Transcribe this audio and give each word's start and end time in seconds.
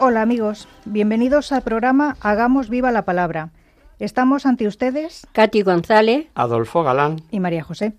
Hola 0.00 0.22
amigos, 0.22 0.68
bienvenidos 0.84 1.52
al 1.52 1.62
programa 1.62 2.16
Hagamos 2.20 2.68
viva 2.68 2.92
la 2.92 3.02
palabra. 3.04 3.50
Estamos 3.98 4.46
ante 4.46 4.66
ustedes 4.66 5.26
Katy 5.32 5.62
González, 5.62 6.26
Adolfo 6.34 6.84
Galán. 6.84 7.16
y 7.30 7.40
María 7.40 7.64
José. 7.64 7.94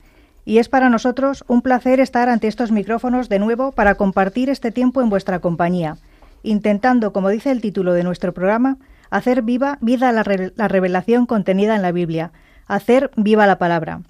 Y 0.46 0.58
es 0.60 0.70
para 0.70 0.90
nosotros 0.90 1.44
un 1.48 1.62
placer 1.62 2.00
estar 2.00 2.30
ante 2.30 2.48
estos 2.48 2.72
micrófonos 2.72 3.28
de 3.30 3.40
nuevo 3.40 3.72
para 3.74 3.96
compartir 3.96 4.50
este 4.50 4.72
tiempo 4.72 5.02
en 5.02 5.10
vuestra 5.10 5.40
compañía, 5.40 5.98
intentando, 6.42 7.12
como 7.12 7.30
dice 7.30 7.52
el 7.52 7.62
título 7.62 7.94
de 7.94 8.04
nuestro 8.04 8.34
programa, 8.34 8.78
hacer 9.10 9.42
viva 9.42 9.78
vida 9.82 10.12
la, 10.12 10.24
re- 10.24 10.54
la 10.56 10.68
revelación 10.70 11.26
contenida 11.26 11.76
en 11.76 11.82
la 11.82 11.92
Biblia, 11.92 12.32
hacer 12.68 13.12
viva 13.18 13.46
la 13.46 13.58
palabra. 13.58 14.02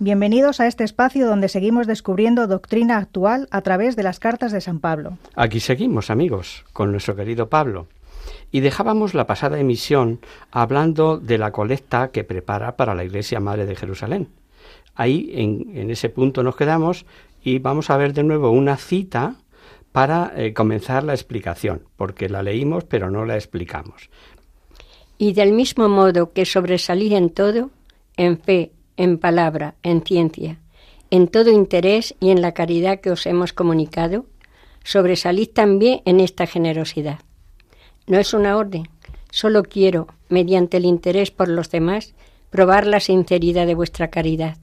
Bienvenidos 0.00 0.60
a 0.60 0.68
este 0.68 0.84
espacio 0.84 1.26
donde 1.26 1.48
seguimos 1.48 1.88
descubriendo 1.88 2.46
doctrina 2.46 2.98
actual 2.98 3.48
a 3.50 3.62
través 3.62 3.96
de 3.96 4.04
las 4.04 4.20
cartas 4.20 4.52
de 4.52 4.60
San 4.60 4.78
Pablo. 4.78 5.18
Aquí 5.34 5.58
seguimos, 5.58 6.08
amigos, 6.10 6.64
con 6.72 6.92
nuestro 6.92 7.16
querido 7.16 7.48
Pablo. 7.48 7.88
Y 8.52 8.60
dejábamos 8.60 9.14
la 9.14 9.26
pasada 9.26 9.58
emisión 9.58 10.20
hablando 10.52 11.18
de 11.18 11.38
la 11.38 11.50
colecta 11.50 12.12
que 12.12 12.22
prepara 12.22 12.76
para 12.76 12.94
la 12.94 13.04
Iglesia 13.04 13.40
Madre 13.40 13.66
de 13.66 13.74
Jerusalén. 13.74 14.28
Ahí, 14.94 15.30
en, 15.34 15.76
en 15.76 15.90
ese 15.90 16.10
punto 16.10 16.44
nos 16.44 16.54
quedamos 16.54 17.04
y 17.42 17.58
vamos 17.58 17.90
a 17.90 17.96
ver 17.96 18.12
de 18.12 18.22
nuevo 18.22 18.50
una 18.50 18.76
cita 18.76 19.34
para 19.90 20.32
eh, 20.36 20.52
comenzar 20.54 21.02
la 21.02 21.14
explicación, 21.14 21.82
porque 21.96 22.28
la 22.28 22.42
leímos 22.42 22.84
pero 22.84 23.10
no 23.10 23.24
la 23.24 23.34
explicamos. 23.34 24.10
y 25.18 25.32
del 25.32 25.52
mismo 25.52 25.88
modo 25.88 26.32
que 26.32 26.44
sobresalí 26.44 27.12
en 27.14 27.30
todo, 27.30 27.70
en 28.16 28.38
fe, 28.38 28.70
en 28.98 29.16
palabra, 29.16 29.76
en 29.82 30.02
ciencia, 30.02 30.58
en 31.10 31.28
todo 31.28 31.50
interés 31.50 32.14
y 32.20 32.30
en 32.30 32.42
la 32.42 32.52
caridad 32.52 33.00
que 33.00 33.10
os 33.10 33.24
hemos 33.24 33.54
comunicado, 33.54 34.26
sobresalid 34.84 35.48
también 35.48 36.02
en 36.04 36.20
esta 36.20 36.46
generosidad. 36.46 37.20
No 38.06 38.18
es 38.18 38.34
una 38.34 38.56
orden, 38.56 38.88
solo 39.30 39.62
quiero, 39.62 40.08
mediante 40.28 40.76
el 40.76 40.84
interés 40.84 41.30
por 41.30 41.48
los 41.48 41.70
demás, 41.70 42.14
probar 42.50 42.86
la 42.86 43.00
sinceridad 43.00 43.66
de 43.66 43.74
vuestra 43.74 44.08
caridad, 44.08 44.58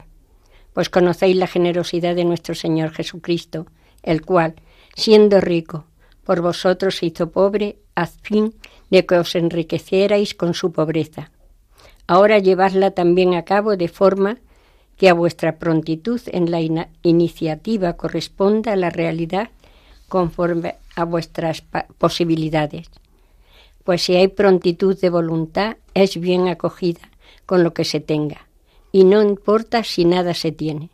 pues 0.72 0.90
conocéis 0.90 1.36
la 1.36 1.46
generosidad 1.46 2.14
de 2.14 2.24
nuestro 2.24 2.54
Señor 2.54 2.92
Jesucristo, 2.92 3.66
el 4.02 4.22
cual, 4.22 4.54
siendo 4.94 5.40
rico, 5.40 5.86
por 6.24 6.42
vosotros 6.42 6.96
se 6.96 7.06
hizo 7.06 7.30
pobre, 7.30 7.78
a 7.94 8.06
fin 8.06 8.54
de 8.90 9.06
que 9.06 9.16
os 9.16 9.34
enriquecierais 9.34 10.34
con 10.34 10.52
su 10.52 10.72
pobreza. 10.72 11.30
Ahora 12.06 12.38
llevadla 12.38 12.92
también 12.92 13.34
a 13.34 13.42
cabo 13.42 13.76
de 13.76 13.88
forma 13.88 14.38
que 14.96 15.08
a 15.08 15.14
vuestra 15.14 15.58
prontitud 15.58 16.20
en 16.26 16.50
la 16.50 16.60
iniciativa 17.02 17.94
corresponda 17.94 18.76
la 18.76 18.90
realidad 18.90 19.50
conforme 20.08 20.76
a 20.94 21.04
vuestras 21.04 21.62
posibilidades. 21.98 22.88
Pues 23.84 24.02
si 24.02 24.16
hay 24.16 24.28
prontitud 24.28 24.98
de 24.98 25.10
voluntad, 25.10 25.76
es 25.94 26.18
bien 26.18 26.48
acogida 26.48 27.10
con 27.44 27.62
lo 27.62 27.74
que 27.74 27.84
se 27.84 28.00
tenga, 28.00 28.46
y 28.90 29.04
no 29.04 29.22
importa 29.22 29.84
si 29.84 30.04
nada 30.04 30.34
se 30.34 30.52
tiene. 30.52 30.90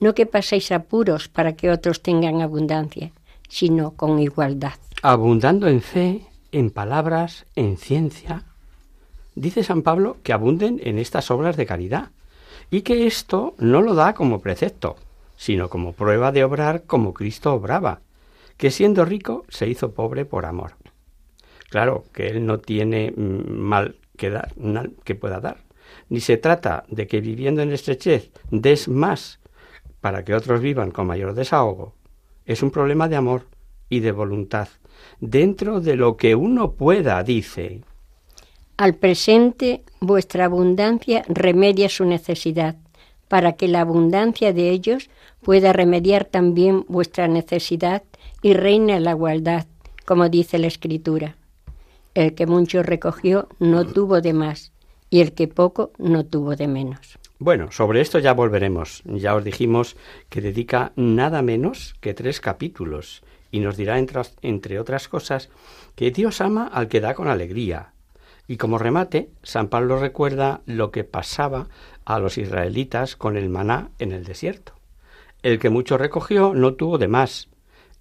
No 0.00 0.14
que 0.14 0.26
paséis 0.26 0.70
apuros 0.72 1.28
para 1.28 1.54
que 1.54 1.70
otros 1.70 2.02
tengan 2.02 2.42
abundancia, 2.42 3.12
sino 3.48 3.92
con 3.92 4.18
igualdad. 4.18 4.74
Abundando 5.02 5.68
en 5.68 5.80
fe, 5.80 6.26
en 6.52 6.70
palabras, 6.70 7.46
en 7.56 7.76
ciencia. 7.76 8.44
Dice 9.38 9.62
San 9.62 9.82
Pablo 9.82 10.16
que 10.24 10.32
abunden 10.32 10.80
en 10.82 10.98
estas 10.98 11.30
obras 11.30 11.56
de 11.56 11.64
caridad 11.64 12.10
y 12.72 12.82
que 12.82 13.06
esto 13.06 13.54
no 13.58 13.82
lo 13.82 13.94
da 13.94 14.12
como 14.12 14.40
precepto, 14.40 14.96
sino 15.36 15.70
como 15.70 15.92
prueba 15.92 16.32
de 16.32 16.42
obrar 16.42 16.82
como 16.86 17.14
Cristo 17.14 17.54
obraba, 17.54 18.00
que 18.56 18.72
siendo 18.72 19.04
rico 19.04 19.44
se 19.48 19.68
hizo 19.68 19.92
pobre 19.92 20.24
por 20.24 20.44
amor. 20.44 20.72
Claro 21.70 22.02
que 22.12 22.26
él 22.26 22.46
no 22.46 22.58
tiene 22.58 23.12
mm, 23.16 23.52
mal 23.52 23.94
que 24.16 24.30
dar, 24.30 24.52
nal 24.56 24.94
que 25.04 25.14
pueda 25.14 25.38
dar, 25.38 25.58
ni 26.08 26.18
se 26.18 26.36
trata 26.36 26.82
de 26.88 27.06
que 27.06 27.20
viviendo 27.20 27.62
en 27.62 27.70
estrechez 27.70 28.32
des 28.50 28.88
más 28.88 29.38
para 30.00 30.24
que 30.24 30.34
otros 30.34 30.60
vivan 30.60 30.90
con 30.90 31.06
mayor 31.06 31.34
desahogo. 31.34 31.94
Es 32.44 32.64
un 32.64 32.72
problema 32.72 33.08
de 33.08 33.14
amor 33.14 33.46
y 33.88 34.00
de 34.00 34.10
voluntad, 34.10 34.66
dentro 35.20 35.80
de 35.80 35.94
lo 35.94 36.16
que 36.16 36.34
uno 36.34 36.72
pueda, 36.72 37.22
dice. 37.22 37.82
Al 38.78 38.94
presente 38.94 39.82
vuestra 39.98 40.44
abundancia 40.44 41.24
remedia 41.26 41.88
su 41.88 42.04
necesidad, 42.04 42.76
para 43.26 43.54
que 43.54 43.66
la 43.66 43.80
abundancia 43.80 44.52
de 44.52 44.70
ellos 44.70 45.10
pueda 45.42 45.72
remediar 45.72 46.24
también 46.24 46.84
vuestra 46.86 47.26
necesidad 47.26 48.04
y 48.40 48.52
reine 48.54 49.00
la 49.00 49.10
igualdad, 49.10 49.66
como 50.06 50.28
dice 50.28 50.58
la 50.58 50.68
Escritura. 50.68 51.34
El 52.14 52.36
que 52.36 52.46
mucho 52.46 52.84
recogió 52.84 53.48
no 53.58 53.84
tuvo 53.84 54.20
de 54.20 54.32
más, 54.32 54.70
y 55.10 55.22
el 55.22 55.32
que 55.32 55.48
poco 55.48 55.90
no 55.98 56.24
tuvo 56.24 56.54
de 56.54 56.68
menos. 56.68 57.18
Bueno, 57.40 57.72
sobre 57.72 58.00
esto 58.00 58.20
ya 58.20 58.32
volveremos. 58.32 59.02
Ya 59.06 59.34
os 59.34 59.42
dijimos 59.42 59.96
que 60.28 60.40
dedica 60.40 60.92
nada 60.94 61.42
menos 61.42 61.96
que 62.00 62.14
tres 62.14 62.40
capítulos 62.40 63.24
y 63.50 63.58
nos 63.58 63.76
dirá, 63.76 63.98
entre, 63.98 64.22
entre 64.42 64.78
otras 64.78 65.08
cosas, 65.08 65.50
que 65.96 66.12
Dios 66.12 66.40
ama 66.40 66.68
al 66.68 66.86
que 66.86 67.00
da 67.00 67.14
con 67.14 67.26
alegría. 67.26 67.92
Y 68.48 68.56
como 68.56 68.78
remate, 68.78 69.28
San 69.42 69.68
Pablo 69.68 69.98
recuerda 69.98 70.62
lo 70.64 70.90
que 70.90 71.04
pasaba 71.04 71.68
a 72.06 72.18
los 72.18 72.38
israelitas 72.38 73.14
con 73.14 73.36
el 73.36 73.50
maná 73.50 73.90
en 73.98 74.10
el 74.10 74.24
desierto. 74.24 74.72
El 75.42 75.58
que 75.58 75.68
mucho 75.68 75.98
recogió 75.98 76.54
no 76.54 76.74
tuvo 76.74 76.96
de 76.96 77.08
más, 77.08 77.48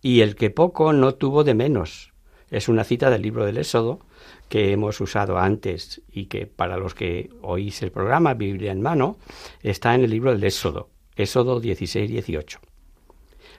y 0.02 0.22
el 0.22 0.36
que 0.36 0.50
poco 0.50 0.94
no 0.94 1.16
tuvo 1.16 1.44
de 1.44 1.54
menos. 1.54 2.14
Es 2.50 2.70
una 2.70 2.86
cita 2.86 3.10
del 3.10 3.24
libro 3.24 3.46
del 3.46 3.58
Éxodo 3.58 4.00
que 4.48 4.72
hemos 4.72 5.02
usado 5.02 5.38
antes 5.38 6.02
y 6.10 6.28
que 6.28 6.48
para 6.48 6.78
los 6.78 6.96
que 6.96 7.30
oís 7.42 7.82
el 7.82 7.92
programa 7.92 8.34
Biblia 8.34 8.72
en 8.72 8.82
mano 8.82 9.18
está 9.62 9.96
en 9.96 10.06
el 10.06 10.12
libro 10.12 10.32
del 10.32 10.46
Éxodo, 10.46 10.90
Éxodo 11.18 11.62
16-18, 11.62 12.60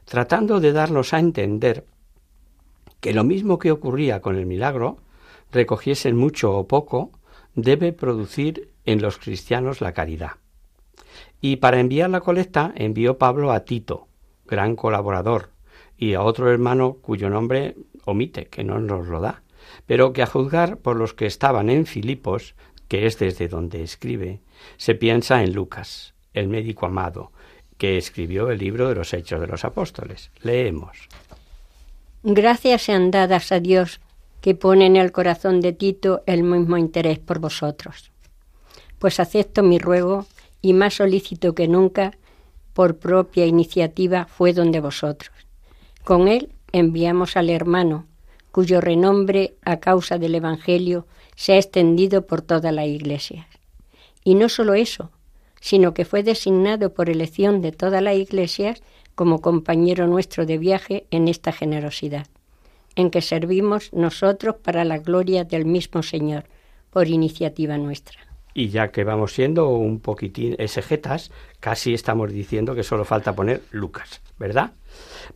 tratando 0.07 0.59
de 0.59 0.73
darnos 0.73 1.13
a 1.13 1.19
entender 1.19 1.85
que 3.01 3.13
lo 3.13 3.25
mismo 3.25 3.59
que 3.59 3.71
ocurría 3.71 4.23
con 4.23 4.37
el 4.37 4.47
milagro, 4.47 4.97
recogiesen 5.53 6.17
mucho 6.17 6.53
o 6.55 6.67
poco, 6.67 7.13
debe 7.55 7.93
producir 7.93 8.73
en 8.85 9.03
los 9.03 9.19
cristianos 9.19 9.81
la 9.81 9.93
caridad. 9.93 10.33
Y 11.41 11.57
para 11.57 11.81
enviar 11.81 12.11
la 12.11 12.21
colecta 12.21 12.73
envió 12.75 13.19
Pablo 13.19 13.53
a 13.53 13.65
Tito, 13.65 14.09
gran 14.47 14.77
colaborador, 14.77 15.51
y 15.97 16.15
a 16.15 16.23
otro 16.23 16.51
hermano 16.51 16.95
cuyo 16.95 17.29
nombre 17.31 17.77
omite, 18.05 18.47
que 18.47 18.65
no 18.65 18.79
nos 18.79 19.09
lo 19.09 19.21
da, 19.21 19.43
pero 19.87 20.13
que 20.13 20.23
a 20.23 20.27
juzgar 20.27 20.79
por 20.79 20.97
los 20.97 21.15
que 21.15 21.27
estaban 21.27 21.71
en 21.71 21.87
Filipos, 21.87 22.55
que 22.89 23.07
es 23.07 23.19
desde 23.19 23.49
donde 23.49 23.83
escribe, 23.83 24.41
se 24.77 24.95
piensa 24.95 25.43
en 25.43 25.53
Lucas, 25.53 26.15
el 26.33 26.49
médico 26.49 26.87
amado, 26.87 27.33
que 27.77 27.97
escribió 27.97 28.51
el 28.51 28.59
libro 28.59 28.89
de 28.89 28.95
los 28.95 29.13
Hechos 29.13 29.41
de 29.41 29.47
los 29.47 29.65
Apóstoles. 29.65 30.31
Leemos. 30.43 31.09
Gracias 32.23 32.83
sean 32.83 33.11
dadas 33.11 33.53
a 33.53 33.61
Dios 33.61 34.01
que 34.41 34.55
pone 34.55 34.87
en 34.87 34.97
el 34.97 35.13
corazón 35.13 35.61
de 35.61 35.73
Tito 35.73 36.23
el 36.27 36.43
mismo 36.43 36.77
interés 36.77 37.19
por 37.19 37.39
vosotros. 37.39 38.11
Pues 38.99 39.21
acepto 39.21 39.63
mi 39.63 39.79
ruego 39.79 40.27
y 40.63 40.73
más 40.73 40.95
solícito 40.95 41.55
que 41.55 41.69
nunca, 41.69 42.17
por 42.73 42.99
propia 42.99 43.47
iniciativa, 43.47 44.27
fue 44.27 44.53
donde 44.53 44.81
vosotros. 44.81 45.33
Con 46.05 46.29
él 46.29 46.53
enviamos 46.73 47.37
al 47.37 47.51
hermano, 47.51 48.07
cuyo 48.51 48.81
renombre 48.81 49.55
a 49.65 49.79
causa 49.79 50.19
del 50.19 50.35
Evangelio 50.35 51.07
se 51.37 51.53
ha 51.53 51.57
extendido 51.57 52.27
por 52.27 52.43
toda 52.43 52.73
la 52.73 52.87
Iglesia. 52.87 53.47
Y 54.25 54.35
no 54.35 54.49
solo 54.49 54.75
eso, 54.75 55.11
sino 55.61 55.95
que 55.95 56.05
fue 56.05 56.23
designado 56.23 56.95
por 56.95 57.11
elección 57.11 57.61
de 57.61 57.73
todas 57.73 58.03
las 58.03 58.17
iglesias 58.17 58.83
como 59.15 59.41
compañero 59.41 60.07
nuestro 60.07 60.47
de 60.47 60.59
viaje 60.59 61.07
en 61.11 61.29
esta 61.29 61.53
generosidad, 61.53 62.27
en 62.99 63.11
que 63.11 63.23
servimos 63.23 63.93
nosotros 63.93 64.57
para 64.57 64.85
la 64.85 64.99
gloria 64.99 65.45
del 65.45 65.65
mismo 65.65 66.03
Señor, 66.03 66.45
por 66.91 67.07
iniciativa 67.07 67.79
nuestra. 67.79 68.19
Y 68.55 68.71
ya 68.71 68.91
que 68.91 69.05
vamos 69.05 69.35
siendo 69.35 69.69
un 69.69 70.01
poquitín 70.01 70.57
exegetas, 70.59 71.31
casi 71.61 71.95
estamos 71.95 72.33
diciendo 72.33 72.75
que 72.75 72.83
solo 72.83 73.05
falta 73.05 73.37
poner 73.37 73.63
Lucas, 73.71 74.21
¿verdad? 74.37 74.73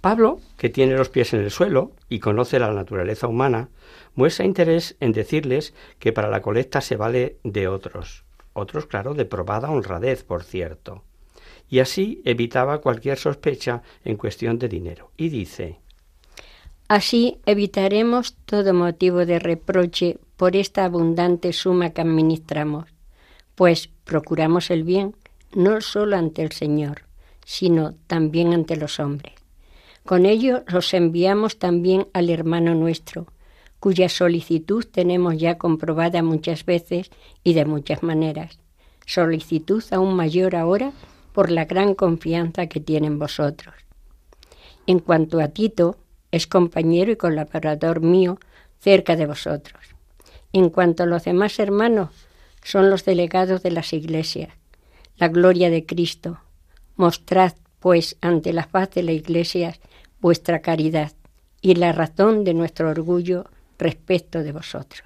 Pablo, 0.00 0.40
que 0.56 0.70
tiene 0.70 0.96
los 0.96 1.08
pies 1.08 1.34
en 1.34 1.40
el 1.40 1.52
suelo 1.52 1.92
y 2.08 2.18
conoce 2.18 2.58
la 2.58 2.72
naturaleza 2.72 3.28
humana, 3.28 3.68
muestra 4.16 4.44
interés 4.44 4.96
en 4.98 5.12
decirles 5.12 5.72
que 6.00 6.12
para 6.12 6.30
la 6.30 6.42
colecta 6.42 6.80
se 6.80 6.96
vale 6.96 7.36
de 7.44 7.68
otros, 7.68 8.24
otros, 8.54 8.86
claro, 8.86 9.14
de 9.14 9.24
probada 9.24 9.70
honradez, 9.70 10.24
por 10.24 10.42
cierto, 10.42 11.04
y 11.68 11.78
así 11.78 12.22
evitaba 12.24 12.80
cualquier 12.80 13.18
sospecha 13.18 13.82
en 14.04 14.16
cuestión 14.16 14.58
de 14.58 14.68
dinero. 14.68 15.12
Y 15.16 15.28
dice, 15.28 15.78
Así 16.92 17.38
evitaremos 17.46 18.36
todo 18.44 18.74
motivo 18.74 19.24
de 19.24 19.38
reproche 19.38 20.18
por 20.36 20.56
esta 20.56 20.84
abundante 20.84 21.54
suma 21.54 21.88
que 21.88 22.02
administramos, 22.02 22.84
pues 23.54 23.88
procuramos 24.04 24.70
el 24.70 24.84
bien 24.84 25.16
no 25.54 25.80
solo 25.80 26.18
ante 26.18 26.42
el 26.42 26.52
Señor, 26.52 27.04
sino 27.46 27.94
también 28.08 28.52
ante 28.52 28.76
los 28.76 29.00
hombres. 29.00 29.32
Con 30.04 30.26
ello 30.26 30.64
los 30.66 30.92
enviamos 30.92 31.58
también 31.58 32.08
al 32.12 32.28
hermano 32.28 32.74
nuestro, 32.74 33.26
cuya 33.80 34.10
solicitud 34.10 34.84
tenemos 34.84 35.38
ya 35.38 35.56
comprobada 35.56 36.22
muchas 36.22 36.66
veces 36.66 37.10
y 37.42 37.54
de 37.54 37.64
muchas 37.64 38.02
maneras. 38.02 38.58
Solicitud 39.06 39.82
aún 39.92 40.12
mayor 40.14 40.54
ahora 40.56 40.92
por 41.32 41.50
la 41.50 41.64
gran 41.64 41.94
confianza 41.94 42.66
que 42.66 42.80
tiene 42.80 43.06
en 43.06 43.18
vosotros. 43.18 43.74
En 44.86 44.98
cuanto 44.98 45.40
a 45.40 45.48
Tito, 45.48 45.96
es 46.32 46.46
compañero 46.48 47.12
y 47.12 47.16
colaborador 47.16 48.00
mío 48.00 48.38
cerca 48.80 49.14
de 49.14 49.26
vosotros. 49.26 49.80
En 50.52 50.70
cuanto 50.70 51.04
a 51.04 51.06
los 51.06 51.24
demás 51.24 51.58
hermanos, 51.58 52.10
son 52.64 52.90
los 52.90 53.04
delegados 53.04 53.62
de 53.62 53.70
las 53.70 53.92
iglesias. 53.92 54.50
La 55.16 55.28
gloria 55.28 55.70
de 55.70 55.86
Cristo. 55.86 56.40
Mostrad, 56.96 57.52
pues, 57.78 58.16
ante 58.20 58.52
la 58.52 58.64
faz 58.64 58.90
de 58.90 59.02
la 59.02 59.12
iglesia 59.12 59.76
vuestra 60.20 60.60
caridad 60.60 61.12
y 61.60 61.74
la 61.74 61.92
razón 61.92 62.44
de 62.44 62.54
nuestro 62.54 62.90
orgullo 62.90 63.46
respecto 63.78 64.42
de 64.42 64.52
vosotros. 64.52 65.02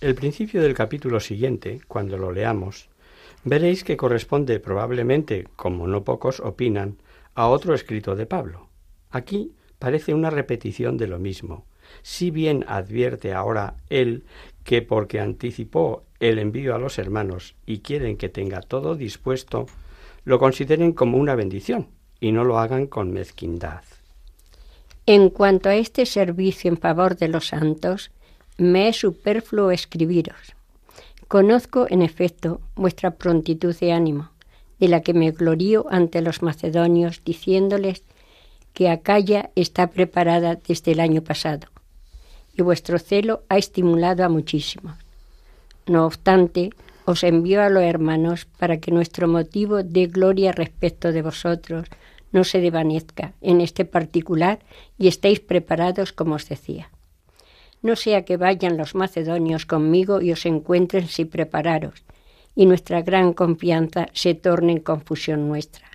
El 0.00 0.14
principio 0.14 0.62
del 0.62 0.74
capítulo 0.74 1.20
siguiente, 1.20 1.80
cuando 1.86 2.16
lo 2.16 2.32
leamos, 2.32 2.88
veréis 3.44 3.84
que 3.84 3.96
corresponde 3.96 4.60
probablemente, 4.60 5.46
como 5.56 5.86
no 5.86 6.04
pocos 6.04 6.40
opinan, 6.40 6.98
a 7.34 7.48
otro 7.48 7.74
escrito 7.74 8.16
de 8.16 8.26
Pablo. 8.26 8.68
Aquí 9.10 9.52
parece 9.80 10.14
una 10.14 10.30
repetición 10.30 10.96
de 10.96 11.08
lo 11.08 11.18
mismo. 11.18 11.64
Si 12.02 12.30
bien 12.30 12.64
advierte 12.68 13.32
ahora 13.32 13.74
él 13.88 14.22
que 14.62 14.82
porque 14.82 15.18
anticipó 15.18 16.04
el 16.20 16.38
envío 16.38 16.76
a 16.76 16.78
los 16.78 16.98
hermanos 16.98 17.56
y 17.66 17.78
quieren 17.78 18.16
que 18.16 18.28
tenga 18.28 18.60
todo 18.60 18.94
dispuesto, 18.94 19.66
lo 20.24 20.38
consideren 20.38 20.92
como 20.92 21.18
una 21.18 21.34
bendición 21.34 21.88
y 22.20 22.30
no 22.30 22.44
lo 22.44 22.58
hagan 22.58 22.86
con 22.86 23.10
mezquindad. 23.10 23.82
En 25.06 25.30
cuanto 25.30 25.70
a 25.70 25.74
este 25.74 26.06
servicio 26.06 26.70
en 26.70 26.76
favor 26.76 27.16
de 27.16 27.28
los 27.28 27.48
santos, 27.48 28.12
me 28.58 28.88
es 28.88 28.96
superfluo 28.96 29.70
escribiros. 29.70 30.54
Conozco, 31.26 31.86
en 31.88 32.02
efecto, 32.02 32.60
vuestra 32.76 33.12
prontitud 33.12 33.74
de 33.74 33.92
ánimo, 33.92 34.30
de 34.78 34.88
la 34.88 35.00
que 35.00 35.14
me 35.14 35.30
glorío 35.30 35.86
ante 35.88 36.20
los 36.20 36.42
macedonios, 36.42 37.22
diciéndoles 37.24 38.04
que 38.72 38.88
Acaya 38.88 39.50
está 39.54 39.88
preparada 39.88 40.56
desde 40.56 40.92
el 40.92 41.00
año 41.00 41.22
pasado, 41.22 41.68
y 42.56 42.62
vuestro 42.62 42.98
celo 42.98 43.42
ha 43.48 43.58
estimulado 43.58 44.24
a 44.24 44.28
muchísimos. 44.28 44.96
No 45.86 46.06
obstante, 46.06 46.70
os 47.04 47.24
envío 47.24 47.62
a 47.62 47.68
los 47.68 47.82
hermanos 47.82 48.46
para 48.58 48.78
que 48.78 48.92
nuestro 48.92 49.26
motivo 49.26 49.82
de 49.82 50.06
gloria 50.06 50.52
respecto 50.52 51.12
de 51.12 51.22
vosotros 51.22 51.88
no 52.32 52.44
se 52.44 52.60
desvanezca 52.60 53.32
en 53.40 53.60
este 53.60 53.84
particular 53.84 54.60
y 54.98 55.08
estéis 55.08 55.40
preparados 55.40 56.12
como 56.12 56.36
os 56.36 56.48
decía. 56.48 56.90
No 57.82 57.96
sea 57.96 58.24
que 58.24 58.36
vayan 58.36 58.76
los 58.76 58.94
macedonios 58.94 59.66
conmigo 59.66 60.20
y 60.20 60.32
os 60.32 60.46
encuentren 60.46 61.08
sin 61.08 61.28
prepararos, 61.28 62.04
y 62.54 62.66
nuestra 62.66 63.02
gran 63.02 63.32
confianza 63.32 64.08
se 64.12 64.34
torne 64.34 64.72
en 64.72 64.80
confusión 64.80 65.48
nuestra, 65.48 65.88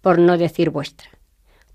por 0.00 0.18
no 0.18 0.38
decir 0.38 0.70
vuestra. 0.70 1.10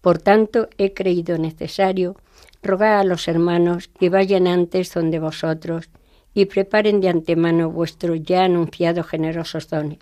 Por 0.04 0.18
tanto, 0.18 0.68
he 0.78 0.94
creído 0.94 1.38
necesario 1.38 2.18
rogar 2.62 2.98
a 2.98 3.06
los 3.06 3.30
hermanos 3.30 3.88
que 3.88 4.10
vayan 4.10 4.48
antes 4.48 4.94
donde 4.94 5.18
vosotros 5.18 5.90
y 6.34 6.44
preparen 6.44 7.00
de 7.00 7.08
antemano 7.08 7.72
vuestros 7.72 8.22
ya 8.22 8.44
anunciados 8.44 9.08
generosos 9.08 9.70
dones, 9.70 10.00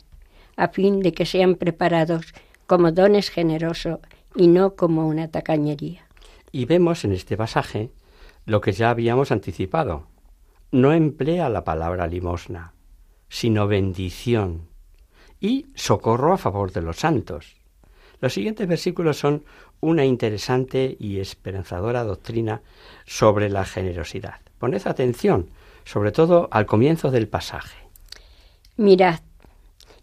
a 0.58 0.70
fin 0.70 1.02
de 1.02 1.12
que 1.14 1.28
sean 1.28 1.54
preparados 1.54 2.34
como 2.66 2.92
dones 2.92 3.30
generosos 3.30 4.00
y 4.36 4.48
no 4.48 4.76
como 4.76 5.08
una 5.08 5.28
tacañería. 5.28 6.08
Y 6.52 6.66
vemos 6.66 7.06
en 7.06 7.12
este 7.12 7.38
pasaje 7.38 7.92
lo 8.48 8.60
que 8.60 8.72
ya 8.72 8.90
habíamos 8.90 9.32
anticipado. 9.32 10.08
No 10.72 10.94
emplea 10.94 11.48
la 11.48 11.64
palabra 11.64 12.08
limosna, 12.08 12.74
sino 13.30 13.68
bendición 13.68 14.68
y 15.40 15.68
socorro 15.76 16.34
a 16.34 16.40
favor 16.40 16.72
de 16.72 16.82
los 16.82 16.98
santos. 16.98 17.62
Los 18.22 18.34
siguientes 18.34 18.68
versículos 18.68 19.18
son 19.18 19.44
una 19.82 20.06
interesante 20.06 20.96
y 21.00 21.20
esperanzadora 21.20 22.04
doctrina 22.04 22.62
sobre 23.06 23.50
la 23.50 23.66
generosidad. 23.66 24.36
Poned 24.60 24.82
atención, 24.86 25.50
sobre 25.84 26.12
todo 26.12 26.48
al 26.52 26.66
comienzo 26.66 27.12
del 27.12 27.28
pasaje. 27.28 27.78
Mirad, 28.78 29.20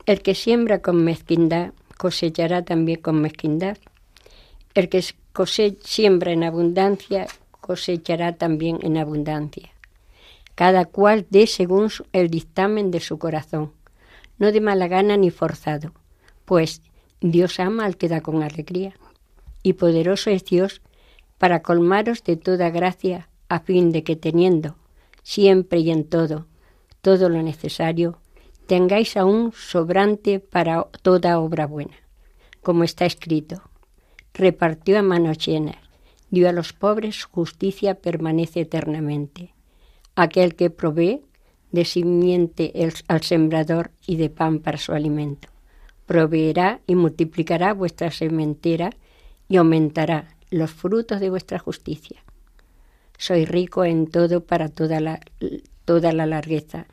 el 0.05 0.21
que 0.21 0.35
siembra 0.35 0.81
con 0.81 1.05
mezquindad 1.05 1.73
cosechará 1.97 2.65
también 2.65 3.01
con 3.01 3.21
mezquindad. 3.21 3.79
El 4.75 4.89
que 4.89 5.03
siembra 5.83 6.33
en 6.33 6.45
abundancia 6.45 7.27
cosechará 7.61 8.33
también 8.33 8.79
en 8.83 8.97
abundancia. 8.97 9.71
Cada 10.55 10.87
cual 10.87 11.27
dé 11.31 11.47
según 11.47 11.91
el 12.13 12.31
dictamen 12.31 12.91
de 12.91 13.01
su 13.01 13.19
corazón, 13.19 13.73
no 14.39 14.51
de 14.51 14.61
mala 14.61 14.89
gana 14.89 15.17
ni 15.17 15.31
forzado, 15.31 15.93
pues 16.45 16.83
Dios 17.21 17.61
ama 17.61 17.85
al 17.85 17.97
que 17.97 18.09
da 18.09 18.21
con 18.21 18.43
alegría. 18.43 18.95
Y 19.69 19.75
poderoso 19.75 20.31
es 20.31 20.47
Dios 20.47 20.81
para 21.37 21.61
colmaros 21.61 22.25
de 22.25 22.39
toda 22.39 22.71
gracia, 22.71 23.29
a 23.51 23.61
fin 23.61 23.93
de 23.93 24.03
que 24.03 24.17
teniendo 24.17 24.77
siempre 25.23 25.81
y 25.81 25.91
en 25.91 26.05
todo 26.05 26.47
todo 27.03 27.29
lo 27.29 27.43
necesario, 27.43 28.19
tengáis 28.67 29.15
aún 29.19 29.53
sobrante 29.53 30.41
para 30.41 30.85
toda 31.03 31.39
obra 31.39 31.67
buena, 31.67 31.99
como 32.63 32.83
está 32.83 33.05
escrito. 33.05 33.61
Repartió 34.33 34.99
a 34.99 35.03
manos 35.03 35.37
llenas, 35.37 35.77
dio 36.31 36.49
a 36.49 36.53
los 36.53 36.73
pobres, 36.73 37.25
justicia 37.25 37.97
permanece 37.97 38.61
eternamente. 38.61 39.53
Aquel 40.17 40.55
que 40.55 40.71
provee 40.71 41.21
de 41.73 41.85
simiente 41.85 42.73
al 43.07 43.23
sembrador 43.23 43.91
y 44.07 44.17
de 44.17 44.31
pan 44.31 44.61
para 44.61 44.79
su 44.79 44.93
alimento. 44.93 45.49
Proveerá 46.07 46.81
y 46.87 46.95
multiplicará 46.95 47.75
vuestra 47.75 48.11
sementera 48.11 48.97
y 49.49 49.57
aumentará 49.57 50.35
los 50.51 50.71
frutos 50.71 51.21
de 51.21 51.31
vuestra 51.31 51.59
justicia. 51.59 52.23
Soy 53.17 53.45
rico 53.45 53.85
en 53.85 54.07
todo 54.07 54.45
para 54.45 54.69
toda 54.69 55.01
la, 55.01 55.21
toda 55.85 56.13
la 56.13 56.27
largueza, 56.27 56.87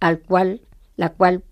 al 0.00 0.20
cual 0.20 0.60
la 1.00 1.08
cual, 1.08 1.42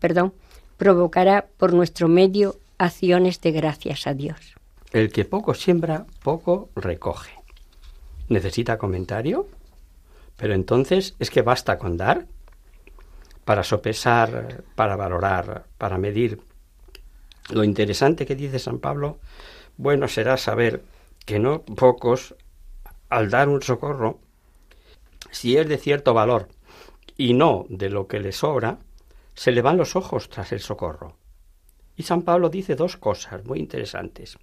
perdón, 0.00 0.34
provocará 0.76 1.46
por 1.56 1.72
nuestro 1.72 2.08
medio 2.08 2.56
acciones 2.78 3.40
de 3.40 3.52
gracias 3.52 4.08
a 4.08 4.14
Dios. 4.14 4.56
El 4.90 5.12
que 5.12 5.24
poco 5.24 5.54
siembra, 5.54 6.04
poco 6.24 6.70
recoge. 6.74 7.30
¿Necesita 8.28 8.76
comentario? 8.76 9.46
Pero 10.36 10.54
entonces, 10.54 11.14
¿es 11.20 11.30
que 11.30 11.42
basta 11.42 11.78
con 11.78 11.96
dar? 11.96 12.26
Para 13.44 13.62
sopesar, 13.62 14.64
para 14.74 14.96
valorar, 14.96 15.66
para 15.78 15.96
medir. 15.96 16.40
Lo 17.50 17.62
interesante 17.62 18.26
que 18.26 18.34
dice 18.34 18.58
San 18.58 18.80
Pablo, 18.80 19.20
bueno 19.78 20.08
será 20.08 20.36
saber 20.36 20.84
que 21.24 21.38
no 21.38 21.62
pocos, 21.62 22.34
al 23.08 23.30
dar 23.30 23.48
un 23.48 23.62
socorro, 23.62 24.18
si 25.30 25.56
es 25.56 25.66
de 25.66 25.78
cierto 25.78 26.12
valor 26.12 26.48
y 27.16 27.32
no 27.32 27.64
de 27.70 27.88
lo 27.88 28.06
que 28.06 28.20
le 28.20 28.32
sobra, 28.32 28.78
se 29.34 29.52
le 29.52 29.62
van 29.62 29.78
los 29.78 29.96
ojos 29.96 30.28
tras 30.28 30.52
el 30.52 30.60
socorro. 30.60 31.16
Y 31.96 32.02
San 32.02 32.22
Pablo 32.22 32.50
dice 32.50 32.74
dos 32.74 32.96
cosas 32.96 33.44
muy 33.44 33.58
interesantes. 33.58 34.38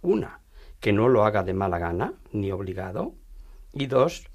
Una, 0.00 0.40
que 0.80 0.92
no 0.92 1.08
lo 1.08 1.24
haga 1.24 1.42
de 1.42 1.54
mala 1.54 1.78
gana 1.78 2.14
ni 2.32 2.50
obligado. 2.52 3.14
Y 3.72 3.86
dos, 3.86 4.26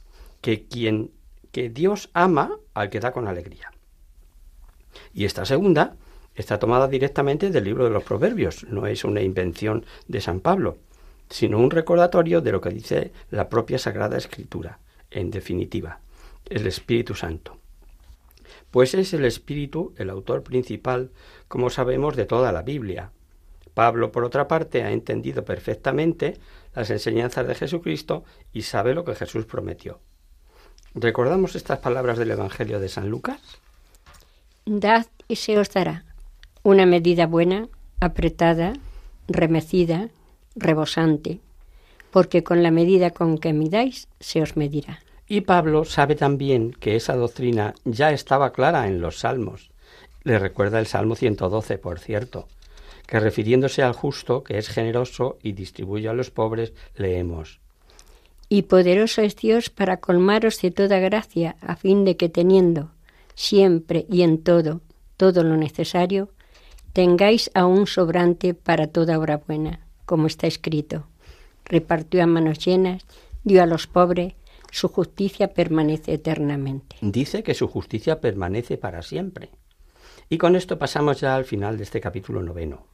que 0.41 0.67
quien 0.67 1.11
que 1.51 1.69
Dios 1.69 2.09
ama 2.13 2.57
al 2.73 2.89
que 2.89 2.99
da 2.99 3.11
con 3.11 3.27
alegría. 3.27 3.71
Y 5.13 5.25
esta 5.25 5.45
segunda 5.45 5.95
está 6.39 6.57
tomada 6.57 6.87
directamente 6.87 7.51
del 7.51 7.63
libro 7.63 7.83
de 7.83 7.91
los 7.91 8.03
Proverbios, 8.03 8.65
no 8.69 8.87
es 8.87 9.03
una 9.03 9.21
invención 9.21 9.85
de 10.07 10.21
San 10.21 10.39
Pablo, 10.39 10.77
sino 11.29 11.59
un 11.59 11.69
recordatorio 11.69 12.41
de 12.41 12.51
lo 12.51 12.61
que 12.61 12.69
dice 12.69 13.11
la 13.29 13.49
propia 13.49 13.77
Sagrada 13.77 14.17
Escritura, 14.17 14.79
en 15.11 15.31
definitiva, 15.31 15.99
el 16.49 16.65
Espíritu 16.65 17.13
Santo 17.13 17.59
pues 18.71 18.93
es 18.93 19.13
el 19.13 19.25
Espíritu 19.25 19.93
el 19.97 20.09
autor 20.09 20.43
principal, 20.43 21.11
como 21.47 21.69
sabemos, 21.69 22.15
de 22.15 22.25
toda 22.25 22.51
la 22.51 22.61
Biblia. 22.61 23.11
Pablo, 23.73 24.11
por 24.11 24.23
otra 24.23 24.47
parte, 24.47 24.83
ha 24.83 24.91
entendido 24.91 25.43
perfectamente 25.45 26.37
las 26.75 26.89
enseñanzas 26.89 27.47
de 27.47 27.55
Jesucristo 27.55 28.23
y 28.53 28.63
sabe 28.63 28.93
lo 28.93 29.05
que 29.05 29.15
Jesús 29.15 29.45
prometió. 29.45 29.99
¿Recordamos 30.93 31.55
estas 31.55 31.79
palabras 31.79 32.17
del 32.17 32.31
Evangelio 32.31 32.79
de 32.79 32.89
San 32.89 33.09
Lucas? 33.09 33.39
Dad 34.65 35.07
y 35.27 35.35
se 35.37 35.57
os 35.57 35.71
dará 35.71 36.05
una 36.63 36.85
medida 36.85 37.25
buena, 37.27 37.67
apretada, 37.99 38.73
remecida, 39.27 40.09
rebosante, 40.55 41.39
porque 42.11 42.43
con 42.43 42.63
la 42.63 42.71
medida 42.71 43.11
con 43.11 43.37
que 43.37 43.53
midáis 43.53 44.07
se 44.19 44.41
os 44.41 44.57
medirá. 44.57 44.99
Y 45.27 45.41
Pablo 45.41 45.85
sabe 45.85 46.15
también 46.15 46.71
que 46.71 46.95
esa 46.95 47.15
doctrina 47.15 47.75
ya 47.85 48.11
estaba 48.11 48.51
clara 48.51 48.87
en 48.87 48.99
los 48.99 49.19
salmos. 49.19 49.69
Le 50.23 50.39
recuerda 50.39 50.79
el 50.79 50.87
Salmo 50.87 51.15
112, 51.15 51.77
por 51.77 51.99
cierto, 51.99 52.47
que 53.05 53.19
refiriéndose 53.19 53.83
al 53.83 53.93
justo, 53.93 54.43
que 54.43 54.57
es 54.57 54.69
generoso 54.69 55.37
y 55.43 55.53
distribuye 55.53 56.09
a 56.09 56.13
los 56.13 56.31
pobres, 56.31 56.73
leemos. 56.95 57.59
Y 58.49 58.63
poderoso 58.63 59.21
es 59.21 59.35
Dios 59.35 59.69
para 59.69 59.97
colmaros 59.97 60.59
de 60.61 60.71
toda 60.71 60.97
gracia, 60.97 61.55
a 61.61 61.75
fin 61.75 62.03
de 62.05 62.17
que 62.17 62.29
teniendo 62.29 62.89
siempre 63.35 64.05
y 64.09 64.23
en 64.23 64.43
todo, 64.43 64.81
todo 65.15 65.43
lo 65.43 65.55
necesario, 65.55 66.29
tengáis 66.93 67.51
aún 67.53 67.87
sobrante 67.87 68.53
para 68.53 68.87
toda 68.87 69.17
obra 69.17 69.37
buena, 69.37 69.85
como 70.05 70.27
está 70.27 70.47
escrito. 70.47 71.07
Repartió 71.65 72.23
a 72.23 72.27
manos 72.27 72.59
llenas, 72.65 73.05
dio 73.43 73.61
a 73.61 73.65
los 73.65 73.87
pobres, 73.87 74.33
su 74.71 74.87
justicia 74.87 75.53
permanece 75.53 76.13
eternamente. 76.13 76.97
Dice 77.01 77.43
que 77.43 77.53
su 77.53 77.67
justicia 77.67 78.21
permanece 78.21 78.77
para 78.77 79.01
siempre. 79.01 79.49
Y 80.29 80.37
con 80.37 80.55
esto 80.55 80.77
pasamos 80.77 81.19
ya 81.19 81.35
al 81.35 81.45
final 81.45 81.77
de 81.77 81.83
este 81.83 81.99
capítulo 81.99 82.43
noveno. 82.43 82.85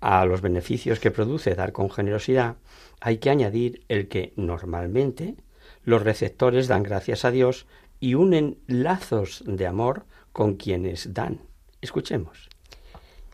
A 0.00 0.24
los 0.26 0.42
beneficios 0.42 1.00
que 1.00 1.10
produce 1.10 1.54
dar 1.54 1.72
con 1.72 1.90
generosidad 1.90 2.56
hay 3.00 3.18
que 3.18 3.30
añadir 3.30 3.84
el 3.88 4.08
que 4.08 4.34
normalmente 4.36 5.36
los 5.84 6.02
receptores 6.02 6.68
dan 6.68 6.82
gracias 6.82 7.24
a 7.24 7.30
Dios 7.30 7.66
y 8.00 8.14
unen 8.14 8.58
lazos 8.66 9.42
de 9.46 9.66
amor 9.66 10.04
con 10.32 10.56
quienes 10.56 11.14
dan. 11.14 11.40
Escuchemos. 11.80 12.50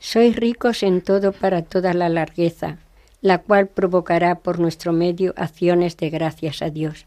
Sois 0.04 0.34
ricos 0.34 0.82
en 0.82 1.00
todo 1.00 1.30
para 1.30 1.62
toda 1.62 1.94
la 1.94 2.08
largueza, 2.08 2.78
la 3.20 3.38
cual 3.38 3.68
provocará 3.68 4.40
por 4.40 4.58
nuestro 4.58 4.92
medio 4.92 5.32
acciones 5.36 5.96
de 5.96 6.10
gracias 6.10 6.60
a 6.60 6.70
Dios, 6.70 7.06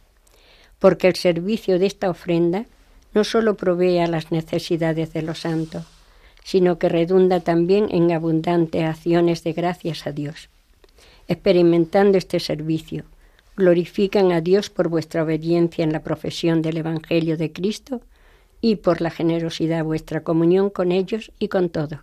porque 0.80 1.10
el 1.10 1.16
servicio 1.16 1.78
de 1.78 1.88
esta 1.88 2.10
ofrenda 2.10 2.68
no 3.14 3.26
sólo 3.26 3.58
provee 3.58 3.98
a 3.98 4.08
las 4.08 4.32
necesidades 4.32 5.12
de 5.12 5.24
los 5.24 5.42
santos, 5.42 5.84
sino 6.46 6.80
que 6.80 6.88
redunda 6.88 7.42
también 7.42 7.90
en 7.92 8.14
abundantes 8.14 8.86
acciones 8.86 9.44
de 9.44 9.52
gracias 9.52 10.08
a 10.08 10.14
Dios. 10.14 10.48
Experimentando 11.28 12.18
este 12.18 12.40
servicio, 12.40 13.04
glorifican 13.58 14.32
a 14.32 14.40
Dios 14.40 14.70
por 14.70 14.88
vuestra 14.88 15.24
obediencia 15.24 15.84
en 15.84 15.92
la 15.92 16.02
profesión 16.02 16.62
del 16.62 16.78
Evangelio 16.78 17.36
de 17.36 17.52
Cristo 17.52 18.00
y 18.62 18.78
por 18.78 19.02
la 19.02 19.10
generosidad 19.10 19.78
de 19.80 19.82
vuestra 19.84 20.24
comunión 20.24 20.70
con 20.70 20.94
ellos 20.94 21.34
y 21.40 21.50
con 21.50 21.68
todos, 21.68 22.00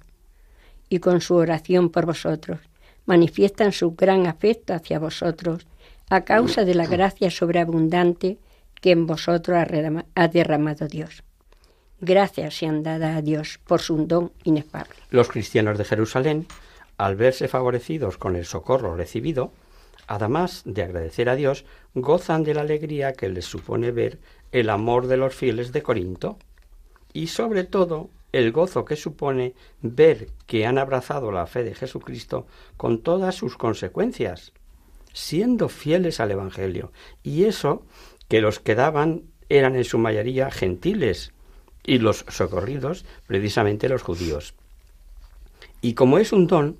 y 0.92 0.98
con 0.98 1.22
su 1.22 1.36
oración 1.36 1.88
por 1.88 2.04
vosotros. 2.04 2.60
Manifiestan 3.06 3.72
su 3.72 3.92
gran 3.94 4.26
afecto 4.26 4.74
hacia 4.74 4.98
vosotros 4.98 5.66
a 6.10 6.20
causa 6.20 6.66
de 6.66 6.74
la 6.74 6.86
gracia 6.86 7.30
sobreabundante 7.30 8.36
que 8.78 8.90
en 8.90 9.06
vosotros 9.06 9.56
ha 10.14 10.28
derramado 10.28 10.86
Dios. 10.88 11.22
Gracias 11.98 12.58
sean 12.58 12.82
dadas 12.82 13.16
a 13.16 13.22
Dios 13.22 13.58
por 13.66 13.80
su 13.80 14.06
don 14.06 14.32
inefable. 14.44 14.92
Los 15.08 15.28
cristianos 15.28 15.78
de 15.78 15.86
Jerusalén, 15.86 16.46
al 16.98 17.16
verse 17.16 17.48
favorecidos 17.48 18.18
con 18.18 18.36
el 18.36 18.44
socorro 18.44 18.94
recibido, 18.94 19.50
además 20.08 20.60
de 20.66 20.82
agradecer 20.82 21.30
a 21.30 21.36
Dios, 21.36 21.64
gozan 21.94 22.44
de 22.44 22.52
la 22.52 22.60
alegría 22.60 23.14
que 23.14 23.30
les 23.30 23.46
supone 23.46 23.92
ver 23.92 24.18
el 24.50 24.68
amor 24.68 25.06
de 25.06 25.16
los 25.16 25.34
fieles 25.34 25.72
de 25.72 25.82
Corinto 25.82 26.36
y 27.14 27.28
sobre 27.28 27.64
todo 27.64 28.10
el 28.32 28.50
gozo 28.50 28.84
que 28.84 28.96
supone 28.96 29.54
ver 29.80 30.28
que 30.46 30.66
han 30.66 30.78
abrazado 30.78 31.30
la 31.30 31.46
fe 31.46 31.64
de 31.64 31.74
Jesucristo 31.74 32.46
con 32.76 33.02
todas 33.02 33.34
sus 33.34 33.56
consecuencias, 33.56 34.52
siendo 35.12 35.68
fieles 35.68 36.18
al 36.18 36.30
Evangelio. 36.30 36.92
Y 37.22 37.44
eso 37.44 37.84
que 38.28 38.40
los 38.40 38.58
que 38.58 38.74
daban 38.74 39.24
eran 39.48 39.76
en 39.76 39.84
su 39.84 39.98
mayoría 39.98 40.50
gentiles, 40.50 41.32
y 41.84 41.98
los 41.98 42.24
socorridos 42.28 43.04
precisamente 43.26 43.88
los 43.88 44.02
judíos. 44.02 44.54
Y 45.80 45.94
como 45.94 46.18
es 46.18 46.32
un 46.32 46.46
don, 46.46 46.78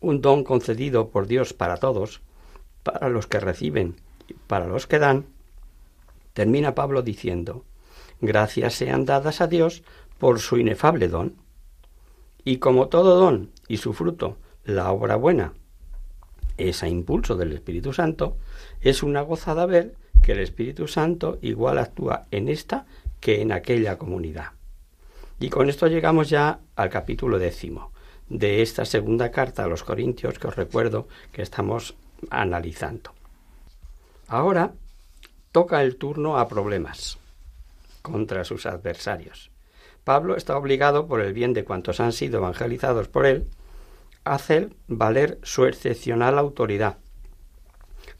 un 0.00 0.20
don 0.20 0.44
concedido 0.44 1.10
por 1.10 1.26
Dios 1.26 1.52
para 1.52 1.78
todos, 1.78 2.20
para 2.82 3.08
los 3.08 3.26
que 3.26 3.40
reciben 3.40 3.96
y 4.28 4.34
para 4.34 4.66
los 4.66 4.86
que 4.86 4.98
dan, 4.98 5.26
termina 6.32 6.74
Pablo 6.74 7.02
diciendo, 7.02 7.64
gracias 8.20 8.74
sean 8.74 9.04
dadas 9.04 9.40
a 9.40 9.46
Dios 9.46 9.82
por 10.18 10.40
su 10.40 10.58
inefable 10.58 11.08
don. 11.08 11.36
Y 12.44 12.58
como 12.58 12.88
todo 12.88 13.16
don 13.16 13.50
y 13.68 13.78
su 13.78 13.92
fruto, 13.92 14.36
la 14.64 14.90
obra 14.92 15.16
buena, 15.16 15.54
es 16.56 16.82
a 16.82 16.88
impulso 16.88 17.36
del 17.36 17.52
Espíritu 17.52 17.92
Santo, 17.92 18.36
es 18.80 19.02
una 19.02 19.22
gozada 19.22 19.66
ver 19.66 19.94
que 20.22 20.32
el 20.32 20.40
Espíritu 20.40 20.88
Santo 20.88 21.38
igual 21.42 21.78
actúa 21.78 22.26
en 22.30 22.48
esta 22.48 22.86
que 23.20 23.40
en 23.40 23.52
aquella 23.52 23.98
comunidad. 23.98 24.50
Y 25.40 25.50
con 25.50 25.68
esto 25.68 25.86
llegamos 25.86 26.28
ya 26.28 26.60
al 26.76 26.90
capítulo 26.90 27.38
décimo 27.38 27.92
de 28.28 28.62
esta 28.62 28.84
segunda 28.84 29.30
carta 29.30 29.64
a 29.64 29.68
los 29.68 29.84
Corintios 29.84 30.38
que 30.38 30.48
os 30.48 30.56
recuerdo 30.56 31.08
que 31.32 31.42
estamos 31.42 31.94
analizando. 32.30 33.12
Ahora 34.28 34.72
toca 35.52 35.82
el 35.82 35.96
turno 35.96 36.38
a 36.38 36.48
problemas 36.48 37.18
contra 38.02 38.44
sus 38.44 38.66
adversarios. 38.66 39.50
Pablo 40.04 40.36
está 40.36 40.56
obligado, 40.56 41.06
por 41.06 41.22
el 41.22 41.32
bien 41.32 41.54
de 41.54 41.64
cuantos 41.64 41.98
han 41.98 42.12
sido 42.12 42.38
evangelizados 42.38 43.08
por 43.08 43.24
él, 43.24 43.48
a 44.24 44.34
hacer 44.34 44.70
valer 44.86 45.38
su 45.42 45.64
excepcional 45.64 46.38
autoridad, 46.38 46.98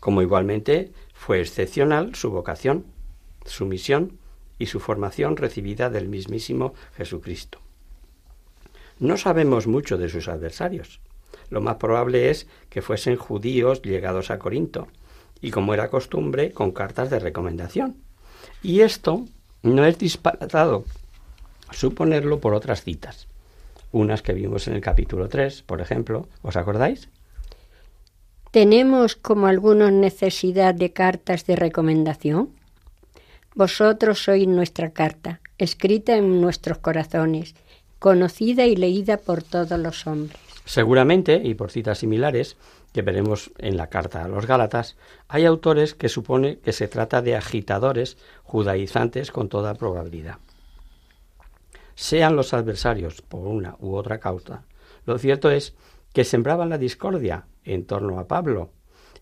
como 0.00 0.23
igualmente 0.23 0.93
fue 1.12 1.41
excepcional 1.41 2.14
su 2.14 2.31
vocación, 2.31 2.87
su 3.45 3.67
misión 3.67 4.19
y 4.59 4.67
su 4.67 4.81
formación 4.81 5.37
recibida 5.37 5.91
del 5.91 6.09
mismísimo 6.09 6.75
Jesucristo. 6.97 7.59
No 8.99 9.17
sabemos 9.17 9.67
mucho 9.67 9.99
de 9.99 10.09
sus 10.09 10.29
adversarios. 10.29 11.00
Lo 11.50 11.61
más 11.61 11.76
probable 11.76 12.31
es 12.31 12.47
que 12.71 12.81
fuesen 12.83 13.17
judíos 13.17 13.83
llegados 13.83 14.31
a 14.31 14.38
Corinto, 14.38 14.88
y 15.41 15.50
como 15.50 15.75
era 15.75 15.91
costumbre, 15.91 16.53
con 16.53 16.73
cartas 16.73 17.11
de 17.11 17.19
recomendación. 17.19 17.97
Y 18.62 18.81
esto 18.81 19.26
no 19.62 19.85
es 19.85 19.99
disparatado 19.99 20.85
suponerlo 21.75 22.40
por 22.40 22.54
otras 22.54 22.83
citas. 22.83 23.26
Unas 23.93 24.23
que 24.23 24.33
vimos 24.33 24.66
en 24.66 24.75
el 24.75 24.81
capítulo 24.81 25.28
3, 25.28 25.62
por 25.62 25.81
ejemplo, 25.81 26.28
¿os 26.43 26.57
acordáis? 26.57 27.09
¿Tenemos 28.50 29.16
como 29.16 29.47
algunos 29.47 29.93
necesidad 29.93 30.75
de 30.75 30.93
cartas 30.93 31.47
de 31.47 31.57
recomendación? 31.57 32.50
Vosotros 33.54 34.23
sois 34.23 34.47
nuestra 34.47 34.90
carta, 34.90 35.40
escrita 35.59 36.16
en 36.16 36.40
nuestros 36.40 36.78
corazones, 36.78 37.54
conocida 37.99 38.66
y 38.66 38.76
leída 38.76 39.16
por 39.16 39.43
todos 39.43 39.78
los 39.78 40.07
hombres. 40.07 40.38
Seguramente, 40.64 41.40
y 41.45 41.54
por 41.54 41.71
citas 41.71 41.99
similares, 41.99 42.57
que 42.93 43.02
veremos 43.02 43.50
en 43.59 43.76
la 43.76 43.88
carta 43.88 44.25
a 44.25 44.28
los 44.28 44.47
Gálatas, 44.47 44.97
hay 45.28 45.45
autores 45.45 45.95
que 45.95 46.09
supone 46.09 46.59
que 46.59 46.73
se 46.73 46.88
trata 46.88 47.23
de 47.23 47.37
agitadores 47.37 48.16
judaizantes 48.45 49.31
con 49.31 49.49
toda 49.49 49.75
probabilidad. 49.75 50.38
Sean 51.95 52.37
los 52.37 52.55
adversarios 52.55 53.23
por 53.23 53.47
una 53.47 53.77
u 53.81 53.95
otra 53.95 54.19
causa, 54.19 54.65
lo 55.07 55.19
cierto 55.19 55.51
es 55.51 55.75
que 56.13 56.25
sembraban 56.25 56.71
la 56.71 56.79
discordia 56.79 57.47
en 57.65 57.85
torno 57.85 58.19
a 58.19 58.27
Pablo 58.27 58.71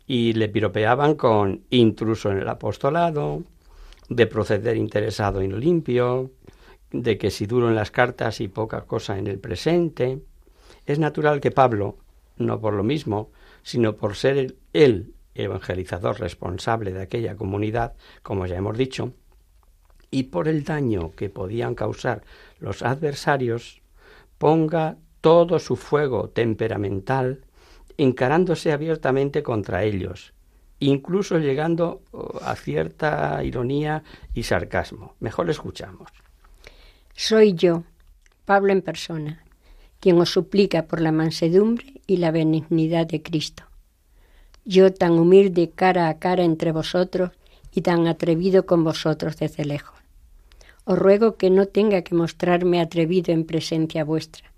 y 0.06 0.32
le 0.34 0.48
piropeaban 0.48 1.14
con 1.14 1.62
intruso 1.70 2.30
en 2.30 2.38
el 2.38 2.48
apostolado, 2.48 3.42
de 4.08 4.26
proceder 4.26 4.76
interesado 4.76 5.42
no 5.42 5.56
limpio, 5.56 6.30
de 6.90 7.18
que 7.18 7.30
si 7.30 7.46
duro 7.46 7.68
en 7.68 7.74
las 7.74 7.90
cartas 7.90 8.40
y 8.40 8.48
poca 8.48 8.82
cosa 8.82 9.18
en 9.18 9.26
el 9.26 9.38
presente. 9.38 10.20
Es 10.86 10.98
natural 10.98 11.40
que 11.40 11.50
Pablo, 11.50 11.96
no 12.36 12.60
por 12.60 12.74
lo 12.74 12.82
mismo, 12.82 13.30
sino 13.62 13.96
por 13.96 14.16
ser 14.16 14.54
el, 14.72 15.14
evangelizador 15.34 16.20
responsable 16.20 16.92
de 16.92 17.00
aquella 17.00 17.36
comunidad, 17.36 17.94
como 18.22 18.44
ya 18.46 18.56
hemos 18.56 18.76
dicho, 18.76 19.14
y 20.10 20.24
por 20.24 20.46
el 20.46 20.62
daño 20.64 21.12
que 21.12 21.30
podían 21.30 21.74
causar 21.74 22.22
los 22.62 22.82
adversarios, 22.82 23.82
ponga 24.38 24.96
todo 25.20 25.58
su 25.58 25.76
fuego 25.76 26.30
temperamental 26.30 27.44
encarándose 27.98 28.72
abiertamente 28.72 29.42
contra 29.42 29.84
ellos, 29.84 30.32
incluso 30.78 31.38
llegando 31.38 32.02
oh, 32.12 32.40
a 32.42 32.56
cierta 32.56 33.42
ironía 33.44 34.02
y 34.34 34.44
sarcasmo. 34.44 35.14
Mejor 35.20 35.50
escuchamos. 35.50 36.10
Soy 37.14 37.54
yo, 37.54 37.84
Pablo 38.44 38.72
en 38.72 38.82
persona, 38.82 39.44
quien 40.00 40.18
os 40.20 40.30
suplica 40.30 40.86
por 40.86 41.00
la 41.00 41.12
mansedumbre 41.12 42.00
y 42.06 42.16
la 42.16 42.30
benignidad 42.30 43.06
de 43.06 43.22
Cristo. 43.22 43.64
Yo 44.64 44.92
tan 44.92 45.12
humilde 45.12 45.70
cara 45.70 46.08
a 46.08 46.18
cara 46.18 46.44
entre 46.44 46.72
vosotros 46.72 47.32
y 47.74 47.82
tan 47.82 48.06
atrevido 48.06 48.66
con 48.66 48.84
vosotros 48.84 49.36
desde 49.36 49.64
lejos. 49.64 50.01
Os 50.84 50.98
ruego 50.98 51.36
que 51.36 51.50
no 51.50 51.66
tenga 51.66 52.02
que 52.02 52.14
mostrarme 52.14 52.80
atrevido 52.80 53.32
en 53.32 53.44
presencia 53.44 54.04
vuestra, 54.04 54.52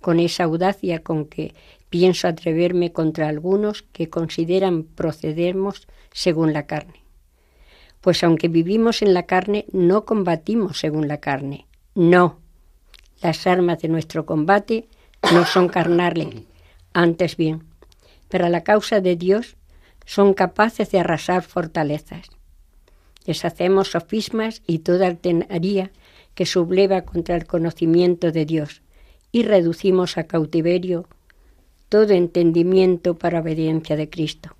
con 0.00 0.20
esa 0.20 0.44
audacia 0.44 1.02
con 1.02 1.26
que 1.26 1.54
pienso 1.90 2.28
atreverme 2.28 2.92
contra 2.92 3.28
algunos 3.28 3.82
que 3.82 4.08
consideran 4.08 4.84
procedermos 4.84 5.86
según 6.12 6.52
la 6.52 6.66
carne. 6.66 7.02
Pues 8.00 8.22
aunque 8.24 8.48
vivimos 8.48 9.02
en 9.02 9.14
la 9.14 9.24
carne, 9.24 9.66
no 9.72 10.04
combatimos 10.04 10.78
según 10.78 11.08
la 11.08 11.18
carne. 11.18 11.66
No. 11.94 12.38
Las 13.20 13.46
armas 13.46 13.80
de 13.80 13.88
nuestro 13.88 14.26
combate 14.26 14.88
no 15.32 15.44
son 15.44 15.68
carnales, 15.68 16.28
antes 16.92 17.36
bien, 17.36 17.64
pero 18.28 18.46
a 18.46 18.48
la 18.48 18.62
causa 18.62 19.00
de 19.00 19.16
Dios 19.16 19.56
son 20.04 20.34
capaces 20.34 20.90
de 20.90 21.00
arrasar 21.00 21.42
fortalezas. 21.42 22.35
Deshacemos 23.26 23.90
sofismas 23.90 24.62
y 24.66 24.78
toda 24.78 25.08
altenaría 25.08 25.90
que 26.34 26.46
subleva 26.46 27.02
contra 27.02 27.34
el 27.34 27.46
conocimiento 27.46 28.30
de 28.30 28.44
Dios 28.44 28.82
y 29.32 29.42
reducimos 29.42 30.16
a 30.16 30.24
cautiverio 30.24 31.08
todo 31.88 32.12
entendimiento 32.12 33.16
para 33.16 33.40
obediencia 33.40 33.96
de 33.96 34.08
Cristo. 34.08 34.54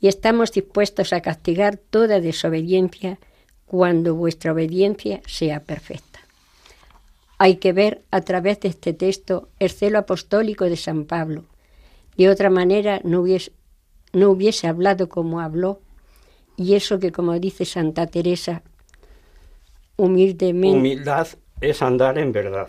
Y 0.00 0.08
estamos 0.08 0.52
dispuestos 0.52 1.12
a 1.12 1.20
castigar 1.20 1.76
toda 1.76 2.20
desobediencia 2.20 3.18
cuando 3.66 4.16
vuestra 4.16 4.52
obediencia 4.52 5.20
sea 5.26 5.60
perfecta. 5.60 6.20
Hay 7.38 7.56
que 7.56 7.72
ver 7.72 8.02
a 8.10 8.20
través 8.22 8.60
de 8.60 8.68
este 8.68 8.92
texto 8.92 9.48
el 9.60 9.70
celo 9.70 9.98
apostólico 9.98 10.64
de 10.64 10.76
San 10.76 11.04
Pablo. 11.04 11.44
De 12.16 12.28
otra 12.28 12.50
manera 12.50 13.00
no 13.04 13.20
hubiese, 13.20 13.52
no 14.12 14.30
hubiese 14.30 14.66
hablado 14.66 15.08
como 15.08 15.40
habló 15.40 15.80
y 16.60 16.74
eso 16.74 16.98
que 16.98 17.10
como 17.10 17.38
dice 17.38 17.64
Santa 17.64 18.06
Teresa, 18.06 18.62
humildemente... 19.96 20.76
Humildad 20.76 21.26
es 21.62 21.80
andar 21.80 22.18
en 22.18 22.32
verdad. 22.32 22.68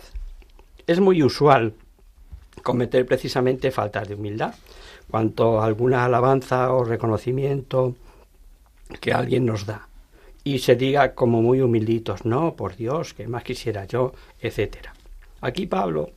Es 0.86 0.98
muy 0.98 1.22
usual 1.22 1.74
cometer 2.62 3.04
precisamente 3.04 3.70
faltas 3.70 4.08
de 4.08 4.14
humildad. 4.14 4.54
Cuanto 5.10 5.60
alguna 5.60 6.06
alabanza 6.06 6.72
o 6.72 6.84
reconocimiento 6.84 7.94
que 8.98 9.12
alguien 9.12 9.44
nos 9.44 9.66
da 9.66 9.86
y 10.42 10.60
se 10.60 10.74
diga 10.74 11.14
como 11.14 11.42
muy 11.42 11.60
humilditos, 11.60 12.24
no, 12.24 12.56
por 12.56 12.76
Dios, 12.76 13.12
que 13.12 13.28
más 13.28 13.44
quisiera 13.44 13.84
yo, 13.84 14.14
etcétera. 14.40 14.94
Aquí 15.42 15.66
Pablo 15.66 16.12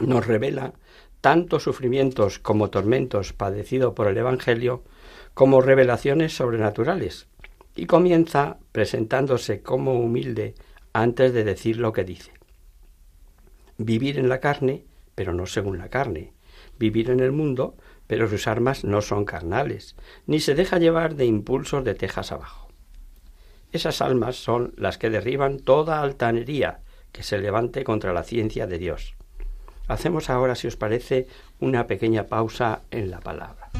nos 0.00 0.26
revela 0.26 0.72
tantos 1.20 1.64
sufrimientos 1.64 2.38
como 2.38 2.70
tormentos 2.70 3.34
padecidos 3.34 3.92
por 3.92 4.06
el 4.06 4.16
Evangelio 4.16 4.84
como 5.38 5.60
revelaciones 5.60 6.34
sobrenaturales 6.34 7.28
y 7.76 7.86
comienza 7.86 8.56
presentándose 8.72 9.62
como 9.62 9.92
humilde 9.92 10.56
antes 10.92 11.32
de 11.32 11.44
decir 11.44 11.76
lo 11.76 11.92
que 11.92 12.02
dice. 12.02 12.32
Vivir 13.76 14.18
en 14.18 14.28
la 14.28 14.40
carne 14.40 14.82
pero 15.14 15.32
no 15.32 15.46
según 15.46 15.78
la 15.78 15.90
carne. 15.90 16.32
Vivir 16.76 17.10
en 17.10 17.20
el 17.20 17.30
mundo, 17.30 17.76
pero 18.08 18.28
sus 18.28 18.48
armas 18.48 18.82
no 18.82 19.00
son 19.00 19.24
carnales, 19.24 19.94
ni 20.26 20.40
se 20.40 20.56
deja 20.56 20.78
llevar 20.78 21.14
de 21.14 21.26
impulsos 21.26 21.84
de 21.84 21.94
tejas 21.94 22.32
abajo. 22.32 22.68
Esas 23.70 24.02
almas 24.02 24.34
son 24.34 24.74
las 24.76 24.98
que 24.98 25.08
derriban 25.08 25.60
toda 25.60 26.02
altanería 26.02 26.80
que 27.12 27.22
se 27.22 27.38
levante 27.38 27.84
contra 27.84 28.12
la 28.12 28.24
ciencia 28.24 28.66
de 28.66 28.78
Dios. 28.78 29.14
Hacemos 29.86 30.30
ahora, 30.30 30.56
si 30.56 30.66
os 30.66 30.74
parece, 30.74 31.28
una 31.60 31.86
pequeña 31.86 32.26
pausa 32.26 32.82
en 32.90 33.12
la 33.12 33.20
palabra. 33.20 33.70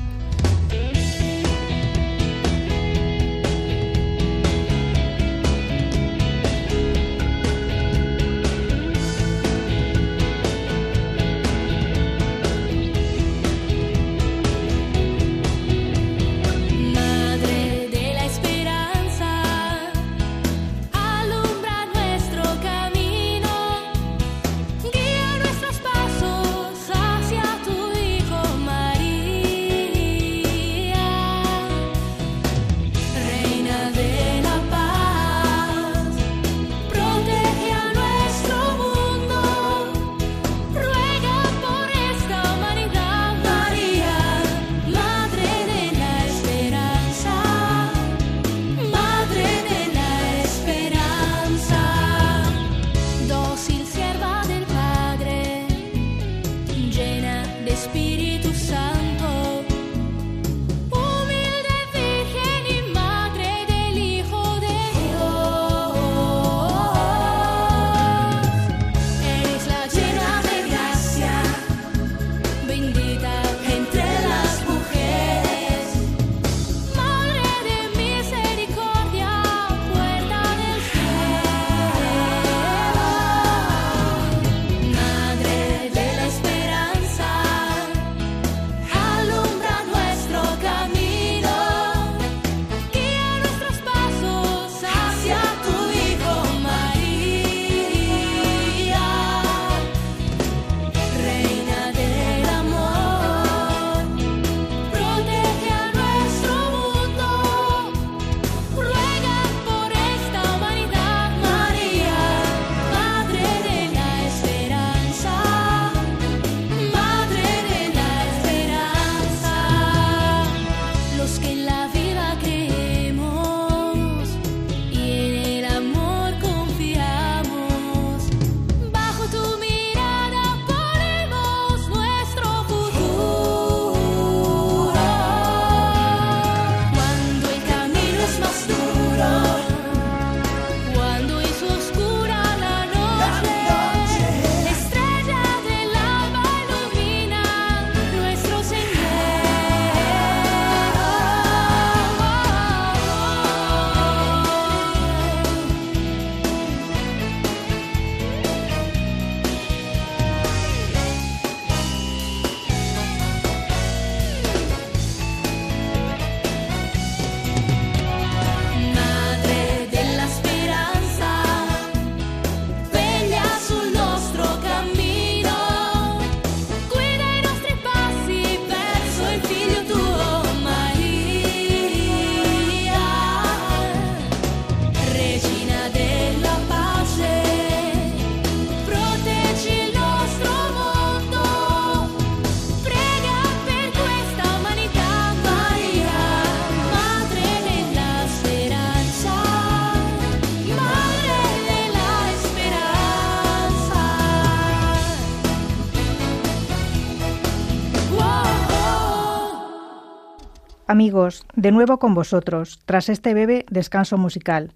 Amigos, 210.98 211.46
de 211.54 211.70
nuevo 211.70 212.00
con 212.00 212.12
vosotros, 212.12 212.80
tras 212.84 213.08
este 213.08 213.32
breve 213.32 213.64
descanso 213.70 214.18
musical. 214.18 214.72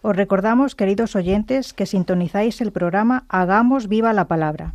Os 0.00 0.16
recordamos, 0.16 0.74
queridos 0.74 1.14
oyentes, 1.14 1.74
que 1.74 1.84
sintonizáis 1.84 2.62
el 2.62 2.72
programa 2.72 3.26
Hagamos 3.28 3.86
viva 3.86 4.14
la 4.14 4.26
palabra. 4.26 4.72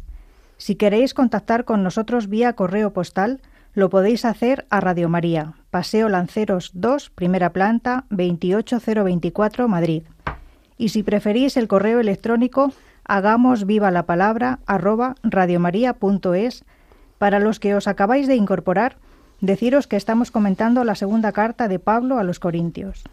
Si 0.57 0.75
queréis 0.75 1.15
contactar 1.15 1.65
con 1.65 1.81
nosotros 1.81 2.29
vía 2.29 2.53
correo 2.53 2.93
postal, 2.93 3.41
lo 3.73 3.89
podéis 3.89 4.25
hacer 4.25 4.67
a 4.69 4.79
Radio 4.79 5.09
María, 5.09 5.55
Paseo 5.71 6.07
Lanceros 6.07 6.69
2, 6.75 7.09
primera 7.09 7.49
planta, 7.49 8.05
28024, 8.11 9.67
Madrid. 9.67 10.03
Y 10.77 10.89
si 10.89 11.01
preferís 11.01 11.57
el 11.57 11.67
correo 11.67 11.99
electrónico, 11.99 12.73
hagamos 13.05 13.65
viva 13.65 13.89
la 13.89 14.05
palabra 14.05 14.59
arroba 14.67 15.15
radiomaria.es. 15.23 16.63
Para 17.17 17.39
los 17.39 17.59
que 17.59 17.73
os 17.73 17.87
acabáis 17.87 18.27
de 18.27 18.35
incorporar, 18.35 18.97
deciros 19.41 19.88
que 19.88 19.97
estamos 19.97 20.32
comentando 20.32 20.84
la 20.84 20.95
segunda 20.95 21.32
carta 21.32 21.67
de 21.67 21.80
Pablo 21.80 22.17
a 22.17 22.23
los 22.23 22.39
Corintios. 22.39 23.04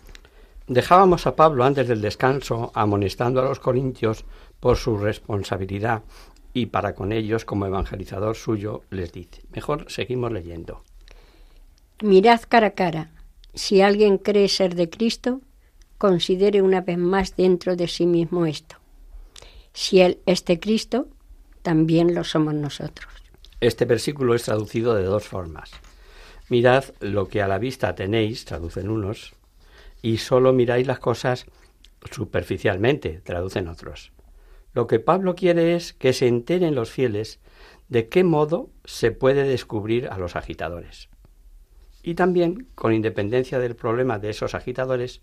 Dejábamos 0.66 1.26
a 1.26 1.34
Pablo 1.34 1.64
antes 1.64 1.88
del 1.88 2.02
descanso 2.02 2.70
amonestando 2.74 3.40
a 3.40 3.44
los 3.44 3.58
corintios 3.58 4.26
por 4.60 4.76
su 4.76 4.98
responsabilidad 4.98 6.02
y 6.52 6.66
para 6.66 6.94
con 6.94 7.12
ellos, 7.12 7.44
como 7.44 7.66
evangelizador 7.66 8.36
suyo, 8.36 8.82
les 8.90 9.12
dice. 9.12 9.42
Mejor 9.54 9.90
seguimos 9.90 10.30
leyendo. 10.30 10.82
Mirad 12.02 12.40
cara 12.48 12.68
a 12.68 12.70
cara. 12.70 13.10
Si 13.54 13.80
alguien 13.80 14.18
cree 14.18 14.48
ser 14.48 14.74
de 14.74 14.90
Cristo, 14.90 15.40
considere 15.96 16.60
una 16.62 16.82
vez 16.82 16.98
más 16.98 17.34
dentro 17.34 17.74
de 17.74 17.88
sí 17.88 18.06
mismo 18.06 18.44
esto. 18.44 18.76
Si 19.72 20.00
Él 20.00 20.18
es 20.26 20.44
de 20.44 20.60
Cristo, 20.60 21.08
también 21.62 22.14
lo 22.14 22.24
somos 22.24 22.54
nosotros. 22.54 23.08
Este 23.60 23.84
versículo 23.84 24.34
es 24.34 24.44
traducido 24.44 24.94
de 24.94 25.04
dos 25.04 25.24
formas. 25.24 25.70
Mirad 26.48 26.84
lo 27.00 27.28
que 27.28 27.42
a 27.42 27.48
la 27.48 27.58
vista 27.58 27.94
tenéis, 27.94 28.44
traducen 28.44 28.88
unos, 28.88 29.34
y 30.00 30.18
solo 30.18 30.52
miráis 30.52 30.86
las 30.86 30.98
cosas 30.98 31.46
superficialmente, 32.10 33.20
traducen 33.22 33.68
otros. 33.68 34.12
Lo 34.72 34.86
que 34.86 35.00
Pablo 35.00 35.34
quiere 35.34 35.74
es 35.74 35.92
que 35.92 36.12
se 36.12 36.26
enteren 36.26 36.74
los 36.74 36.90
fieles 36.90 37.40
de 37.88 38.08
qué 38.08 38.24
modo 38.24 38.70
se 38.84 39.10
puede 39.10 39.44
descubrir 39.44 40.08
a 40.08 40.18
los 40.18 40.36
agitadores. 40.36 41.08
Y 42.02 42.14
también, 42.14 42.68
con 42.74 42.94
independencia 42.94 43.58
del 43.58 43.76
problema 43.76 44.18
de 44.18 44.30
esos 44.30 44.54
agitadores, 44.54 45.20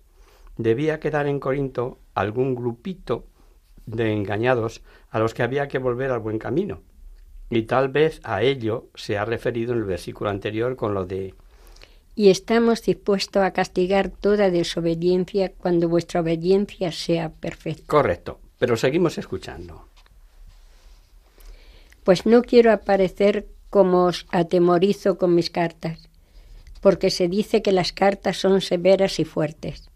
debía 0.58 1.00
quedar 1.00 1.28
en 1.28 1.40
Corinto 1.40 2.00
algún 2.14 2.56
grupito 2.56 3.28
de 3.86 4.12
engañados 4.12 4.84
a 5.10 5.20
los 5.20 5.34
que 5.34 5.44
había 5.44 5.68
que 5.68 5.78
volver 5.78 6.12
al 6.12 6.20
buen 6.20 6.40
camino, 6.40 6.82
y 7.50 7.64
tal 7.64 7.90
vez 7.90 8.20
a 8.24 8.42
ello 8.42 8.88
se 8.96 9.18
ha 9.18 9.26
referido 9.26 9.74
en 9.74 9.80
el 9.80 9.86
versículo 9.86 10.30
anterior 10.30 10.76
con 10.76 10.94
lo 10.94 11.06
de 11.06 11.34
y 12.16 12.30
estamos 12.30 12.82
dispuestos 12.82 13.44
a 13.44 13.52
castigar 13.52 14.10
toda 14.10 14.50
desobediencia 14.50 15.52
cuando 15.52 15.90
vuestra 15.90 16.22
obediencia 16.22 16.92
sea 16.94 17.30
perfecta. 17.30 17.84
Correcto, 17.88 18.40
pero 18.58 18.78
seguimos 18.78 19.18
escuchando. 19.18 19.90
Pues 22.06 22.26
no 22.26 22.42
quiero 22.42 22.72
aparecer 22.72 23.48
como 23.70 24.06
os 24.06 24.26
atemorizo 24.32 25.18
con 25.18 25.36
mis 25.36 25.50
cartas, 25.50 26.08
porque 26.80 27.10
se 27.10 27.28
dice 27.28 27.62
que 27.62 27.74
las 27.74 27.92
cartas 27.92 28.38
son 28.38 28.62
severas 28.62 29.20
y 29.20 29.26
fuertes, 29.26 29.90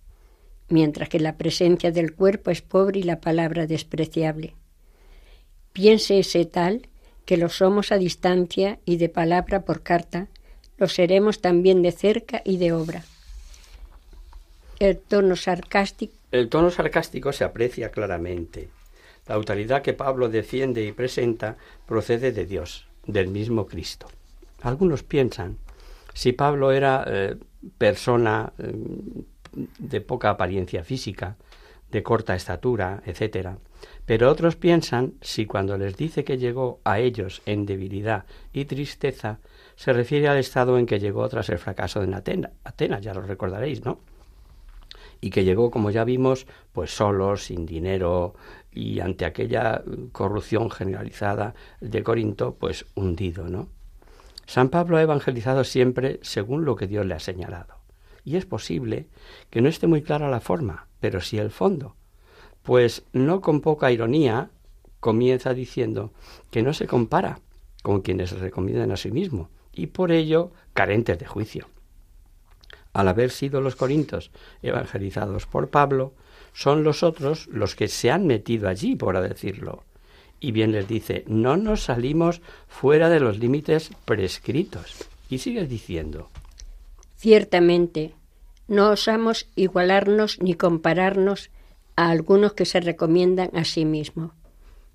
mientras 0.68 1.08
que 1.08 1.22
la 1.22 1.38
presencia 1.38 1.92
del 1.92 2.14
cuerpo 2.14 2.52
es 2.52 2.62
pobre 2.62 3.00
y 3.00 3.04
la 3.04 3.22
palabra 3.22 3.66
despreciable. 3.66 4.56
Piense 5.72 6.20
ese 6.20 6.44
tal 6.46 6.90
que 7.30 7.38
lo 7.38 7.50
somos 7.50 7.92
a 7.92 8.00
distancia 8.00 8.80
y 8.86 8.98
de 8.98 9.08
palabra 9.08 9.62
por 9.62 9.84
carta, 9.84 10.30
lo 10.80 10.88
seremos 10.88 11.42
también 11.42 11.84
de 11.84 11.92
cerca 11.92 12.42
y 12.44 12.58
de 12.58 12.74
obra. 12.74 13.04
El 14.80 14.98
tono 14.98 15.36
sarcástico. 15.36 16.16
El 16.32 16.50
tono 16.50 16.72
sarcástico 16.72 17.32
se 17.32 17.44
aprecia 17.44 17.92
claramente. 17.92 18.70
La 19.28 19.36
autoridad 19.36 19.84
que 19.84 19.94
Pablo 19.94 20.28
defiende 20.28 20.84
y 20.84 20.92
presenta 20.92 21.58
procede 21.86 22.32
de 22.32 22.48
Dios, 22.48 22.88
del 23.06 23.28
mismo 23.28 23.68
Cristo. 23.68 24.08
Algunos 24.64 25.04
piensan, 25.04 25.60
si 26.16 26.32
Pablo 26.32 26.72
era 26.72 27.04
eh, 27.06 27.36
persona 27.78 28.54
eh, 28.58 28.74
de 29.78 30.02
poca 30.02 30.32
apariencia 30.32 30.84
física, 30.84 31.36
de 31.92 32.02
corta 32.02 32.34
estatura, 32.34 33.04
etc., 33.06 33.50
pero 34.10 34.32
otros 34.32 34.56
piensan 34.56 35.14
si 35.22 35.46
cuando 35.46 35.78
les 35.78 35.96
dice 35.96 36.24
que 36.24 36.40
llegó 36.40 36.80
a 36.84 36.98
ellos 36.98 37.44
en 37.46 37.68
debilidad 37.68 38.26
y 38.52 38.66
tristeza, 38.66 39.38
se 39.76 39.94
refiere 39.94 40.28
al 40.28 40.40
estado 40.40 40.80
en 40.80 40.88
que 40.88 41.00
llegó 41.00 41.30
tras 41.30 41.48
el 41.50 41.60
fracaso 41.60 42.04
de 42.04 42.16
Atenas, 42.16 42.50
Atenas 42.64 43.02
ya 43.02 43.14
lo 43.14 43.22
recordaréis, 43.22 43.86
¿no? 43.86 44.00
Y 45.22 45.30
que 45.30 45.44
llegó, 45.44 45.70
como 45.70 45.92
ya 45.92 46.06
vimos, 46.06 46.48
pues 46.74 46.90
solo, 46.90 47.38
sin 47.38 47.68
dinero 47.68 48.34
y 48.72 49.00
ante 49.00 49.26
aquella 49.26 49.84
corrupción 50.12 50.72
generalizada 50.72 51.54
de 51.80 52.02
Corinto, 52.02 52.56
pues 52.56 52.88
hundido, 52.96 53.48
¿no? 53.48 53.70
San 54.48 54.70
Pablo 54.70 54.98
ha 54.98 55.04
evangelizado 55.04 55.64
siempre 55.64 56.20
según 56.24 56.66
lo 56.66 56.76
que 56.76 56.88
Dios 56.88 57.06
le 57.06 57.14
ha 57.14 57.20
señalado. 57.20 57.76
Y 58.26 58.38
es 58.38 58.48
posible 58.48 59.06
que 59.52 59.62
no 59.62 59.70
esté 59.70 59.86
muy 59.86 60.02
clara 60.02 60.32
la 60.32 60.40
forma, 60.40 60.88
pero 61.00 61.22
sí 61.22 61.38
el 61.38 61.52
fondo 61.52 61.96
pues 62.64 63.04
no 63.14 63.42
con 63.42 63.62
poca 63.62 63.92
ironía 63.92 64.50
comienza 65.00 65.54
diciendo 65.54 66.12
que 66.52 66.62
no 66.62 66.74
se 66.74 66.88
compara 66.88 67.40
con 67.84 68.02
quienes 68.02 68.32
recomiendan 68.32 68.92
a 68.92 68.98
sí 68.98 69.12
mismo 69.12 69.50
y 69.74 69.88
por 69.88 70.12
ello 70.12 70.52
carentes 70.74 71.18
de 71.20 71.26
juicio. 71.26 71.68
Al 72.94 73.08
haber 73.08 73.32
sido 73.32 73.62
los 73.62 73.76
corintos 73.76 74.32
evangelizados 74.62 75.46
por 75.46 75.70
Pablo, 75.70 76.14
son 76.54 76.84
los 76.84 77.04
otros 77.04 77.48
los 77.48 77.76
que 77.76 77.88
se 77.88 78.12
han 78.12 78.26
metido 78.26 78.68
allí, 78.68 78.96
por 78.96 79.20
decirlo. 79.22 79.84
Y 80.40 80.52
bien 80.52 80.72
les 80.72 80.88
dice, 80.88 81.24
no 81.28 81.58
nos 81.58 81.84
salimos 81.84 82.42
fuera 82.68 83.10
de 83.10 83.20
los 83.20 83.38
límites 83.38 83.92
prescritos. 84.06 85.08
Y 85.30 85.38
sigue 85.38 85.68
diciendo. 85.68 86.30
Ciertamente, 87.16 88.16
no 88.68 88.90
osamos 88.90 89.48
igualarnos 89.56 90.42
ni 90.42 90.56
compararnos 90.56 91.52
a 92.00 92.12
algunos 92.12 92.54
que 92.54 92.64
se 92.64 92.80
recomiendan 92.80 93.50
a 93.54 93.66
sí 93.66 93.84
mismos, 93.84 94.32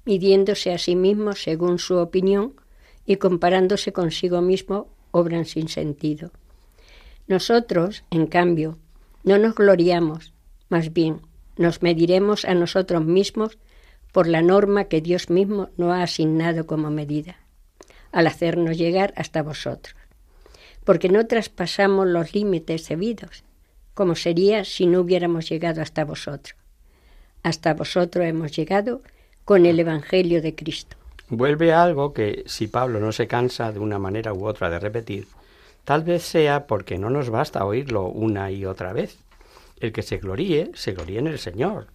midiéndose 0.07 0.73
a 0.73 0.79
sí 0.79 0.97
mismos 0.97 1.43
según 1.43 1.79
su 1.79 1.97
opinión 1.97 2.55
y 3.05 3.17
comparándose 3.17 3.93
consigo 3.93 4.41
mismo, 4.41 4.89
obran 5.11 5.45
sin 5.45 5.69
sentido. 5.69 6.31
Nosotros, 7.27 8.05
en 8.11 8.27
cambio, 8.27 8.79
no 9.23 9.37
nos 9.37 9.55
gloriamos, 9.55 10.33
más 10.71 10.95
bien 10.95 11.21
nos 11.59 11.83
mediremos 11.83 12.47
a 12.47 12.55
nosotros 12.55 13.05
mismos 13.05 13.59
por 14.11 14.27
la 14.27 14.41
norma 14.41 14.85
que 14.85 15.03
Dios 15.03 15.29
mismo 15.29 15.69
nos 15.77 15.93
ha 15.93 16.05
asignado 16.05 16.67
como 16.67 16.91
medida, 16.91 17.37
al 18.13 18.27
hacernos 18.27 18.79
llegar 18.79 19.13
hasta 19.19 19.43
vosotros, 19.43 19.95
porque 20.85 21.11
no 21.11 21.27
traspasamos 21.27 22.07
los 22.07 22.33
límites 22.33 22.89
debidos, 22.89 23.45
como 23.93 24.15
sería 24.15 24.65
si 24.65 24.87
no 24.87 25.03
hubiéramos 25.03 25.51
llegado 25.51 25.83
hasta 25.83 26.07
vosotros 26.07 26.64
hasta 27.45 27.75
vosotros 27.75 28.25
hemos 28.25 28.57
llegado 28.57 29.03
con 29.45 29.67
el 29.67 29.79
Evangelio 29.79 30.43
de 30.43 30.55
Cristo. 30.57 30.97
Vuelve 31.29 31.73
a 31.73 31.83
algo 31.83 32.13
que, 32.13 32.43
si 32.47 32.67
Pablo 32.67 32.99
no 32.99 33.13
se 33.13 33.29
cansa 33.29 33.71
de 33.71 33.79
una 33.79 33.99
manera 33.99 34.33
u 34.33 34.47
otra 34.47 34.71
de 34.71 34.81
repetir, 34.81 35.29
tal 35.85 36.03
vez 36.03 36.23
sea 36.23 36.67
porque 36.67 36.99
no 36.99 37.11
nos 37.11 37.31
basta 37.31 37.65
oírlo 37.65 38.07
una 38.07 38.51
y 38.51 38.65
otra 38.65 38.93
vez. 38.93 39.19
El 39.79 39.93
que 39.93 40.03
se 40.03 40.19
gloríe, 40.19 40.71
se 40.75 40.93
gloríe 40.93 41.19
en 41.19 41.27
el 41.27 41.39
Señor, 41.39 41.89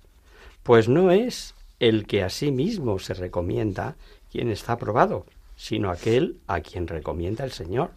pues 0.63 0.87
no 0.87 1.11
es 1.11 1.55
el 1.79 2.05
que 2.05 2.23
a 2.23 2.29
sí 2.29 2.51
mismo 2.51 2.99
se 2.99 3.13
recomienda 3.13 3.95
quien 4.31 4.49
está 4.49 4.73
aprobado, 4.73 5.25
sino 5.55 5.89
aquel 5.89 6.37
a 6.47 6.61
quien 6.61 6.87
recomienda 6.87 7.43
el 7.43 7.51
Señor. 7.51 7.91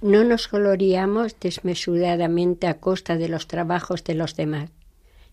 No 0.00 0.22
nos 0.22 0.48
gloriamos 0.48 1.34
desmesuradamente 1.40 2.68
a 2.68 2.74
costa 2.74 3.16
de 3.16 3.28
los 3.28 3.48
trabajos 3.48 4.04
de 4.04 4.14
los 4.14 4.36
demás, 4.36 4.70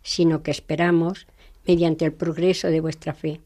sino 0.05 0.43
que 0.43 0.51
esperamos, 0.51 1.25
mediante 1.65 2.05
el 2.05 2.13
progreso 2.13 2.67
de 2.67 2.79
vuestra 2.79 3.13
fe, 3.15 3.41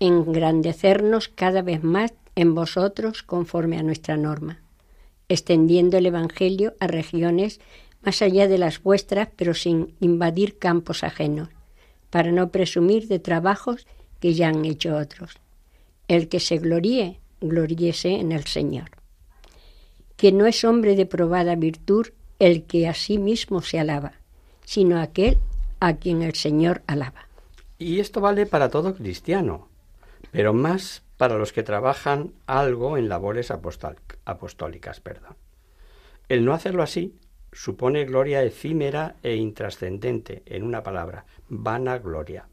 engrandecernos 0.00 1.28
cada 1.28 1.60
vez 1.60 1.84
más 1.84 2.14
en 2.34 2.54
vosotros 2.54 3.22
conforme 3.22 3.78
a 3.78 3.82
nuestra 3.82 4.16
norma, 4.16 4.62
extendiendo 5.28 5.98
el 5.98 6.06
Evangelio 6.06 6.72
a 6.80 6.86
regiones 6.86 7.60
más 8.02 8.22
allá 8.22 8.48
de 8.48 8.56
las 8.56 8.82
vuestras, 8.82 9.28
pero 9.36 9.52
sin 9.52 9.94
invadir 10.00 10.58
campos 10.58 11.04
ajenos, 11.04 11.50
para 12.08 12.32
no 12.32 12.48
presumir 12.48 13.06
de 13.06 13.18
trabajos 13.18 13.86
que 14.20 14.32
ya 14.32 14.48
han 14.48 14.64
hecho 14.64 14.96
otros. 14.96 15.36
El 16.08 16.28
que 16.28 16.40
se 16.40 16.56
gloríe, 16.56 17.20
gloríese 17.42 18.20
en 18.20 18.32
el 18.32 18.44
Señor. 18.44 18.90
Que 20.16 20.32
no 20.32 20.46
es 20.46 20.64
hombre 20.64 20.96
de 20.96 21.04
probada 21.04 21.56
virtud 21.56 22.08
el 22.38 22.64
que 22.64 22.88
a 22.88 22.94
sí 22.94 23.18
mismo 23.18 23.60
se 23.60 23.78
alaba, 23.78 24.12
sino 24.64 24.98
aquel 24.98 25.38
a 25.86 25.96
quien 25.96 26.22
el 26.22 26.34
Señor 26.34 26.82
alaba. 26.86 27.28
Y 27.78 28.00
esto 28.00 28.20
vale 28.20 28.46
para 28.46 28.70
todo 28.70 28.94
cristiano, 28.94 29.68
pero 30.30 30.54
más 30.54 31.02
para 31.18 31.36
los 31.36 31.52
que 31.52 31.62
trabajan 31.62 32.32
algo 32.46 32.96
en 32.96 33.08
labores 33.08 33.50
apostólicas. 33.50 35.00
Perdón. 35.00 35.36
El 36.28 36.44
no 36.44 36.54
hacerlo 36.54 36.82
así 36.82 37.18
supone 37.52 38.04
gloria 38.04 38.42
efímera 38.42 39.16
e 39.22 39.36
intrascendente, 39.36 40.42
en 40.46 40.62
una 40.62 40.82
palabra, 40.82 41.26
vana 41.48 41.98
gloria. 41.98 42.48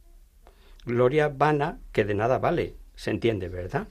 Gloria 0.85 1.29
vana 1.29 1.79
que 1.91 2.03
de 2.03 2.15
nada 2.15 2.37
vale, 2.37 2.75
se 2.95 3.11
entiende, 3.11 3.47
¿verdad? 3.47 3.87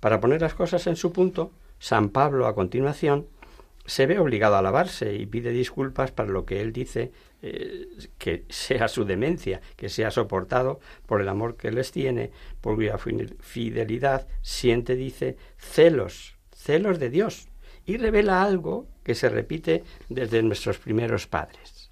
Para 0.00 0.20
poner 0.20 0.40
las 0.40 0.54
cosas 0.54 0.86
en 0.86 0.96
su 0.96 1.12
punto, 1.12 1.50
San 1.78 2.10
Pablo 2.10 2.46
a 2.46 2.54
continuación 2.54 3.26
se 3.84 4.06
ve 4.06 4.20
obligado 4.20 4.54
a 4.54 4.60
alabarse 4.60 5.14
y 5.14 5.26
pide 5.26 5.50
disculpas 5.50 6.12
para 6.12 6.30
lo 6.30 6.46
que 6.46 6.60
él 6.60 6.72
dice 6.72 7.10
eh, 7.44 7.88
que 8.18 8.44
sea 8.48 8.86
su 8.86 9.04
demencia, 9.04 9.60
que 9.74 9.88
sea 9.88 10.12
soportado 10.12 10.78
por 11.06 11.20
el 11.20 11.28
amor 11.28 11.56
que 11.56 11.72
les 11.72 11.90
tiene, 11.90 12.30
por 12.60 12.76
cuya 12.76 12.98
fidelidad 12.98 14.28
siente, 14.42 14.94
dice, 14.94 15.36
celos, 15.58 16.36
celos 16.54 17.00
de 17.00 17.10
Dios, 17.10 17.48
y 17.84 17.96
revela 17.96 18.44
algo 18.44 18.86
que 19.02 19.16
se 19.16 19.28
repite 19.28 19.82
desde 20.08 20.40
nuestros 20.44 20.78
primeros 20.78 21.26
padres. 21.26 21.90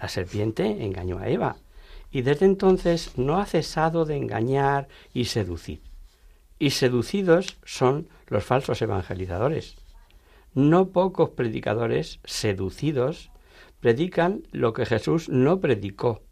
La 0.00 0.08
serpiente 0.08 0.84
engañó 0.84 1.18
a 1.18 1.28
Eva, 1.28 1.56
y 2.10 2.20
desde 2.20 2.44
entonces 2.44 3.16
no 3.16 3.38
ha 3.38 3.46
cesado 3.46 4.04
de 4.04 4.16
engañar 4.16 4.88
y 5.14 5.26
seducir. 5.26 5.80
Y 6.58 6.70
seducidos 6.70 7.56
son 7.64 8.08
los 8.26 8.44
falsos 8.44 8.82
evangelizadores. 8.82 9.76
No 10.52 10.88
pocos 10.88 11.30
predicadores 11.30 12.20
seducidos 12.24 13.29
predican 13.80 14.42
lo 14.52 14.72
que 14.72 14.86
Jesús 14.86 15.28
no 15.28 15.60
predicó 15.60 16.22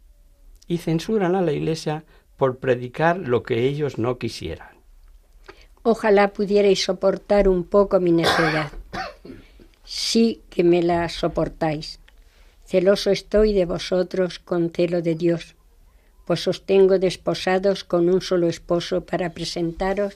y 0.67 0.77
censuran 0.77 1.35
a 1.35 1.41
la 1.41 1.51
Iglesia 1.51 2.05
por 2.37 2.59
predicar 2.59 3.17
lo 3.17 3.43
que 3.43 3.65
ellos 3.65 3.97
no 3.97 4.17
quisieran. 4.17 4.77
Ojalá 5.81 6.29
pudierais 6.33 6.83
soportar 6.83 7.49
un 7.49 7.63
poco 7.63 7.99
mi 7.99 8.11
necedad. 8.11 8.71
Sí 9.83 10.41
que 10.49 10.63
me 10.63 10.83
la 10.83 11.09
soportáis. 11.09 11.99
Celoso 12.65 13.09
estoy 13.09 13.53
de 13.53 13.65
vosotros 13.65 14.37
con 14.37 14.69
celo 14.69 15.01
de 15.01 15.15
Dios, 15.15 15.55
pues 16.25 16.47
os 16.47 16.63
tengo 16.65 16.99
desposados 16.99 17.83
con 17.83 18.07
un 18.09 18.21
solo 18.21 18.47
esposo 18.47 19.03
para 19.03 19.31
presentaros 19.31 20.15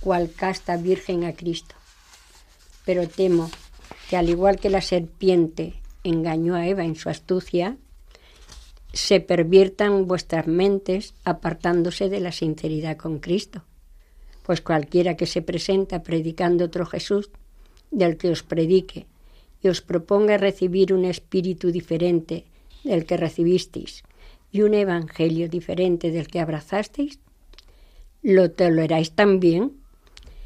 cual 0.00 0.30
casta 0.34 0.78
virgen 0.78 1.24
a 1.24 1.34
Cristo. 1.34 1.74
Pero 2.86 3.06
temo 3.06 3.50
que 4.08 4.16
al 4.16 4.30
igual 4.30 4.58
que 4.58 4.70
la 4.70 4.80
serpiente 4.80 5.74
engañó 6.04 6.54
a 6.54 6.66
Eva 6.66 6.84
en 6.84 6.96
su 6.96 7.08
astucia, 7.08 7.76
se 8.92 9.20
perviertan 9.20 10.06
vuestras 10.06 10.46
mentes 10.46 11.14
apartándose 11.24 12.08
de 12.08 12.20
la 12.20 12.32
sinceridad 12.32 12.96
con 12.96 13.18
Cristo. 13.18 13.64
Pues 14.42 14.60
cualquiera 14.60 15.16
que 15.16 15.26
se 15.26 15.40
presenta 15.40 16.02
predicando 16.02 16.64
otro 16.66 16.84
Jesús, 16.84 17.30
del 17.90 18.16
que 18.16 18.30
os 18.30 18.42
predique, 18.42 19.06
y 19.62 19.68
os 19.68 19.80
proponga 19.80 20.36
recibir 20.36 20.92
un 20.92 21.04
espíritu 21.04 21.70
diferente 21.70 22.44
del 22.84 23.06
que 23.06 23.16
recibisteis 23.16 24.02
y 24.50 24.62
un 24.62 24.74
evangelio 24.74 25.48
diferente 25.48 26.10
del 26.10 26.26
que 26.26 26.40
abrazasteis, 26.40 27.20
lo 28.22 28.50
toleráis 28.50 29.12
también. 29.12 29.72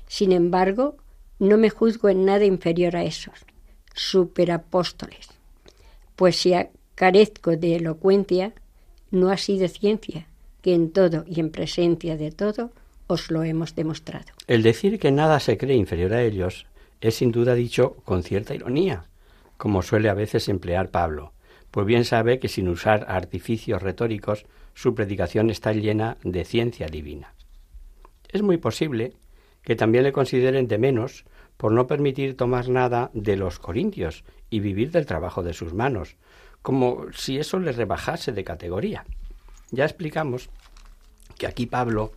Sin 0.07 0.33
embargo, 0.33 0.97
no 1.39 1.57
me 1.57 1.71
juzgo 1.71 2.09
en 2.09 2.25
nada 2.25 2.45
inferior 2.45 2.95
a 2.95 3.05
esos 3.05 3.35
superapóstoles 3.95 5.36
pues 6.17 6.37
si 6.37 6.55
carezco 6.95 7.57
de 7.57 7.77
elocuencia, 7.77 8.53
no 9.11 9.31
así 9.31 9.59
de 9.59 9.69
ciencia, 9.69 10.27
que 10.63 10.75
en 10.75 10.91
todo 10.91 11.25
y 11.29 11.41
en 11.41 11.51
presencia 11.51 12.17
de 12.17 12.33
todo 12.33 12.73
os 13.07 13.31
lo 13.31 13.45
hemos 13.45 13.75
demostrado. 13.75 14.27
El 14.49 14.63
decir 14.63 14.99
que 14.99 15.13
nada 15.13 15.39
se 15.39 15.57
cree 15.57 15.77
inferior 15.77 16.13
a 16.13 16.23
ellos 16.23 16.67
es 17.01 17.17
sin 17.17 17.31
duda 17.31 17.55
dicho 17.55 17.97
con 18.05 18.23
cierta 18.23 18.55
ironía, 18.55 19.05
como 19.57 19.83
suele 19.83 20.09
a 20.09 20.15
veces 20.15 20.49
emplear 20.49 20.91
Pablo, 20.91 21.33
pues 21.71 21.87
bien 21.87 22.05
sabe 22.05 22.39
que 22.39 22.49
sin 22.49 22.69
usar 22.69 23.05
artificios 23.09 23.83
retóricos 23.83 24.47
su 24.75 24.95
predicación 24.95 25.51
está 25.51 25.73
llena 25.73 26.17
de 26.23 26.45
ciencia 26.45 26.87
divina. 26.87 27.35
Es 28.29 28.43
muy 28.43 28.57
posible 28.57 29.13
que 29.63 29.77
también 29.77 30.05
le 30.05 30.13
consideren 30.13 30.69
de 30.69 30.79
menos 30.79 31.25
por 31.57 31.73
no 31.73 31.87
permitir 31.87 32.37
tomar 32.37 32.69
nada 32.69 33.11
de 33.15 33.37
los 33.37 33.59
corintios 33.59 34.25
y 34.51 34.61
vivir 34.61 34.91
del 34.91 35.07
trabajo 35.07 35.43
de 35.43 35.55
sus 35.55 35.75
manos, 35.75 36.17
como 36.63 37.07
si 37.13 37.39
eso 37.39 37.59
le 37.59 37.73
rebajase 37.73 38.33
de 38.33 38.45
categoría. 38.45 39.05
Ya 39.71 39.85
explicamos 39.85 40.51
que 41.39 41.47
aquí 41.47 41.67
Pablo 41.67 42.13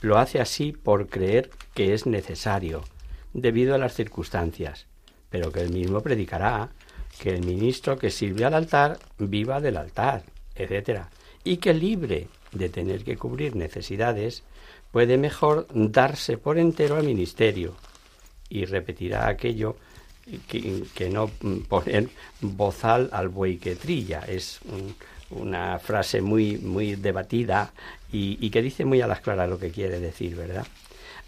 lo 0.00 0.18
hace 0.18 0.40
así 0.40 0.72
por 0.72 1.08
creer 1.08 1.50
que 1.74 1.94
es 1.94 2.06
necesario, 2.06 2.84
debido 3.32 3.74
a 3.74 3.78
las 3.78 3.94
circunstancias, 3.94 4.86
pero 5.30 5.50
que 5.50 5.60
él 5.60 5.72
mismo 5.72 6.00
predicará 6.00 6.70
que 7.18 7.30
el 7.30 7.44
ministro 7.44 7.96
que 7.96 8.10
sirve 8.10 8.44
al 8.44 8.54
altar 8.54 8.98
viva 9.18 9.60
del 9.60 9.76
altar, 9.76 10.24
etc., 10.54 11.02
y 11.42 11.58
que 11.58 11.74
libre 11.74 12.28
de 12.52 12.68
tener 12.68 13.04
que 13.04 13.16
cubrir 13.16 13.54
necesidades, 13.54 14.44
puede 14.90 15.18
mejor 15.18 15.66
darse 15.72 16.38
por 16.38 16.58
entero 16.58 16.96
al 16.96 17.04
ministerio, 17.04 17.74
y 18.48 18.64
repetirá 18.64 19.28
aquello 19.28 19.76
que, 20.48 21.10
no 21.10 21.28
poner 21.68 22.08
bozal 22.40 23.08
al 23.12 23.28
buey 23.28 23.58
que 23.58 23.76
trilla. 23.76 24.20
Es 24.26 24.60
una 25.30 25.78
frase 25.78 26.22
muy, 26.22 26.58
muy 26.58 26.96
debatida 26.96 27.72
y, 28.12 28.50
que 28.50 28.62
dice 28.62 28.84
muy 28.84 29.00
a 29.00 29.06
las 29.06 29.20
claras 29.20 29.48
lo 29.48 29.58
que 29.58 29.70
quiere 29.70 30.00
decir, 30.00 30.36
¿verdad? 30.36 30.66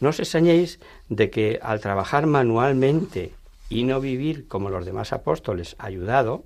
No 0.01 0.11
os 0.11 0.21
extrañéis 0.21 0.79
de 1.09 1.31
que 1.31 1.59
al 1.63 1.81
trabajar 1.81 2.27
manualmente 2.27 3.33
y 3.69 3.85
no 3.85 4.01
vivir 4.01 4.47
como 4.47 4.71
los 4.71 4.85
demás 4.85 5.13
apóstoles 5.13 5.75
ayudado, 5.79 6.45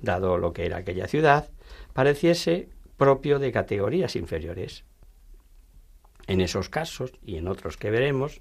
dado 0.00 0.38
lo 0.38 0.52
que 0.52 0.66
era 0.66 0.78
aquella 0.78 1.08
ciudad, 1.08 1.48
pareciese 1.92 2.68
propio 2.96 3.38
de 3.38 3.52
categorías 3.52 4.16
inferiores. 4.16 4.84
En 6.26 6.40
esos 6.40 6.68
casos 6.68 7.12
y 7.24 7.36
en 7.36 7.48
otros 7.48 7.76
que 7.76 7.90
veremos, 7.90 8.40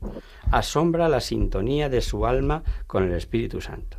asombra 0.51 1.09
la 1.09 1.19
sintonía 1.19 1.89
de 1.89 2.01
su 2.01 2.25
alma 2.25 2.63
con 2.87 3.03
el 3.03 3.13
Espíritu 3.13 3.61
Santo. 3.61 3.97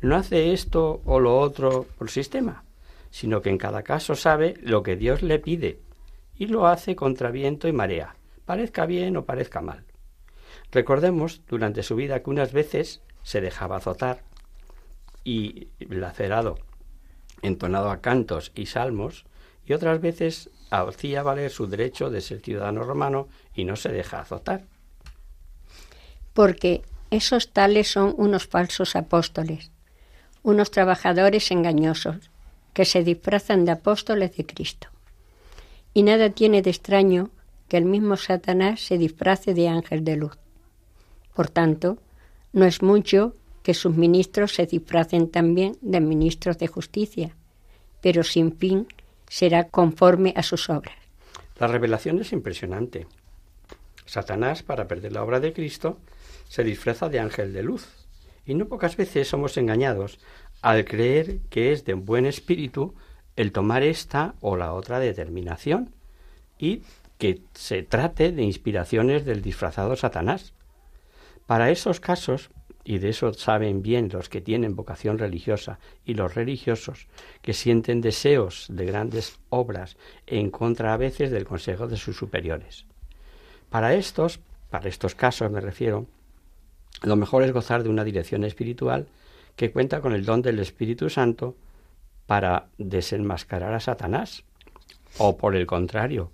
No 0.00 0.16
hace 0.16 0.52
esto 0.52 1.00
o 1.04 1.20
lo 1.20 1.38
otro 1.38 1.86
por 1.96 2.10
sistema, 2.10 2.64
sino 3.10 3.40
que 3.40 3.50
en 3.50 3.58
cada 3.58 3.82
caso 3.82 4.16
sabe 4.16 4.54
lo 4.62 4.82
que 4.82 4.96
Dios 4.96 5.22
le 5.22 5.38
pide 5.38 5.78
y 6.34 6.46
lo 6.46 6.66
hace 6.66 6.96
contra 6.96 7.30
viento 7.30 7.68
y 7.68 7.72
marea, 7.72 8.16
parezca 8.44 8.86
bien 8.86 9.16
o 9.16 9.24
parezca 9.24 9.60
mal. 9.60 9.84
Recordemos 10.72 11.42
durante 11.46 11.82
su 11.82 11.94
vida 11.94 12.22
que 12.22 12.30
unas 12.30 12.52
veces 12.52 13.02
se 13.22 13.40
dejaba 13.40 13.76
azotar 13.76 14.22
y 15.22 15.68
lacerado, 15.78 16.58
entonado 17.42 17.90
a 17.90 18.00
cantos 18.00 18.50
y 18.54 18.66
salmos, 18.66 19.24
y 19.64 19.74
otras 19.74 20.00
veces 20.00 20.50
hacía 20.80 21.22
valer 21.22 21.50
su 21.50 21.66
derecho 21.66 22.10
de 22.10 22.20
ser 22.20 22.40
ciudadano 22.40 22.82
romano 22.82 23.28
y 23.54 23.64
no 23.64 23.76
se 23.76 23.90
deja 23.90 24.20
azotar. 24.20 24.64
Porque 26.32 26.82
esos 27.10 27.52
tales 27.52 27.90
son 27.90 28.14
unos 28.16 28.46
falsos 28.46 28.96
apóstoles, 28.96 29.70
unos 30.42 30.70
trabajadores 30.70 31.50
engañosos, 31.50 32.30
que 32.72 32.84
se 32.86 33.04
disfrazan 33.04 33.64
de 33.64 33.72
apóstoles 33.72 34.34
de 34.36 34.46
Cristo. 34.46 34.88
Y 35.92 36.04
nada 36.04 36.30
tiene 36.30 36.62
de 36.62 36.70
extraño 36.70 37.30
que 37.68 37.76
el 37.76 37.84
mismo 37.84 38.16
Satanás 38.16 38.80
se 38.80 38.96
disfrace 38.96 39.52
de 39.52 39.68
ángel 39.68 40.04
de 40.04 40.16
luz. 40.16 40.38
Por 41.34 41.50
tanto, 41.50 41.98
no 42.52 42.64
es 42.64 42.82
mucho 42.82 43.34
que 43.62 43.74
sus 43.74 43.94
ministros 43.94 44.54
se 44.54 44.66
disfracen 44.66 45.28
también 45.30 45.76
de 45.80 46.00
ministros 46.00 46.58
de 46.58 46.66
justicia, 46.66 47.36
pero 48.00 48.24
sin 48.24 48.56
fin 48.56 48.86
será 49.32 49.70
conforme 49.70 50.34
a 50.36 50.42
sus 50.42 50.68
obras. 50.68 50.94
La 51.58 51.66
revelación 51.66 52.20
es 52.20 52.34
impresionante. 52.34 53.06
Satanás, 54.04 54.62
para 54.62 54.86
perder 54.86 55.12
la 55.12 55.22
obra 55.22 55.40
de 55.40 55.54
Cristo, 55.54 55.98
se 56.50 56.62
disfraza 56.62 57.08
de 57.08 57.18
ángel 57.18 57.54
de 57.54 57.62
luz. 57.62 57.88
Y 58.44 58.54
no 58.54 58.66
pocas 58.66 58.94
veces 58.98 59.28
somos 59.28 59.56
engañados 59.56 60.18
al 60.60 60.84
creer 60.84 61.38
que 61.48 61.72
es 61.72 61.86
de 61.86 61.94
buen 61.94 62.26
espíritu 62.26 62.94
el 63.34 63.52
tomar 63.52 63.82
esta 63.82 64.34
o 64.42 64.58
la 64.58 64.74
otra 64.74 64.98
determinación 64.98 65.94
y 66.58 66.82
que 67.16 67.40
se 67.54 67.82
trate 67.82 68.32
de 68.32 68.42
inspiraciones 68.42 69.24
del 69.24 69.40
disfrazado 69.40 69.96
Satanás. 69.96 70.52
Para 71.46 71.70
esos 71.70 72.00
casos 72.00 72.50
y 72.84 72.98
de 72.98 73.10
eso 73.10 73.32
saben 73.32 73.82
bien 73.82 74.08
los 74.12 74.28
que 74.28 74.40
tienen 74.40 74.74
vocación 74.74 75.18
religiosa 75.18 75.78
y 76.04 76.14
los 76.14 76.34
religiosos 76.34 77.06
que 77.40 77.52
sienten 77.52 78.00
deseos 78.00 78.66
de 78.68 78.86
grandes 78.86 79.38
obras 79.50 79.96
en 80.26 80.50
contra 80.50 80.92
a 80.92 80.96
veces 80.96 81.30
del 81.30 81.44
consejo 81.44 81.86
de 81.86 81.96
sus 81.96 82.16
superiores. 82.16 82.86
Para 83.70 83.94
estos, 83.94 84.40
para 84.70 84.88
estos 84.88 85.14
casos 85.14 85.50
me 85.50 85.60
refiero, 85.60 86.06
lo 87.02 87.16
mejor 87.16 87.42
es 87.42 87.52
gozar 87.52 87.82
de 87.82 87.88
una 87.88 88.04
dirección 88.04 88.44
espiritual 88.44 89.06
que 89.56 89.70
cuenta 89.70 90.00
con 90.00 90.12
el 90.12 90.24
don 90.24 90.42
del 90.42 90.58
Espíritu 90.58 91.10
Santo 91.10 91.56
para 92.26 92.68
desenmascarar 92.78 93.74
a 93.74 93.80
Satanás 93.80 94.44
o 95.18 95.36
por 95.36 95.54
el 95.56 95.66
contrario, 95.66 96.30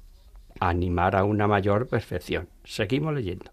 animar 0.61 1.17
a 1.17 1.25
una 1.25 1.47
mayor 1.47 1.89
perfección. 1.89 2.49
Seguimos 2.65 3.15
leyendo. 3.15 3.51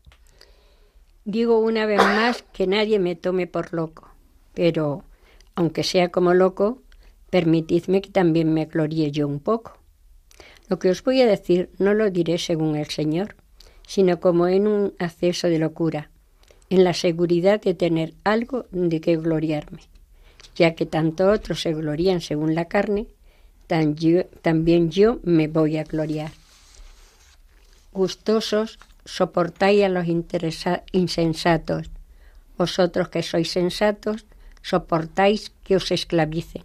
Digo 1.27 1.57
una 1.57 1.87
vez 1.87 1.97
más 1.97 2.43
que 2.53 2.67
nadie 2.67 2.99
me 2.99 3.15
tome 3.15 3.47
por 3.47 3.73
loco, 3.73 4.11
pero 4.53 5.03
aunque 5.55 5.83
sea 5.83 6.09
como 6.09 6.35
loco, 6.35 6.83
permitidme 7.31 8.01
que 8.01 8.11
también 8.11 8.53
me 8.53 8.65
gloríe 8.65 9.11
yo 9.11 9.27
un 9.27 9.39
poco. 9.39 9.79
Lo 10.67 10.77
que 10.77 10.91
os 10.91 11.03
voy 11.03 11.21
a 11.21 11.27
decir 11.27 11.71
no 11.79 11.95
lo 11.95 12.11
diré 12.11 12.37
según 12.37 12.75
el 12.75 12.85
Señor, 12.91 13.35
sino 13.87 14.19
como 14.19 14.47
en 14.47 14.67
un 14.67 14.93
acceso 14.99 15.47
de 15.47 15.57
locura, 15.57 16.11
en 16.69 16.83
la 16.83 16.93
seguridad 16.93 17.59
de 17.59 17.73
tener 17.73 18.13
algo 18.23 18.67
de 18.69 19.01
que 19.01 19.17
gloriarme, 19.17 19.81
ya 20.55 20.75
que 20.75 20.85
tanto 20.85 21.31
otros 21.31 21.59
se 21.59 21.73
glorían 21.73 22.21
según 22.21 22.53
la 22.53 22.65
carne, 22.65 23.07
también 23.65 24.91
yo 24.91 25.19
me 25.23 25.47
voy 25.47 25.77
a 25.77 25.85
gloriar. 25.85 26.31
Gustosos 27.93 28.77
soportáis 29.05 29.83
a 29.83 29.89
los 29.89 30.05
insensatos, 30.07 31.91
vosotros 32.57 33.09
que 33.09 33.23
sois 33.23 33.51
sensatos, 33.51 34.25
soportáis 34.61 35.53
que 35.63 35.75
os 35.75 35.91
esclavicen, 35.91 36.63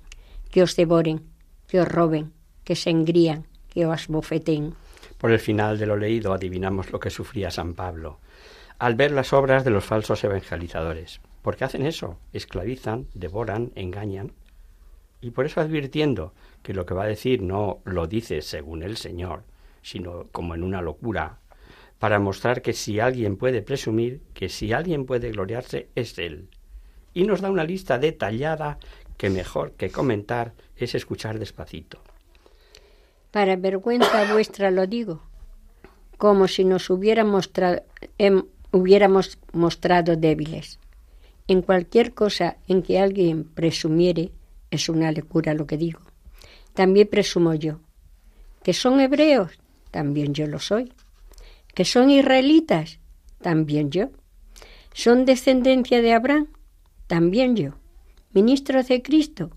que 0.50 0.62
os 0.62 0.74
devoren, 0.74 1.22
que 1.68 1.80
os 1.80 1.88
roben, 1.88 2.32
que 2.64 2.74
se 2.74 2.90
engrían, 2.90 3.46
que 3.68 3.86
os 3.86 4.08
bofeten. 4.08 4.74
Por 5.18 5.30
el 5.30 5.38
final 5.38 5.78
de 5.78 5.86
lo 5.86 5.96
leído 5.96 6.32
adivinamos 6.32 6.90
lo 6.90 6.98
que 6.98 7.10
sufría 7.10 7.50
San 7.50 7.74
Pablo 7.74 8.18
al 8.80 8.94
ver 8.94 9.12
las 9.12 9.34
obras 9.34 9.62
de 9.62 9.70
los 9.70 9.84
falsos 9.84 10.24
evangelizadores. 10.24 11.20
Porque 11.42 11.64
hacen 11.64 11.84
eso, 11.84 12.18
esclavizan, 12.32 13.06
devoran, 13.12 13.72
engañan. 13.74 14.32
Y 15.20 15.30
por 15.30 15.44
eso 15.44 15.60
advirtiendo 15.60 16.32
que 16.62 16.72
lo 16.72 16.86
que 16.86 16.94
va 16.94 17.04
a 17.04 17.08
decir 17.08 17.42
no 17.42 17.80
lo 17.84 18.06
dice 18.06 18.40
según 18.40 18.82
el 18.82 18.96
Señor, 18.96 19.44
sino 19.82 20.28
como 20.32 20.54
en 20.54 20.64
una 20.64 20.80
locura, 20.80 21.40
para 22.00 22.18
mostrar 22.18 22.62
que 22.62 22.72
si 22.72 22.98
alguien 22.98 23.36
puede 23.36 23.60
presumir, 23.60 24.22
que 24.32 24.48
si 24.48 24.72
alguien 24.72 25.04
puede 25.04 25.30
gloriarse, 25.30 25.90
es 25.94 26.18
Él. 26.18 26.48
Y 27.12 27.24
nos 27.24 27.42
da 27.42 27.50
una 27.50 27.62
lista 27.62 27.98
detallada 27.98 28.78
que 29.18 29.28
mejor 29.28 29.72
que 29.72 29.90
comentar 29.90 30.54
es 30.76 30.94
escuchar 30.94 31.38
despacito. 31.38 32.00
Para 33.30 33.54
vergüenza 33.56 34.32
vuestra 34.32 34.70
lo 34.70 34.86
digo, 34.86 35.20
como 36.16 36.48
si 36.48 36.64
nos 36.64 36.88
em, 36.88 38.44
hubiéramos 38.72 39.38
mostrado 39.52 40.16
débiles. 40.16 40.78
En 41.48 41.60
cualquier 41.60 42.14
cosa 42.14 42.56
en 42.66 42.82
que 42.82 42.98
alguien 42.98 43.44
presumiere, 43.44 44.32
es 44.70 44.88
una 44.88 45.12
locura 45.12 45.52
lo 45.52 45.66
que 45.66 45.76
digo. 45.76 46.00
También 46.72 47.08
presumo 47.08 47.52
yo. 47.54 47.80
¿Que 48.62 48.72
son 48.72 49.00
hebreos? 49.00 49.58
También 49.90 50.32
yo 50.32 50.46
lo 50.46 50.60
soy. 50.60 50.94
¿Que 51.74 51.84
son 51.84 52.10
israelitas? 52.10 53.00
También 53.40 53.90
yo. 53.90 54.10
¿Son 54.92 55.24
descendencia 55.24 56.02
de 56.02 56.12
Abraham? 56.12 56.48
También 57.06 57.56
yo. 57.56 57.74
¿Ministros 58.32 58.88
de 58.88 59.02
Cristo? 59.02 59.50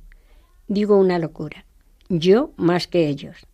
Digo 0.67 0.97
una 0.97 1.19
locura. 1.19 1.65
Yo 2.10 2.54
más 2.58 2.88
que 2.88 3.08
ellos 3.08 3.47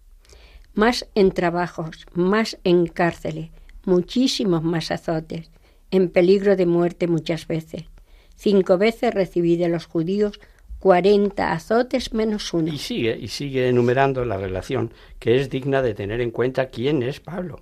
más 0.80 1.08
en 1.14 1.32
trabajos, 1.32 2.06
más 2.14 2.58
en 2.64 2.88
cárceles, 2.88 3.50
muchísimos 3.86 4.64
más 4.64 4.92
azotes, 4.92 5.52
en 5.92 6.10
peligro 6.10 6.56
de 6.56 6.66
muerte 6.66 7.08
muchas 7.08 7.48
veces. 7.48 7.84
Cinco 8.36 8.78
veces 8.78 9.14
recibí 9.14 9.58
de 9.58 9.68
los 9.68 9.86
judíos 9.86 10.40
cuarenta 10.80 11.52
azotes 11.52 12.14
menos 12.14 12.54
uno. 12.54 12.74
Y 12.74 12.78
sigue, 12.78 13.18
y 13.20 13.28
sigue 13.28 13.68
enumerando 13.68 14.24
la 14.24 14.38
relación 14.38 14.94
que 15.20 15.42
es 15.42 15.50
digna 15.50 15.82
de 15.82 15.94
tener 15.94 16.22
en 16.22 16.32
cuenta 16.32 16.70
quién 16.70 17.04
es 17.04 17.20
Pablo. 17.20 17.62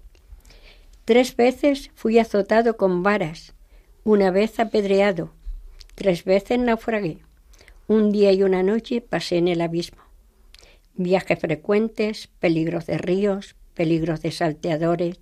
Tres 1.08 1.38
veces 1.38 1.90
fui 1.96 2.20
azotado 2.20 2.76
con 2.76 3.02
varas, 3.02 3.54
una 4.04 4.30
vez 4.30 4.60
apedreado, 4.60 5.32
tres 5.96 6.26
veces 6.26 6.60
naufragué, 6.60 7.20
un 7.88 8.12
día 8.12 8.34
y 8.34 8.44
una 8.44 8.62
noche 8.62 9.00
pasé 9.00 9.38
en 9.38 9.48
el 9.48 9.62
abismo. 9.62 10.02
Viajes 10.96 11.40
frecuentes, 11.40 12.28
peligros 12.42 12.88
de 12.88 12.98
ríos, 12.98 13.56
peligros 13.74 14.22
de 14.22 14.32
salteadores, 14.32 15.22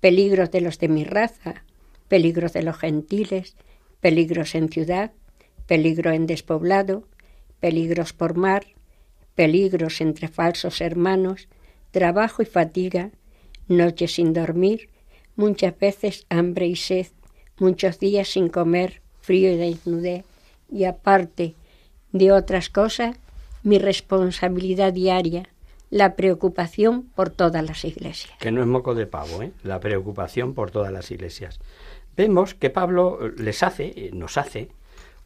peligros 0.00 0.50
de 0.50 0.60
los 0.60 0.78
de 0.78 0.88
mi 0.88 1.04
raza, 1.04 1.64
peligros 2.08 2.52
de 2.52 2.64
los 2.64 2.76
gentiles, 2.76 3.56
peligros 4.00 4.54
en 4.54 4.68
ciudad, 4.68 5.12
peligro 5.66 6.10
en 6.10 6.26
despoblado, 6.26 7.08
peligros 7.58 8.12
por 8.12 8.36
mar, 8.36 8.66
peligros 9.34 10.02
entre 10.02 10.28
falsos 10.28 10.82
hermanos, 10.82 11.48
trabajo 11.90 12.42
y 12.42 12.44
fatiga, 12.44 13.12
noches 13.66 14.16
sin 14.16 14.34
dormir, 14.34 14.90
muchas 15.36 15.78
veces 15.78 16.26
hambre 16.28 16.66
y 16.66 16.76
sed, 16.76 17.06
muchos 17.58 17.98
días 17.98 18.28
sin 18.28 18.48
comer, 18.48 19.02
frío 19.20 19.52
y 19.52 19.56
desnudez, 19.56 20.24
y 20.70 20.84
aparte 20.84 21.54
de 22.12 22.32
otras 22.32 22.68
cosas, 22.68 23.16
mi 23.62 23.78
responsabilidad 23.78 24.92
diaria, 24.92 25.48
la 25.90 26.16
preocupación 26.16 27.02
por 27.14 27.30
todas 27.30 27.64
las 27.64 27.84
iglesias. 27.84 28.32
Que 28.40 28.50
no 28.50 28.62
es 28.62 28.66
moco 28.66 28.94
de 28.94 29.06
pavo, 29.06 29.42
¿eh? 29.42 29.52
la 29.62 29.78
preocupación 29.78 30.54
por 30.54 30.70
todas 30.70 30.90
las 30.90 31.10
iglesias. 31.10 31.60
Vemos 32.16 32.54
que 32.54 32.70
Pablo 32.70 33.18
les 33.36 33.62
hace, 33.62 33.92
eh, 33.96 34.10
nos 34.12 34.38
hace, 34.38 34.68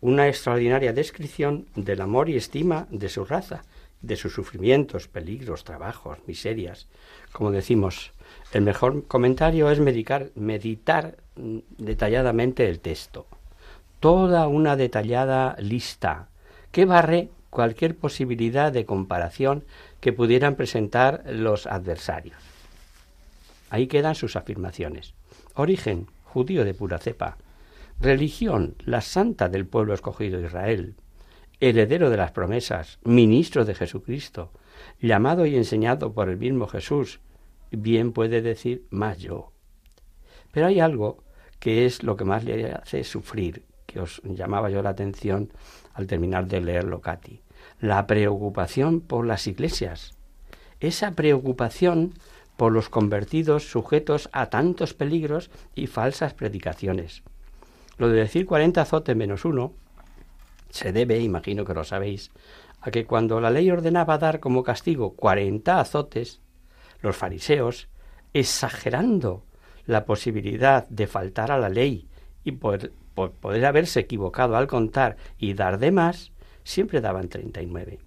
una 0.01 0.29
extraordinaria 0.29 0.93
descripción 0.93 1.67
del 1.75 2.01
amor 2.01 2.29
y 2.29 2.37
estima 2.37 2.87
de 2.91 3.09
su 3.09 3.25
raza, 3.25 3.65
de 4.03 4.17
sus 4.17 4.35
sufrimientos, 4.35 5.09
peligros, 5.09 5.65
trabajos, 5.65 6.19
miserias. 6.27 6.87
Como 7.33 7.51
decimos, 7.51 8.13
el 8.53 8.63
mejor 8.63 9.07
comentario 9.07 9.71
es 9.71 9.81
meditar 9.81 11.17
mm, 11.37 11.59
detalladamente 11.79 12.69
el 12.69 12.81
texto. 12.81 13.27
Toda 14.01 14.47
una 14.49 14.77
detallada 14.77 15.57
lista 15.59 16.29
que 16.71 16.85
barre 16.85 17.31
cualquier 17.51 17.97
posibilidad 17.97 18.71
de 18.73 18.85
comparación 18.85 19.65
que 20.01 20.13
pudieran 20.13 20.57
presentar 20.57 21.25
los 21.27 21.67
adversarios. 21.67 22.37
Ahí 23.71 23.87
quedan 23.87 24.15
sus 24.15 24.37
afirmaciones. 24.37 25.15
Origen, 25.55 26.07
judío 26.25 26.65
de 26.65 26.75
pura 26.75 26.99
cepa. 26.99 27.39
Religión, 28.01 28.75
la 28.85 29.01
santa 29.01 29.49
del 29.49 29.67
pueblo 29.67 29.95
escogido 29.95 30.41
Israel. 30.41 30.95
Heredero 31.61 32.11
de 32.11 32.19
las 32.19 32.33
promesas, 32.33 32.99
ministro 33.05 33.65
de 33.65 33.75
Jesucristo, 33.75 34.51
llamado 35.01 35.47
y 35.47 35.57
enseñado 35.57 36.13
por 36.13 36.29
el 36.29 36.37
mismo 36.37 36.67
Jesús. 36.67 37.21
Bien 37.71 38.13
puede 38.13 38.43
decir 38.43 38.87
más 38.91 39.19
yo. 39.19 39.53
Pero 40.53 40.67
hay 40.67 40.81
algo 40.81 41.25
que 41.59 41.87
es 41.87 42.03
lo 42.03 42.17
que 42.17 42.25
más 42.25 42.45
le 42.45 42.73
hace 42.73 43.05
sufrir, 43.05 43.65
que 43.87 44.01
os 44.01 44.21
llamaba 44.25 44.71
yo 44.71 44.83
la 44.83 44.91
atención 44.91 45.53
al 45.95 46.07
terminar 46.07 46.47
de 46.47 46.61
leerlo, 46.61 47.01
Katy 47.01 47.43
la 47.81 48.07
preocupación 48.07 49.01
por 49.01 49.27
las 49.27 49.47
iglesias, 49.47 50.15
esa 50.81 51.13
preocupación 51.13 52.15
por 52.57 52.73
los 52.73 52.89
convertidos 52.89 53.71
sujetos 53.71 54.31
a 54.33 54.49
tantos 54.49 54.95
peligros 54.95 55.51
y 55.75 55.87
falsas 55.87 56.35
predicaciones. 56.35 57.23
Lo 57.99 58.09
de 58.09 58.21
decir 58.21 58.47
cuarenta 58.47 58.83
azotes 58.83 59.17
menos 59.17 59.45
uno 59.45 59.75
se 60.71 60.93
debe, 60.93 61.21
imagino 61.21 61.65
que 61.65 61.75
lo 61.75 61.85
sabéis, 61.85 62.31
a 62.81 62.91
que 62.91 63.07
cuando 63.07 63.41
la 63.41 63.51
ley 63.51 63.71
ordenaba 63.71 64.19
dar 64.19 64.41
como 64.41 64.63
castigo 64.63 65.15
cuarenta 65.15 65.81
azotes, 65.81 66.41
los 67.01 67.17
fariseos, 67.17 67.89
exagerando 68.33 69.45
la 69.87 70.05
posibilidad 70.05 70.87
de 70.89 71.07
faltar 71.07 71.51
a 71.51 71.59
la 71.59 71.69
ley 71.69 72.09
y 72.45 72.53
por, 72.53 72.91
poder 73.15 73.65
haberse 73.65 74.01
equivocado 74.01 74.57
al 74.57 74.67
contar 74.67 75.17
y 75.39 75.55
dar 75.55 75.79
de 75.79 75.91
más, 75.91 76.33
siempre 76.65 77.01
daban 77.01 77.29
39. 77.29 78.01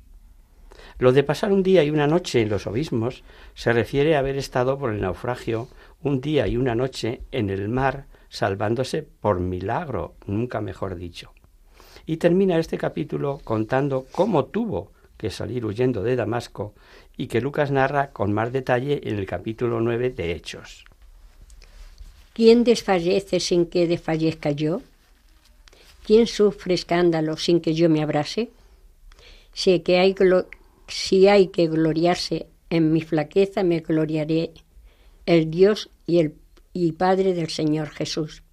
Lo 0.97 1.11
de 1.11 1.23
pasar 1.23 1.51
un 1.51 1.63
día 1.63 1.83
y 1.83 1.89
una 1.89 2.07
noche 2.07 2.41
en 2.41 2.49
los 2.49 2.67
obismos 2.67 3.23
se 3.53 3.73
refiere 3.73 4.15
a 4.15 4.19
haber 4.19 4.37
estado 4.37 4.77
por 4.77 4.91
el 4.91 5.01
naufragio 5.01 5.67
un 6.01 6.21
día 6.21 6.47
y 6.47 6.57
una 6.57 6.75
noche 6.75 7.21
en 7.31 7.49
el 7.49 7.69
mar 7.69 8.05
salvándose 8.29 9.03
por 9.03 9.39
milagro, 9.39 10.15
nunca 10.25 10.61
mejor 10.61 10.95
dicho. 10.95 11.33
Y 12.05 12.17
termina 12.17 12.57
este 12.57 12.77
capítulo 12.77 13.39
contando 13.43 14.05
cómo 14.11 14.45
tuvo 14.45 14.91
que 15.17 15.29
salir 15.29 15.65
huyendo 15.65 16.01
de 16.01 16.15
Damasco 16.15 16.73
y 17.19 17.27
que 17.27 17.41
Lucas 17.41 17.69
narra 17.69 18.11
con 18.11 18.31
más 18.31 18.53
detalle 18.53 19.01
en 19.03 19.19
el 19.19 19.25
capítulo 19.25 19.81
9 19.81 20.11
de 20.11 20.31
Hechos. 20.31 20.85
¿Quién 22.31 22.63
desfallece 22.63 23.41
sin 23.41 23.65
que 23.65 23.87
desfallezca 23.87 24.51
yo? 24.51 24.81
¿Quién 26.05 26.27
sufre 26.27 26.73
escándalo 26.75 27.35
sin 27.35 27.59
que 27.59 27.73
yo 27.73 27.89
me 27.89 28.01
abrase? 28.01 28.51
Si, 29.51 29.83
hay, 29.87 30.15
si 30.87 31.27
hay 31.27 31.47
que 31.49 31.67
gloriarse 31.67 32.47
en 32.69 32.93
mi 32.93 33.01
flaqueza, 33.01 33.63
me 33.63 33.81
gloriaré 33.81 34.51
el 35.25 35.51
Dios 35.51 35.89
y 36.07 36.19
el 36.19 36.35
y 36.71 36.93
Padre 36.93 37.33
del 37.33 37.49
Señor 37.49 37.89
Jesús. 37.89 38.43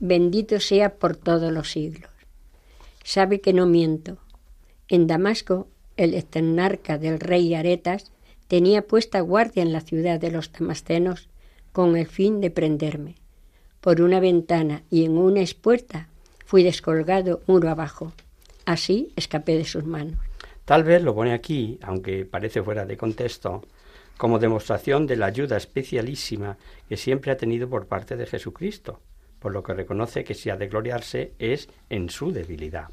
Bendito 0.00 0.58
sea 0.58 0.96
por 0.96 1.14
todos 1.14 1.52
los 1.52 1.70
siglos. 1.70 2.10
Sabe 3.04 3.40
que 3.40 3.52
no 3.52 3.66
miento. 3.66 4.18
En 4.88 5.06
Damasco, 5.06 5.68
el 5.96 6.14
esternarca 6.14 6.98
del 6.98 7.20
rey 7.20 7.54
Aretas 7.54 8.10
tenía 8.48 8.82
puesta 8.82 9.20
guardia 9.20 9.62
en 9.62 9.72
la 9.72 9.80
ciudad 9.80 10.20
de 10.20 10.30
los 10.30 10.52
damascenos 10.52 11.28
con 11.72 11.96
el 11.96 12.06
fin 12.06 12.40
de 12.40 12.50
prenderme. 12.50 13.16
Por 13.80 14.00
una 14.00 14.20
ventana 14.20 14.82
y 14.90 15.04
en 15.04 15.18
una 15.18 15.40
espuerta 15.40 16.08
fui 16.46 16.62
descolgado 16.62 17.42
muro 17.46 17.68
abajo. 17.68 18.12
Así 18.64 19.12
escapé 19.16 19.56
de 19.56 19.64
sus 19.64 19.84
manos. 19.84 20.18
Tal 20.64 20.84
vez 20.84 21.02
lo 21.02 21.14
pone 21.14 21.32
aquí, 21.32 21.78
aunque 21.82 22.24
parece 22.24 22.62
fuera 22.62 22.86
de 22.86 22.96
contexto, 22.96 23.62
como 24.16 24.38
demostración 24.38 25.06
de 25.06 25.16
la 25.16 25.26
ayuda 25.26 25.56
especialísima 25.56 26.56
que 26.88 26.96
siempre 26.96 27.32
ha 27.32 27.36
tenido 27.36 27.68
por 27.68 27.86
parte 27.86 28.16
de 28.16 28.26
Jesucristo, 28.26 29.00
por 29.38 29.52
lo 29.52 29.62
que 29.62 29.74
reconoce 29.74 30.24
que 30.24 30.34
si 30.34 30.48
ha 30.48 30.56
de 30.56 30.68
gloriarse 30.68 31.32
es 31.38 31.68
en 31.90 32.08
su 32.08 32.32
debilidad. 32.32 32.88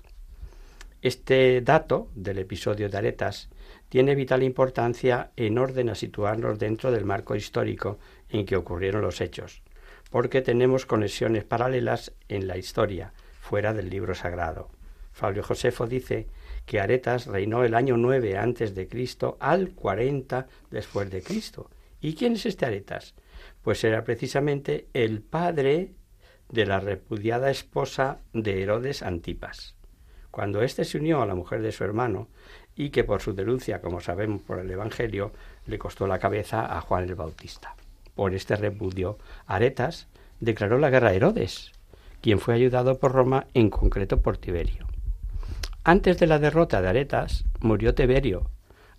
Este 1.02 1.62
dato 1.62 2.10
del 2.14 2.38
episodio 2.38 2.88
de 2.88 2.95
Aretas 2.95 3.49
tiene 3.89 4.14
vital 4.14 4.43
importancia 4.43 5.32
en 5.36 5.58
orden 5.58 5.89
a 5.89 5.95
situarnos 5.95 6.60
dentro 6.60 6.91
del 6.91 7.06
marco 7.06 7.36
histórico 7.36 7.97
en 8.30 8.45
que 8.45 8.56
ocurrieron 8.56 9.02
los 9.02 9.20
hechos, 9.20 9.64
porque 10.12 10.43
tenemos 10.43 10.86
conexiones 10.86 11.43
paralelas 11.43 12.12
en 12.30 12.45
la 12.45 12.56
historia, 12.58 13.14
fuera 13.39 13.74
del 13.74 13.89
libro 13.89 14.14
sagrado. 14.14 14.70
Fabio 15.12 15.41
Josefo 15.41 15.88
dice 15.88 16.28
que 16.68 16.80
Aretas 16.80 17.26
reinó 17.26 17.64
el 17.64 17.74
año 17.74 17.97
9 17.97 18.38
antes 18.38 18.76
de 18.76 18.88
Cristo 18.88 19.38
al 19.39 19.72
40 19.72 20.47
después 20.70 21.10
de 21.10 21.24
Cristo. 21.24 21.72
¿Y 21.99 22.14
quién 22.14 22.34
es 22.34 22.45
este 22.45 22.68
Aretas? 22.68 23.16
Pues 23.64 23.84
era 23.84 24.04
precisamente 24.04 24.86
el 24.93 25.24
padre 25.24 25.95
de 26.49 26.68
la 26.68 26.80
repudiada 26.80 27.49
esposa 27.49 28.20
de 28.34 28.62
Herodes 28.62 29.02
Antipas. 29.02 29.81
Cuando 30.32 30.62
éste 30.62 30.86
se 30.86 30.98
unió 30.98 31.22
a 31.22 31.26
la 31.26 31.36
mujer 31.36 31.62
de 31.62 31.72
su 31.72 31.84
hermano, 31.84 32.28
y 32.76 32.90
que 32.90 33.04
por 33.04 33.22
su 33.22 33.34
denuncia, 33.34 33.82
como 33.82 34.00
sabemos 34.00 34.42
por 34.42 34.60
el 34.60 34.72
Evangelio, 34.72 35.34
le 35.68 35.78
costó 35.78 36.08
la 36.08 36.20
cabeza 36.20 36.78
a 36.78 36.82
Juan 36.82 37.04
el 37.04 37.16
Bautista. 37.16 37.76
Por 38.16 38.34
este 38.34 38.56
repudio, 38.56 39.18
Aretas 39.46 40.08
declaró 40.40 40.80
la 40.80 40.90
guerra 40.90 41.10
a 41.10 41.14
Herodes, 41.14 41.74
quien 42.22 42.40
fue 42.40 42.54
ayudado 42.54 42.98
por 42.98 43.12
Roma, 43.12 43.48
en 43.54 43.70
concreto 43.70 44.22
por 44.22 44.38
Tiberio. 44.38 44.88
Antes 45.84 46.18
de 46.18 46.28
la 46.28 46.40
derrota 46.40 46.82
de 46.82 46.88
Aretas, 46.88 47.44
murió 47.60 47.94
Tiberio, 47.94 48.50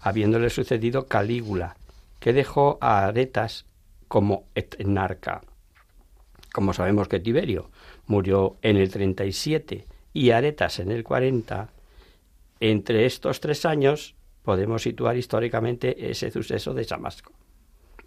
habiéndole 0.01 0.51
sucedido 0.51 1.07
Calígula, 1.07 1.77
que 2.21 2.33
dejó 2.33 2.79
a 2.81 3.07
Aretas 3.07 3.67
como 4.09 4.45
etnarca. 4.55 5.41
Como 6.53 6.75
sabemos 6.75 7.09
que 7.09 7.21
Tiberio 7.21 7.71
murió 8.07 8.57
en 8.63 8.77
el 8.77 8.91
37 8.91 9.87
y 10.13 10.31
Aretas 10.31 10.79
en 10.79 10.91
el 10.91 11.05
40, 11.05 11.69
entre 12.61 13.07
estos 13.07 13.41
tres 13.41 13.65
años 13.65 14.15
podemos 14.43 14.83
situar 14.83 15.17
históricamente 15.17 16.11
ese 16.11 16.31
suceso 16.31 16.75
de 16.75 16.85
Damasco. 16.85 17.33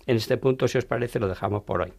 En 0.05 0.17
este 0.17 0.37
punto, 0.37 0.67
si 0.67 0.77
os 0.77 0.85
parece, 0.85 1.19
lo 1.19 1.27
dejamos 1.27 1.63
por 1.63 1.81
hoy. 1.81 1.93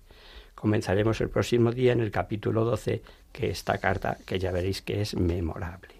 Comenzaremos 0.54 1.20
el 1.20 1.28
próximo 1.28 1.72
día 1.72 1.92
en 1.92 2.00
el 2.00 2.11
capítulo 2.11 2.64
12, 2.64 3.02
que 3.32 3.50
esta 3.50 3.78
carta, 3.78 4.18
que 4.24 4.38
ya 4.38 4.52
veréis 4.52 4.80
que 4.80 5.02
es 5.02 5.14
memorable. 5.16 5.94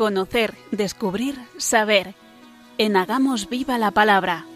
Conocer, 0.00 0.54
descubrir, 0.70 1.38
saber. 1.58 2.14
En 2.78 2.96
Hagamos 2.96 3.50
Viva 3.50 3.76
la 3.76 3.90
Palabra. 3.90 4.46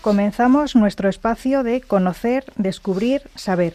Comenzamos 0.00 0.74
nuestro 0.76 1.10
espacio 1.10 1.64
de 1.64 1.82
conocer, 1.82 2.46
descubrir, 2.56 3.28
saber. 3.34 3.74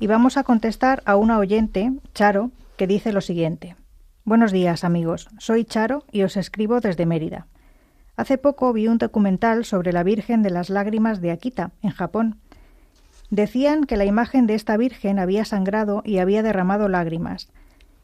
Y 0.00 0.08
vamos 0.08 0.36
a 0.36 0.42
contestar 0.42 1.04
a 1.06 1.14
una 1.14 1.38
oyente, 1.38 1.92
Charo, 2.14 2.50
que 2.76 2.88
dice 2.88 3.12
lo 3.12 3.20
siguiente. 3.20 3.76
Buenos 4.24 4.50
días 4.50 4.82
amigos, 4.82 5.28
soy 5.38 5.64
Charo 5.64 6.02
y 6.10 6.24
os 6.24 6.36
escribo 6.36 6.80
desde 6.80 7.06
Mérida. 7.06 7.46
Hace 8.16 8.38
poco 8.38 8.72
vi 8.72 8.88
un 8.88 8.98
documental 8.98 9.64
sobre 9.64 9.92
la 9.92 10.02
Virgen 10.02 10.42
de 10.42 10.50
las 10.50 10.68
Lágrimas 10.68 11.20
de 11.20 11.30
Akita, 11.30 11.70
en 11.80 11.90
Japón, 11.90 12.40
Decían 13.30 13.84
que 13.84 13.96
la 13.96 14.04
imagen 14.04 14.46
de 14.46 14.54
esta 14.54 14.76
Virgen 14.76 15.18
había 15.18 15.44
sangrado 15.44 16.02
y 16.04 16.18
había 16.18 16.42
derramado 16.42 16.88
lágrimas, 16.88 17.48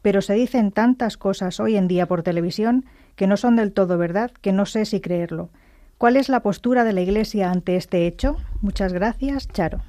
pero 0.01 0.21
se 0.21 0.33
dicen 0.33 0.71
tantas 0.71 1.17
cosas 1.17 1.59
hoy 1.59 1.77
en 1.77 1.87
día 1.87 2.07
por 2.07 2.23
televisión 2.23 2.85
que 3.15 3.27
no 3.27 3.37
son 3.37 3.55
del 3.55 3.71
todo 3.71 3.97
verdad, 3.97 4.31
que 4.41 4.51
no 4.51 4.65
sé 4.65 4.85
si 4.85 4.99
creerlo. 4.99 5.49
¿Cuál 5.97 6.17
es 6.17 6.29
la 6.29 6.41
postura 6.41 6.83
de 6.83 6.93
la 6.93 7.01
Iglesia 7.01 7.51
ante 7.51 7.75
este 7.75 8.07
hecho? 8.07 8.37
Muchas 8.61 8.93
gracias, 8.93 9.47
Charo. 9.47 9.81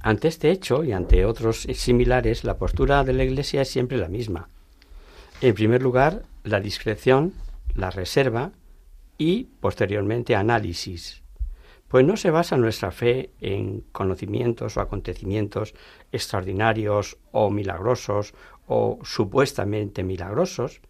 Ante 0.00 0.28
este 0.28 0.50
hecho 0.50 0.84
y 0.84 0.92
ante 0.92 1.24
otros 1.24 1.62
similares, 1.74 2.44
la 2.44 2.56
postura 2.56 3.02
de 3.04 3.12
la 3.12 3.24
Iglesia 3.24 3.62
es 3.62 3.68
siempre 3.68 3.98
la 3.98 4.08
misma. 4.08 4.48
En 5.40 5.54
primer 5.54 5.82
lugar, 5.82 6.22
la 6.44 6.60
discreción, 6.60 7.32
la 7.74 7.90
reserva 7.90 8.52
y, 9.18 9.48
posteriormente, 9.60 10.36
análisis 10.36 11.21
pues 11.92 12.06
no 12.06 12.16
se 12.16 12.30
basa 12.30 12.56
nuestra 12.56 12.90
fe 12.90 13.34
en 13.42 13.82
conocimientos 13.92 14.78
o 14.78 14.80
acontecimientos 14.80 15.74
extraordinarios 16.10 17.18
o 17.32 17.50
milagrosos 17.50 18.32
o 18.66 18.98
supuestamente 19.02 20.02
milagrosos, 20.02 20.80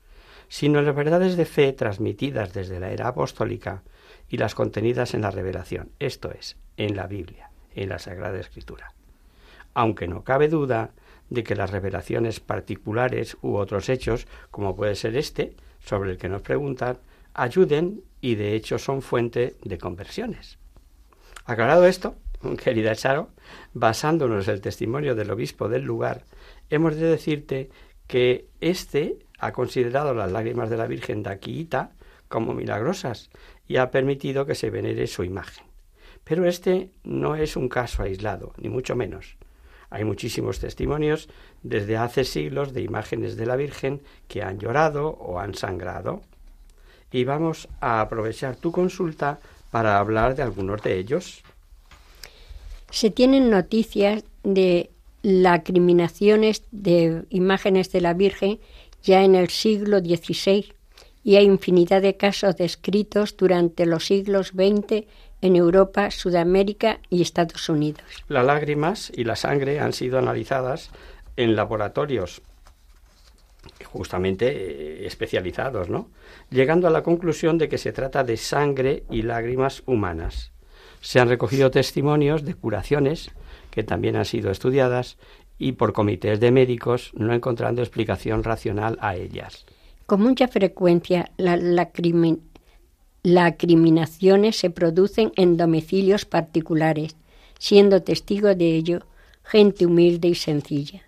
sino 0.47 0.79
en 0.79 0.85
las 0.85 0.95
verdades 0.95 1.37
de 1.37 1.45
fe 1.45 1.73
transmitidas 1.73 2.53
desde 2.53 2.79
la 2.79 2.93
era 2.93 3.09
apostólica 3.09 3.83
y 4.29 4.37
las 4.37 4.55
contenidas 4.55 5.15
en 5.15 5.23
la 5.23 5.33
revelación, 5.33 5.91
esto 5.99 6.31
es, 6.31 6.57
en 6.77 6.95
la 6.95 7.09
Biblia, 7.09 7.51
en 7.75 7.89
la 7.89 7.99
Sagrada 7.99 8.39
Escritura. 8.39 8.95
Aunque 9.75 10.07
no 10.07 10.23
cabe 10.23 10.47
duda 10.47 10.93
de 11.31 11.43
que 11.43 11.57
las 11.57 11.71
revelaciones 11.73 12.39
particulares 12.39 13.37
u 13.43 13.57
otros 13.57 13.89
hechos, 13.89 14.29
como 14.53 14.77
puede 14.77 14.95
ser 14.95 15.17
este, 15.17 15.57
sobre 15.81 16.13
el 16.13 16.17
que 16.17 16.29
nos 16.29 16.43
preguntan, 16.43 16.99
ayuden 17.35 18.05
y 18.21 18.37
de 18.37 18.55
hecho 18.55 18.79
son 18.79 19.03
fuente 19.03 19.57
de 19.65 19.79
conversiones. 19.79 20.62
Aclarado 21.45 21.87
esto, 21.87 22.17
querida 22.63 22.95
Charo, 22.95 23.31
basándonos 23.75 24.49
en 24.49 24.55
el 24.55 24.61
testimonio 24.61 25.15
del 25.15 25.31
obispo 25.31 25.69
del 25.69 25.83
lugar, 25.83 26.25
hemos 26.71 26.97
de 26.97 27.07
decirte 27.07 27.71
que 28.07 28.49
éste 28.61 29.19
ha 29.39 29.53
considerado 29.53 30.15
las 30.15 30.31
lágrimas 30.31 30.71
de 30.71 30.77
la 30.77 30.87
Virgen 30.87 31.23
de 31.23 31.31
Aquita 31.31 31.93
como 32.29 32.55
milagrosas 32.55 33.31
y 33.67 33.77
ha 33.77 33.91
permitido 33.91 34.47
que 34.47 34.55
se 34.55 34.71
venere 34.71 35.07
su 35.07 35.25
imagen. 35.25 35.67
Pero 36.25 36.47
este 36.47 36.91
no 37.03 37.35
es 37.35 37.57
un 37.57 37.69
caso 37.69 38.03
aislado, 38.03 38.53
ni 38.57 38.69
mucho 38.69 38.95
menos. 38.95 39.37
Hay 39.91 40.05
muchísimos 40.05 40.61
testimonios 40.61 41.29
desde 41.63 41.97
hace 41.97 42.25
siglos 42.25 42.73
de 42.73 42.83
imágenes 42.83 43.37
de 43.37 43.47
la 43.47 43.57
Virgen 43.57 44.03
que 44.29 44.43
han 44.43 44.59
llorado 44.59 45.09
o 45.09 45.41
han 45.41 45.55
sangrado. 45.55 46.23
Y 47.11 47.25
vamos 47.25 47.69
a 47.81 48.01
aprovechar 48.01 48.57
tu 48.57 48.73
consulta 48.73 49.41
para 49.73 49.99
hablar 49.99 50.37
de 50.37 50.43
algunos 50.43 50.83
de 50.83 50.99
ellos. 50.99 51.43
Se 52.91 53.11
tienen 53.11 53.49
noticias 53.49 54.23
de 54.45 54.91
las 55.23 55.63
criminaciones 55.65 56.63
de 56.71 57.25
imágenes 57.31 57.91
de 57.91 58.03
la 58.03 58.13
Virgen 58.13 58.61
ya 59.03 59.25
en 59.25 59.35
el 59.35 59.49
siglo 59.49 60.01
XVI 60.01 60.75
y 61.25 61.37
hay 61.37 61.47
infinidad 61.47 62.03
de 62.03 62.19
casos 62.19 62.57
descritos 62.57 63.35
durante 63.37 63.87
los 63.87 64.05
siglos 64.07 64.49
XX 64.49 65.07
en 65.41 65.57
Europa, 65.57 66.11
Sudamérica 66.11 67.01
y 67.09 67.23
Estados 67.23 67.71
Unidos. 67.71 68.05
Las 68.29 68.45
lágrimas 68.45 69.11
y 69.15 69.25
la 69.25 69.37
sangre 69.37 69.81
han 69.81 69.95
sido 69.95 70.19
analizadas 70.19 70.91
en 71.37 71.57
laboratorios 71.57 72.43
justamente 73.85 74.49
eh, 74.49 75.07
especializados, 75.07 75.89
¿no? 75.89 76.09
Llegando 76.51 76.87
a 76.89 76.91
la 76.91 77.03
conclusión 77.03 77.59
de 77.59 77.69
que 77.69 77.79
se 77.79 77.93
trata 77.93 78.25
de 78.25 78.37
sangre 78.37 79.05
y 79.11 79.23
lágrimas 79.23 79.83
humanas. 79.87 80.53
Se 81.01 81.21
han 81.21 81.29
recogido 81.29 81.71
testimonios 81.71 82.45
de 82.45 82.55
curaciones 82.55 83.31
que 83.71 83.83
también 83.83 84.17
han 84.17 84.25
sido 84.25 84.51
estudiadas 84.51 85.19
y 85.59 85.73
por 85.73 85.93
comités 85.93 86.41
de 86.41 86.51
médicos 86.51 87.13
no 87.15 87.33
encontrando 87.33 87.83
explicación 87.83 88.45
racional 88.45 88.99
a 89.01 89.17
ellas. 89.17 89.65
Con 90.07 90.23
mucha 90.23 90.49
frecuencia 90.49 91.31
las 91.37 91.61
lacriminaciones 93.23 94.57
se 94.57 94.71
producen 94.71 95.33
en 95.37 95.57
domicilios 95.57 96.25
particulares, 96.25 97.17
siendo 97.59 98.03
testigo 98.03 98.55
de 98.55 98.77
ello 98.77 99.01
gente 99.45 99.87
humilde 99.87 100.29
y 100.29 100.35
sencilla. 100.35 101.03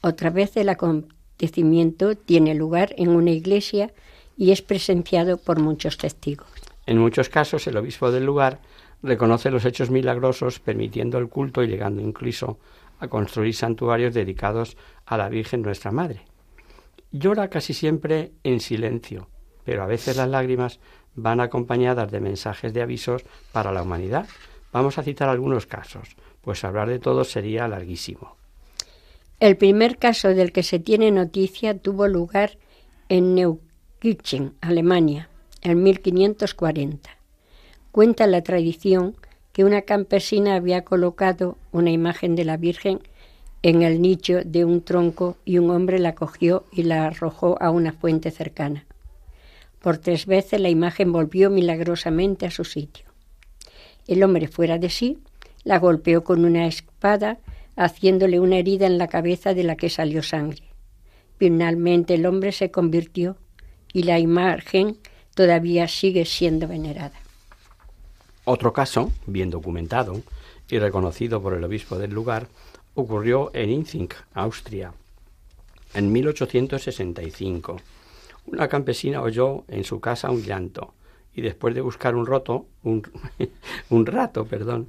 Otra 0.00 0.30
vez 0.30 0.56
el 0.56 0.68
tiene 1.36 2.54
lugar 2.54 2.94
en 2.96 3.10
una 3.10 3.30
iglesia 3.30 3.92
y 4.36 4.50
es 4.50 4.62
presenciado 4.62 5.36
por 5.36 5.60
muchos 5.60 5.98
testigos. 5.98 6.48
En 6.86 6.98
muchos 6.98 7.28
casos 7.28 7.66
el 7.66 7.76
obispo 7.76 8.10
del 8.10 8.24
lugar 8.24 8.60
reconoce 9.02 9.50
los 9.50 9.64
hechos 9.64 9.90
milagrosos 9.90 10.60
permitiendo 10.60 11.18
el 11.18 11.28
culto 11.28 11.62
y 11.62 11.68
llegando 11.68 12.02
incluso 12.02 12.58
a 12.98 13.08
construir 13.08 13.54
santuarios 13.54 14.14
dedicados 14.14 14.76
a 15.06 15.16
la 15.16 15.28
Virgen 15.28 15.62
nuestra 15.62 15.90
Madre. 15.90 16.22
Llora 17.12 17.48
casi 17.48 17.74
siempre 17.74 18.32
en 18.42 18.60
silencio, 18.60 19.28
pero 19.64 19.82
a 19.82 19.86
veces 19.86 20.16
las 20.16 20.28
lágrimas 20.28 20.80
van 21.14 21.40
acompañadas 21.40 22.10
de 22.10 22.20
mensajes 22.20 22.72
de 22.72 22.82
avisos 22.82 23.24
para 23.52 23.72
la 23.72 23.82
humanidad. 23.82 24.26
Vamos 24.72 24.98
a 24.98 25.02
citar 25.02 25.28
algunos 25.28 25.66
casos, 25.66 26.16
pues 26.40 26.64
hablar 26.64 26.88
de 26.88 26.98
todos 26.98 27.30
sería 27.30 27.68
larguísimo. 27.68 28.36
El 29.40 29.56
primer 29.56 29.98
caso 29.98 30.28
del 30.28 30.52
que 30.52 30.62
se 30.62 30.78
tiene 30.78 31.10
noticia 31.10 31.76
tuvo 31.76 32.06
lugar 32.08 32.56
en 33.08 33.34
Neukirchen, 33.34 34.54
Alemania, 34.60 35.28
en 35.62 35.82
1540. 35.82 37.10
Cuenta 37.90 38.26
la 38.26 38.42
tradición 38.42 39.16
que 39.52 39.64
una 39.64 39.82
campesina 39.82 40.54
había 40.54 40.84
colocado 40.84 41.56
una 41.72 41.90
imagen 41.90 42.36
de 42.36 42.44
la 42.44 42.56
Virgen 42.56 43.00
en 43.62 43.82
el 43.82 44.02
nicho 44.02 44.40
de 44.44 44.64
un 44.64 44.82
tronco 44.82 45.36
y 45.44 45.58
un 45.58 45.70
hombre 45.70 45.98
la 45.98 46.14
cogió 46.14 46.64
y 46.70 46.82
la 46.82 47.06
arrojó 47.06 47.56
a 47.60 47.70
una 47.70 47.92
fuente 47.92 48.30
cercana. 48.30 48.84
Por 49.80 49.98
tres 49.98 50.26
veces 50.26 50.60
la 50.60 50.68
imagen 50.68 51.12
volvió 51.12 51.50
milagrosamente 51.50 52.46
a 52.46 52.50
su 52.50 52.64
sitio. 52.64 53.06
El 54.06 54.22
hombre 54.22 54.48
fuera 54.48 54.78
de 54.78 54.90
sí 54.90 55.18
la 55.62 55.78
golpeó 55.78 56.24
con 56.24 56.44
una 56.44 56.66
espada, 56.66 57.38
haciéndole 57.76 58.40
una 58.40 58.56
herida 58.56 58.86
en 58.86 58.98
la 58.98 59.08
cabeza 59.08 59.54
de 59.54 59.64
la 59.64 59.76
que 59.76 59.90
salió 59.90 60.22
sangre. 60.22 60.62
Finalmente 61.38 62.14
el 62.14 62.26
hombre 62.26 62.52
se 62.52 62.70
convirtió 62.70 63.36
y 63.92 64.04
la 64.04 64.18
imagen 64.18 64.98
todavía 65.34 65.88
sigue 65.88 66.24
siendo 66.24 66.68
venerada. 66.68 67.18
Otro 68.44 68.72
caso, 68.72 69.10
bien 69.26 69.50
documentado 69.50 70.20
y 70.68 70.78
reconocido 70.78 71.42
por 71.42 71.54
el 71.54 71.64
obispo 71.64 71.98
del 71.98 72.12
lugar, 72.12 72.48
ocurrió 72.94 73.50
en 73.54 73.70
Inzing, 73.70 74.08
Austria, 74.34 74.92
en 75.94 76.12
1865. 76.12 77.76
Una 78.46 78.68
campesina 78.68 79.22
oyó 79.22 79.64
en 79.68 79.84
su 79.84 80.00
casa 80.00 80.30
un 80.30 80.42
llanto 80.42 80.94
y 81.34 81.42
después 81.42 81.74
de 81.74 81.80
buscar 81.80 82.14
un 82.14 82.26
roto, 82.26 82.66
un, 82.82 83.02
un 83.90 84.06
rato, 84.06 84.44
perdón, 84.44 84.88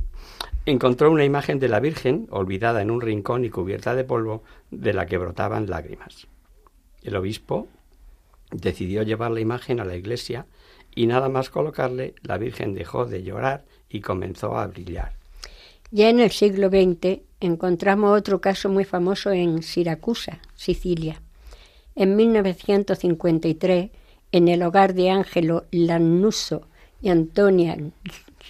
encontró 0.65 1.11
una 1.11 1.25
imagen 1.25 1.59
de 1.59 1.69
la 1.69 1.79
Virgen 1.79 2.27
olvidada 2.31 2.81
en 2.81 2.91
un 2.91 3.01
rincón 3.01 3.45
y 3.45 3.49
cubierta 3.49 3.95
de 3.95 4.03
polvo 4.03 4.43
de 4.71 4.93
la 4.93 5.05
que 5.05 5.17
brotaban 5.17 5.69
lágrimas. 5.69 6.27
El 7.03 7.15
obispo 7.15 7.67
decidió 8.51 9.03
llevar 9.03 9.31
la 9.31 9.41
imagen 9.41 9.79
a 9.79 9.85
la 9.85 9.95
iglesia 9.95 10.47
y 10.95 11.07
nada 11.07 11.29
más 11.29 11.49
colocarle, 11.49 12.15
la 12.23 12.37
Virgen 12.37 12.73
dejó 12.73 13.05
de 13.05 13.23
llorar 13.23 13.65
y 13.89 14.01
comenzó 14.01 14.57
a 14.57 14.67
brillar. 14.67 15.13
Ya 15.91 16.09
en 16.09 16.19
el 16.19 16.31
siglo 16.31 16.69
XX 16.69 17.19
encontramos 17.39 18.17
otro 18.17 18.41
caso 18.41 18.69
muy 18.69 18.85
famoso 18.85 19.31
en 19.31 19.61
Siracusa, 19.61 20.39
Sicilia. 20.55 21.21
En 21.95 22.15
1953, 22.15 23.91
en 24.31 24.47
el 24.47 24.63
hogar 24.63 24.93
de 24.93 25.11
Ángelo 25.11 25.65
Lanuso 25.71 26.63
y 27.01 27.09
Antonia 27.09 27.77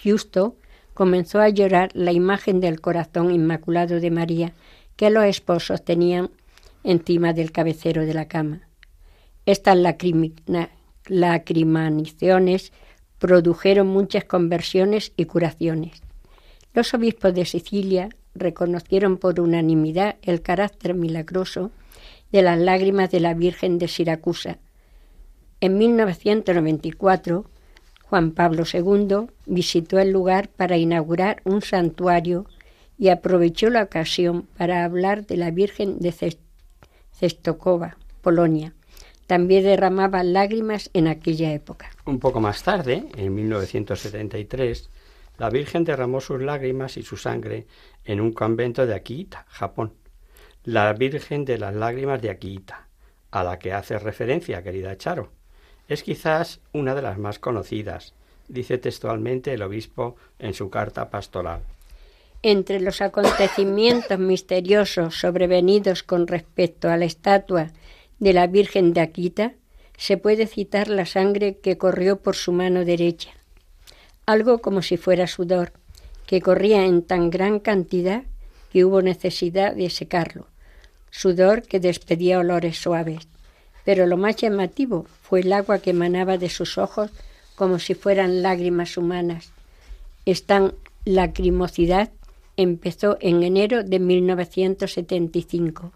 Giusto, 0.02 0.56
comenzó 0.96 1.40
a 1.40 1.50
llorar 1.50 1.90
la 1.92 2.10
imagen 2.10 2.58
del 2.60 2.80
corazón 2.80 3.30
inmaculado 3.30 4.00
de 4.00 4.10
María 4.10 4.54
que 4.96 5.10
los 5.10 5.24
esposos 5.24 5.84
tenían 5.84 6.30
encima 6.84 7.34
del 7.34 7.52
cabecero 7.52 8.06
de 8.06 8.14
la 8.14 8.28
cama. 8.28 8.62
Estas 9.44 9.76
lacrimaniciones 11.06 12.72
produjeron 13.18 13.88
muchas 13.88 14.24
conversiones 14.24 15.12
y 15.18 15.26
curaciones. 15.26 16.02
Los 16.72 16.94
obispos 16.94 17.34
de 17.34 17.44
Sicilia 17.44 18.08
reconocieron 18.34 19.18
por 19.18 19.38
unanimidad 19.38 20.16
el 20.22 20.40
carácter 20.40 20.94
milagroso 20.94 21.72
de 22.32 22.40
las 22.40 22.58
lágrimas 22.58 23.10
de 23.10 23.20
la 23.20 23.34
Virgen 23.34 23.78
de 23.78 23.88
Siracusa. 23.88 24.56
En 25.60 25.76
1994, 25.76 27.44
Juan 28.08 28.30
Pablo 28.30 28.64
II 28.72 29.26
visitó 29.46 29.98
el 29.98 30.12
lugar 30.12 30.48
para 30.48 30.76
inaugurar 30.76 31.42
un 31.44 31.60
santuario 31.60 32.46
y 32.98 33.08
aprovechó 33.08 33.68
la 33.68 33.82
ocasión 33.82 34.46
para 34.56 34.84
hablar 34.84 35.26
de 35.26 35.36
la 35.36 35.50
Virgen 35.50 35.98
de 35.98 36.14
Cestokova, 37.12 37.96
Polonia, 38.22 38.74
también 39.26 39.64
derramaba 39.64 40.22
lágrimas 40.22 40.88
en 40.92 41.08
aquella 41.08 41.52
época. 41.52 41.90
Un 42.04 42.20
poco 42.20 42.40
más 42.40 42.62
tarde, 42.62 43.06
en 43.16 43.34
1973, 43.34 44.88
la 45.38 45.50
Virgen 45.50 45.84
derramó 45.84 46.20
sus 46.20 46.40
lágrimas 46.40 46.96
y 46.96 47.02
su 47.02 47.16
sangre 47.16 47.66
en 48.04 48.20
un 48.20 48.32
convento 48.32 48.86
de 48.86 48.94
Akita, 48.94 49.44
Japón. 49.48 49.94
La 50.62 50.92
Virgen 50.92 51.44
de 51.44 51.58
las 51.58 51.74
lágrimas 51.74 52.22
de 52.22 52.30
Akita, 52.30 52.88
a 53.30 53.42
la 53.44 53.58
que 53.58 53.72
hace 53.72 53.98
referencia, 53.98 54.62
querida 54.62 54.96
Charo. 54.96 55.35
Es 55.88 56.02
quizás 56.02 56.60
una 56.72 56.94
de 56.94 57.02
las 57.02 57.18
más 57.18 57.38
conocidas, 57.38 58.12
dice 58.48 58.78
textualmente 58.78 59.52
el 59.52 59.62
obispo 59.62 60.16
en 60.38 60.54
su 60.54 60.70
carta 60.70 61.10
pastoral. 61.10 61.62
Entre 62.42 62.80
los 62.80 63.00
acontecimientos 63.00 64.18
misteriosos 64.18 65.18
sobrevenidos 65.18 66.02
con 66.02 66.26
respecto 66.26 66.88
a 66.88 66.96
la 66.96 67.04
estatua 67.04 67.70
de 68.18 68.32
la 68.32 68.46
Virgen 68.46 68.92
de 68.92 69.00
Aquita 69.00 69.54
se 69.96 70.16
puede 70.16 70.46
citar 70.46 70.88
la 70.88 71.06
sangre 71.06 71.58
que 71.58 71.78
corrió 71.78 72.18
por 72.20 72.36
su 72.36 72.52
mano 72.52 72.84
derecha, 72.84 73.30
algo 74.26 74.58
como 74.58 74.82
si 74.82 74.96
fuera 74.96 75.26
sudor, 75.26 75.72
que 76.26 76.40
corría 76.40 76.84
en 76.84 77.02
tan 77.02 77.30
gran 77.30 77.60
cantidad 77.60 78.24
que 78.72 78.84
hubo 78.84 79.00
necesidad 79.00 79.74
de 79.74 79.88
secarlo, 79.90 80.48
sudor 81.10 81.62
que 81.62 81.80
despedía 81.80 82.38
olores 82.38 82.78
suaves. 82.78 83.26
Pero 83.86 84.06
lo 84.06 84.16
más 84.16 84.34
llamativo 84.34 85.06
fue 85.22 85.40
el 85.40 85.52
agua 85.52 85.78
que 85.78 85.90
emanaba 85.90 86.38
de 86.38 86.50
sus 86.50 86.76
ojos 86.76 87.12
como 87.54 87.78
si 87.78 87.94
fueran 87.94 88.42
lágrimas 88.42 88.96
humanas. 88.96 89.52
Esta 90.24 90.74
lacrimosidad 91.04 92.10
empezó 92.56 93.16
en 93.20 93.44
enero 93.44 93.84
de 93.84 94.00
1975 94.00 95.92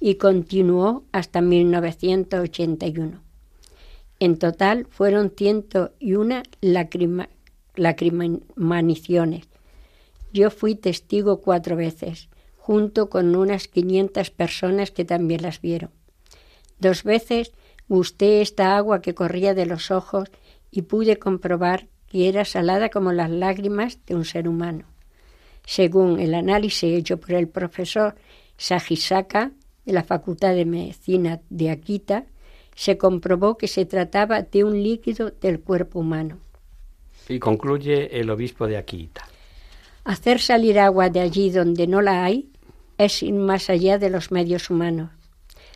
y 0.00 0.16
continuó 0.16 1.04
hasta 1.12 1.40
1981. 1.40 3.22
En 4.18 4.38
total 4.38 4.88
fueron 4.90 5.30
101 5.30 6.42
lacrima, 6.60 7.28
lacrimaniciones. 7.76 9.46
Yo 10.32 10.50
fui 10.50 10.74
testigo 10.74 11.40
cuatro 11.40 11.76
veces, 11.76 12.28
junto 12.56 13.08
con 13.08 13.36
unas 13.36 13.68
500 13.68 14.30
personas 14.30 14.90
que 14.90 15.04
también 15.04 15.42
las 15.42 15.60
vieron. 15.60 15.97
Dos 16.78 17.02
veces 17.02 17.52
gusté 17.88 18.40
esta 18.40 18.76
agua 18.76 19.00
que 19.00 19.14
corría 19.14 19.54
de 19.54 19.66
los 19.66 19.90
ojos 19.90 20.28
y 20.70 20.82
pude 20.82 21.18
comprobar 21.18 21.86
que 22.08 22.28
era 22.28 22.44
salada 22.44 22.88
como 22.88 23.12
las 23.12 23.30
lágrimas 23.30 23.98
de 24.06 24.14
un 24.14 24.24
ser 24.24 24.48
humano. 24.48 24.84
Según 25.64 26.18
el 26.20 26.34
análisis 26.34 26.98
hecho 26.98 27.18
por 27.18 27.32
el 27.32 27.48
profesor 27.48 28.14
Sajisaka, 28.56 29.52
de 29.84 29.92
la 29.92 30.02
Facultad 30.02 30.54
de 30.54 30.66
Medicina 30.66 31.40
de 31.48 31.70
Akita, 31.70 32.26
se 32.74 32.98
comprobó 32.98 33.56
que 33.56 33.68
se 33.68 33.86
trataba 33.86 34.42
de 34.42 34.62
un 34.64 34.82
líquido 34.82 35.30
del 35.30 35.60
cuerpo 35.60 35.98
humano. 35.98 36.38
Y 37.28 37.38
concluye 37.38 38.18
el 38.20 38.30
obispo 38.30 38.66
de 38.66 38.76
Akita. 38.76 39.26
Hacer 40.04 40.40
salir 40.40 40.78
agua 40.78 41.10
de 41.10 41.20
allí 41.20 41.50
donde 41.50 41.86
no 41.86 42.00
la 42.00 42.24
hay 42.24 42.50
es 42.98 43.22
ir 43.22 43.34
más 43.34 43.68
allá 43.68 43.98
de 43.98 44.10
los 44.10 44.30
medios 44.30 44.70
humanos. 44.70 45.10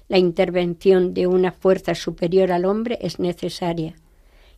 La 0.09 0.19
intervención 0.19 1.15
de 1.15 1.27
una 1.27 1.53
fuerza 1.53 1.95
superior 1.95 2.53
al 2.53 2.65
hombre 2.65 2.99
es 3.01 3.19
necesaria. 3.19 3.95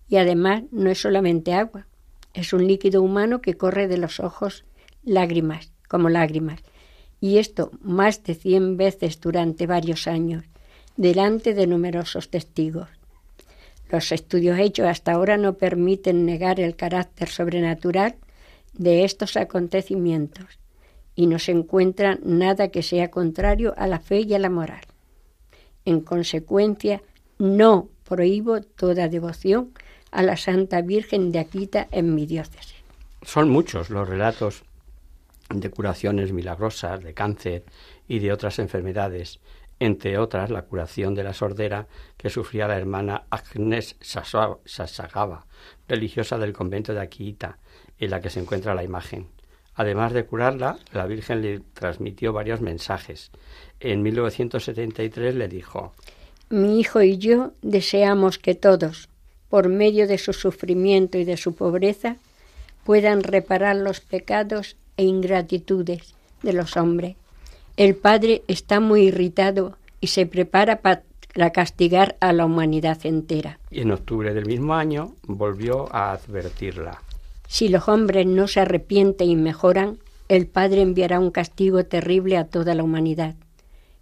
Y 0.08 0.16
además 0.16 0.64
no 0.70 0.90
es 0.90 1.00
solamente 1.00 1.54
agua, 1.54 1.86
es 2.34 2.52
un 2.52 2.66
líquido 2.66 3.02
humano 3.02 3.40
que 3.40 3.54
corre 3.54 3.88
de 3.88 3.96
los 3.96 4.20
ojos 4.20 4.64
lágrimas, 5.04 5.72
como 5.88 6.08
lágrimas. 6.08 6.60
Y 7.20 7.38
esto 7.38 7.70
más 7.80 8.22
de 8.24 8.34
cien 8.34 8.76
veces 8.76 9.20
durante 9.20 9.66
varios 9.66 10.08
años, 10.08 10.44
delante 10.96 11.54
de 11.54 11.66
numerosos 11.66 12.28
testigos. 12.28 12.88
Los 13.88 14.12
estudios 14.12 14.58
hechos 14.58 14.86
hasta 14.86 15.12
ahora 15.12 15.36
no 15.36 15.54
permiten 15.54 16.26
negar 16.26 16.58
el 16.58 16.74
carácter 16.74 17.28
sobrenatural 17.28 18.16
de 18.72 19.04
estos 19.04 19.36
acontecimientos 19.36 20.58
y 21.14 21.26
no 21.26 21.38
se 21.38 21.52
encuentra 21.52 22.18
nada 22.24 22.68
que 22.68 22.82
sea 22.82 23.10
contrario 23.10 23.74
a 23.76 23.86
la 23.86 24.00
fe 24.00 24.20
y 24.20 24.34
a 24.34 24.38
la 24.38 24.50
moral. 24.50 24.82
En 25.84 26.00
consecuencia, 26.00 27.02
no 27.38 27.88
prohíbo 28.04 28.60
toda 28.60 29.08
devoción 29.08 29.72
a 30.10 30.22
la 30.22 30.36
Santa 30.36 30.80
Virgen 30.82 31.32
de 31.32 31.40
Aquita 31.40 31.88
en 31.90 32.14
mi 32.14 32.26
diócesis. 32.26 32.76
Son 33.22 33.48
muchos 33.50 33.90
los 33.90 34.08
relatos 34.08 34.64
de 35.50 35.70
curaciones 35.70 36.32
milagrosas, 36.32 37.02
de 37.02 37.14
cáncer 37.14 37.64
y 38.08 38.18
de 38.18 38.32
otras 38.32 38.58
enfermedades, 38.58 39.40
entre 39.80 40.18
otras 40.18 40.50
la 40.50 40.62
curación 40.62 41.14
de 41.14 41.24
la 41.24 41.34
sordera 41.34 41.88
que 42.16 42.30
sufría 42.30 42.68
la 42.68 42.76
hermana 42.76 43.24
Agnes 43.30 43.96
Sasagava, 44.00 45.46
religiosa 45.88 46.38
del 46.38 46.52
convento 46.52 46.94
de 46.94 47.00
Aquita, 47.00 47.58
en 47.98 48.10
la 48.10 48.20
que 48.20 48.30
se 48.30 48.40
encuentra 48.40 48.74
la 48.74 48.84
imagen. 48.84 49.28
Además 49.74 50.12
de 50.12 50.24
curarla, 50.24 50.78
la 50.92 51.06
Virgen 51.06 51.42
le 51.42 51.60
transmitió 51.60 52.32
varios 52.32 52.60
mensajes. 52.60 53.32
En 53.84 54.02
1973 54.02 55.34
le 55.34 55.46
dijo 55.46 55.92
Mi 56.48 56.80
hijo 56.80 57.02
y 57.02 57.18
yo 57.18 57.52
deseamos 57.60 58.38
que 58.38 58.54
todos, 58.54 59.10
por 59.50 59.68
medio 59.68 60.08
de 60.08 60.16
su 60.16 60.32
sufrimiento 60.32 61.18
y 61.18 61.24
de 61.24 61.36
su 61.36 61.54
pobreza, 61.54 62.16
puedan 62.84 63.22
reparar 63.22 63.76
los 63.76 64.00
pecados 64.00 64.76
e 64.96 65.04
ingratitudes 65.04 66.14
de 66.42 66.54
los 66.54 66.78
hombres. 66.78 67.16
El 67.76 67.94
Padre 67.94 68.42
está 68.48 68.80
muy 68.80 69.08
irritado 69.08 69.76
y 70.00 70.06
se 70.06 70.24
prepara 70.24 70.80
para 70.80 71.50
castigar 71.52 72.16
a 72.20 72.32
la 72.32 72.46
humanidad 72.46 73.04
entera. 73.04 73.58
Y 73.70 73.80
en 73.80 73.90
octubre 73.90 74.32
del 74.32 74.46
mismo 74.46 74.74
año 74.74 75.12
volvió 75.24 75.94
a 75.94 76.12
advertirla. 76.12 77.02
Si 77.48 77.68
los 77.68 77.86
hombres 77.86 78.24
no 78.24 78.48
se 78.48 78.60
arrepienten 78.60 79.28
y 79.28 79.36
mejoran, 79.36 79.98
el 80.30 80.46
Padre 80.46 80.80
enviará 80.80 81.20
un 81.20 81.30
castigo 81.30 81.84
terrible 81.84 82.38
a 82.38 82.46
toda 82.46 82.74
la 82.74 82.82
humanidad. 82.82 83.34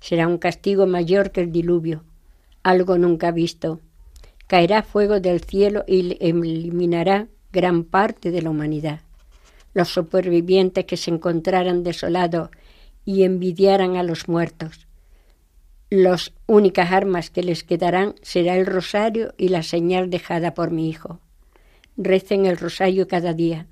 Será 0.02 0.26
un 0.26 0.36
castigo 0.36 0.86
mayor 0.86 1.30
que 1.30 1.40
el 1.40 1.50
diluvio, 1.50 2.04
algo 2.62 2.98
nunca 2.98 3.30
visto. 3.30 3.80
Caerá 4.46 4.82
fuego 4.82 5.20
del 5.20 5.40
cielo 5.40 5.84
y 5.86 6.18
eliminará 6.20 7.28
gran 7.52 7.84
parte 7.84 8.30
de 8.30 8.42
la 8.42 8.50
humanidad. 8.50 9.00
Los 9.72 9.88
supervivientes 9.88 10.84
que 10.84 10.98
se 10.98 11.10
encontraran 11.10 11.84
desolados 11.84 12.50
y 13.06 13.22
envidiaran 13.22 13.96
a 13.96 14.02
los 14.02 14.28
muertos. 14.28 14.86
Las 15.88 16.32
únicas 16.46 16.92
armas 16.92 17.30
que 17.30 17.42
les 17.42 17.64
quedarán 17.64 18.14
será 18.20 18.56
el 18.56 18.66
rosario 18.66 19.32
y 19.38 19.48
la 19.48 19.62
señal 19.62 20.10
dejada 20.10 20.52
por 20.52 20.70
mi 20.70 20.90
hijo 20.90 21.20
recen 21.96 22.46
el 22.46 22.56
rosario 22.56 23.08
cada 23.08 23.32
día. 23.32 23.66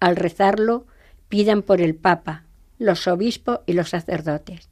Al 0.00 0.16
rezarlo, 0.16 0.86
pidan 1.28 1.62
por 1.62 1.80
el 1.80 1.94
Papa, 1.94 2.44
los 2.78 3.06
obispos 3.06 3.60
y 3.66 3.72
los 3.74 3.90
sacerdotes. 3.90 4.68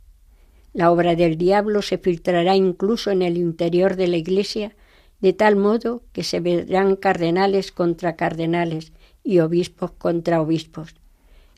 La 0.72 0.90
obra 0.90 1.16
del 1.16 1.36
diablo 1.36 1.82
se 1.82 1.98
filtrará 1.98 2.54
incluso 2.54 3.10
en 3.10 3.22
el 3.22 3.36
interior 3.36 3.96
de 3.96 4.06
la 4.06 4.16
Iglesia, 4.16 4.76
de 5.20 5.32
tal 5.32 5.56
modo 5.56 6.02
que 6.12 6.22
se 6.22 6.40
verán 6.40 6.96
cardenales 6.96 7.72
contra 7.72 8.16
cardenales 8.16 8.92
y 9.24 9.40
obispos 9.40 9.90
contra 9.92 10.40
obispos. 10.40 10.94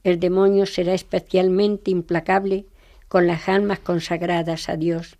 El 0.02 0.18
demonio 0.18 0.66
será 0.66 0.94
especialmente 0.94 1.90
implacable 1.90 2.66
con 3.08 3.26
las 3.26 3.48
almas 3.48 3.78
consagradas 3.78 4.68
a 4.68 4.76
Dios. 4.76 5.18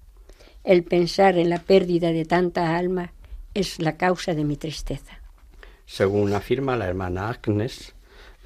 El 0.65 0.83
pensar 0.83 1.39
en 1.39 1.51
la 1.51 1.59
pérdida 1.59 2.13
de 2.13 2.25
tantas 2.25 2.69
almas 2.71 3.11
es 3.55 3.81
la 3.81 3.97
causa 3.97 4.35
de 4.35 4.45
mi 4.45 4.57
tristeza. 4.57 5.21
Según 5.87 6.33
afirma 6.33 6.77
la 6.77 6.89
hermana 6.89 7.29
Agnes, 7.29 7.95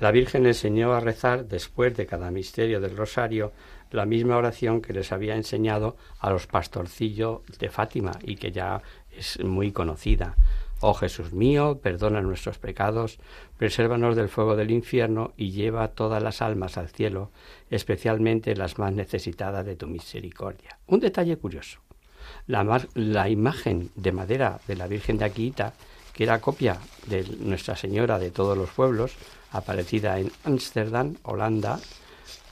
la 0.01 0.11
Virgen 0.11 0.47
enseñó 0.47 0.93
a 0.93 1.01
rezar 1.01 1.47
después 1.47 1.97
de 1.97 2.07
cada 2.07 2.31
misterio 2.31 2.81
del 2.81 2.97
rosario 2.97 3.53
la 3.91 4.07
misma 4.07 4.37
oración 4.37 4.81
que 4.81 4.93
les 4.93 5.13
había 5.13 5.37
enseñado 5.37 5.97
a 6.19 6.31
los 6.31 6.47
pastorcillos 6.47 7.41
de 7.59 7.69
Fátima 7.71 8.13
y 8.23 8.37
que 8.37 8.53
ya 8.53 8.83
es 9.17 9.43
muy 9.43 9.73
conocida. 9.73 10.37
Oh 10.81 10.93
Jesús 10.93 11.33
mío, 11.33 11.79
perdona 11.83 12.21
nuestros 12.21 12.59
pecados, 12.59 13.19
presérvanos 13.57 14.15
del 14.15 14.29
fuego 14.29 14.57
del 14.57 14.71
infierno 14.71 15.33
y 15.37 15.53
lleva 15.53 15.89
todas 15.89 16.23
las 16.23 16.43
almas 16.43 16.77
al 16.77 16.91
cielo, 16.91 17.31
especialmente 17.71 18.55
las 18.55 18.79
más 18.79 18.93
necesitadas 18.93 19.65
de 19.65 19.77
tu 19.77 19.87
misericordia. 19.87 20.79
Un 20.87 21.01
detalle 21.01 21.39
curioso. 21.39 21.81
La, 22.47 22.87
la 22.95 23.29
imagen 23.31 23.91
de 23.95 24.13
madera 24.13 24.61
de 24.67 24.77
la 24.77 24.87
Virgen 24.87 25.17
de 25.17 25.25
Aquita 25.25 25.73
que 26.17 26.25
era 26.25 26.41
copia 26.41 26.79
de 27.07 27.25
Nuestra 27.41 27.77
Señora 27.77 28.19
de 28.19 28.31
todos 28.31 28.57
los 28.57 28.71
pueblos, 28.71 29.13
aparecida 29.53 30.19
en 30.19 30.33
Ámsterdam, 30.45 31.17
Holanda, 31.23 31.79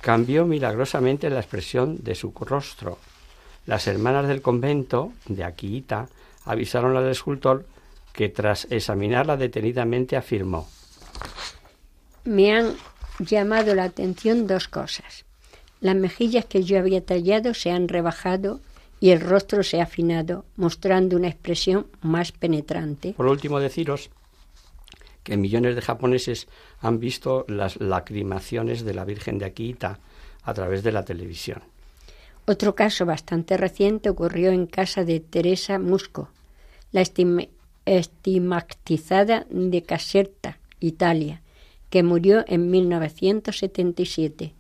cambió 0.05 0.45
milagrosamente 0.45 1.31
la 1.31 1.41
expresión 1.41 1.97
de 2.03 2.15
su 2.15 2.31
rostro. 2.31 2.99
Las 3.65 3.87
hermanas 3.87 4.29
del 4.29 4.43
convento 4.43 5.13
de 5.27 5.45
Aquita 5.45 6.09
avisaron 6.45 6.95
al 6.95 7.09
escultor 7.09 7.65
que 8.13 8.29
tras 8.29 8.67
examinarla 8.71 9.39
detenidamente 9.39 10.19
afirmó 10.19 10.69
Me 12.25 12.53
han 12.53 12.75
llamado 13.19 13.75
la 13.75 13.85
atención 13.85 14.47
dos 14.47 14.69
cosas. 14.69 15.25
Las 15.81 15.97
mejillas 15.97 16.45
que 16.45 16.63
yo 16.63 16.79
había 16.79 17.03
tallado 17.03 17.55
se 17.55 17.71
han 17.71 17.89
rebajado 17.89 18.61
y 19.01 19.09
el 19.09 19.23
rostro 19.23 19.63
se 19.63 19.81
ha 19.81 19.85
afinado, 19.85 20.45
mostrando 20.57 21.17
una 21.17 21.29
expresión 21.29 21.87
más 22.03 22.31
penetrante. 22.31 23.15
Por 23.17 23.27
último, 23.27 23.59
deciros 23.59 24.11
que 25.25 25.37
millones 25.37 25.75
de 25.75 25.83
japoneses 25.83 26.47
han 26.81 27.01
visto 27.01 27.45
las 27.49 27.81
lacrimaciones 27.81 28.85
de 28.85 28.95
la 28.95 29.05
Virgen 29.05 29.39
de 29.39 29.47
Akita 29.47 29.99
a 30.45 30.55
través 30.55 30.85
de 30.85 30.93
la 30.93 31.05
televisión. 31.05 31.63
Otro 32.47 32.75
caso 32.75 33.07
bastante 33.07 33.57
reciente 33.57 34.11
ocurrió 34.11 34.51
en 34.53 34.67
casa 34.67 35.03
de 35.05 35.19
Teresa 35.19 35.79
Musco, 35.79 36.29
la 36.93 37.01
estigmatizada 37.87 39.47
de 39.49 39.83
Caserta, 39.83 40.59
Italia, 40.79 41.41
que 41.89 42.03
murió 42.03 42.45
en 42.47 42.71
1977, 42.71 44.53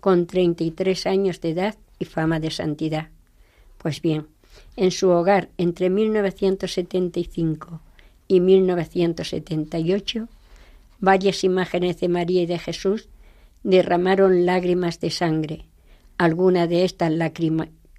con 0.00 0.26
33 0.26 1.06
años 1.06 1.40
de 1.40 1.50
edad 1.50 1.76
y 1.98 2.04
fama 2.04 2.40
de 2.40 2.50
santidad. 2.50 3.08
Pues 3.78 4.02
bien, 4.02 4.26
en 4.76 4.90
su 4.90 5.08
hogar 5.08 5.48
entre 5.56 5.88
1975 5.88 7.80
y 8.30 8.38
1978, 8.38 10.28
varias 11.00 11.42
imágenes 11.42 11.98
de 11.98 12.08
María 12.08 12.42
y 12.42 12.46
de 12.46 12.60
Jesús 12.60 13.08
derramaron 13.64 14.46
lágrimas 14.46 15.00
de 15.00 15.10
sangre. 15.10 15.66
Alguna 16.16 16.68
de 16.68 16.84
estas 16.84 17.12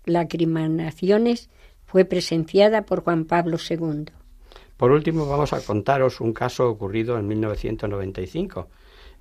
lacrimanaciones 0.05 1.49
fue 1.85 2.05
presenciada 2.05 2.83
por 2.83 3.03
Juan 3.03 3.25
Pablo 3.25 3.57
II. 3.57 4.05
Por 4.77 4.91
último, 4.91 5.25
vamos 5.25 5.51
a 5.51 5.59
contaros 5.59 6.21
un 6.21 6.31
caso 6.31 6.69
ocurrido 6.69 7.19
en 7.19 7.27
1995 7.27 8.69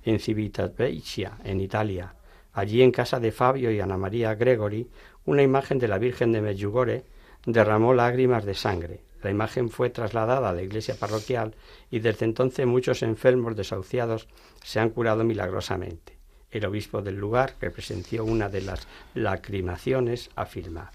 en 0.05 0.17
Civitavecchia, 0.17 1.39
en 1.43 1.59
Italia. 1.59 2.15
Allí, 2.53 2.81
en 2.81 2.91
casa 2.91 3.19
de 3.19 3.33
Fabio 3.33 3.69
y 3.69 3.81
Ana 3.81 3.97
María 3.97 4.33
Gregory, 4.35 4.87
una 5.25 5.43
imagen 5.43 5.77
de 5.77 5.89
la 5.89 5.97
Virgen 5.97 6.31
de 6.31 6.39
Medjugorje 6.39 7.03
derramó 7.45 7.93
lágrimas 7.93 8.45
de 8.45 8.53
sangre. 8.53 9.10
La 9.21 9.29
imagen 9.29 9.69
fue 9.69 9.89
trasladada 9.89 10.49
a 10.49 10.53
la 10.53 10.61
iglesia 10.61 10.95
parroquial 10.95 11.55
y 11.89 11.99
desde 11.99 12.25
entonces 12.25 12.65
muchos 12.65 13.03
enfermos 13.03 13.55
desahuciados 13.55 14.27
se 14.63 14.79
han 14.79 14.89
curado 14.89 15.23
milagrosamente. 15.23 16.17
El 16.49 16.65
obispo 16.65 17.01
del 17.01 17.15
lugar, 17.15 17.55
que 17.59 17.71
presenció 17.71 18.25
una 18.25 18.49
de 18.49 18.61
las 18.61 18.87
lacrimaciones, 19.13 20.29
afirma 20.35 20.91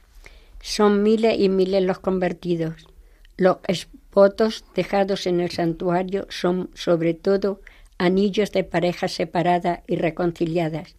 Son 0.61 1.03
miles 1.03 1.39
y 1.39 1.49
miles 1.49 1.83
los 1.83 1.99
convertidos. 1.99 2.87
Los 3.37 3.89
votos 4.12 4.64
dejados 4.74 5.27
en 5.27 5.41
el 5.41 5.51
santuario 5.51 6.27
son 6.29 6.70
sobre 6.74 7.14
todo 7.14 7.61
anillos 7.99 8.53
de 8.53 8.64
parejas 8.64 9.12
separadas 9.12 9.81
y 9.87 9.97
reconciliadas 9.97 10.97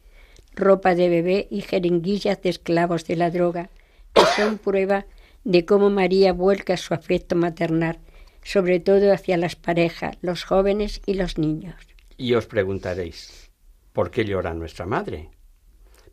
ropa 0.58 0.96
de 0.96 1.08
bebé 1.08 1.48
y 1.50 1.62
jeringuillas 1.62 2.42
de 2.42 2.50
esclavos 2.50 3.06
de 3.06 3.16
la 3.16 3.30
droga, 3.30 3.70
que 4.14 4.24
son 4.36 4.58
prueba 4.58 5.06
de 5.48 5.64
cómo 5.64 5.90
María 5.90 6.34
vuelca 6.34 6.76
su 6.76 6.94
afecto 6.94 7.34
maternal, 7.34 8.00
sobre 8.44 8.82
todo 8.82 9.14
hacia 9.14 9.38
las 9.38 9.56
parejas, 9.56 10.18
los 10.22 10.44
jóvenes 10.44 11.02
y 11.06 11.14
los 11.14 11.38
niños. 11.38 11.76
Y 12.18 12.34
os 12.34 12.48
preguntaréis, 12.48 13.50
¿por 13.94 14.12
qué 14.12 14.26
llora 14.26 14.54
nuestra 14.54 14.86
madre? 14.86 15.30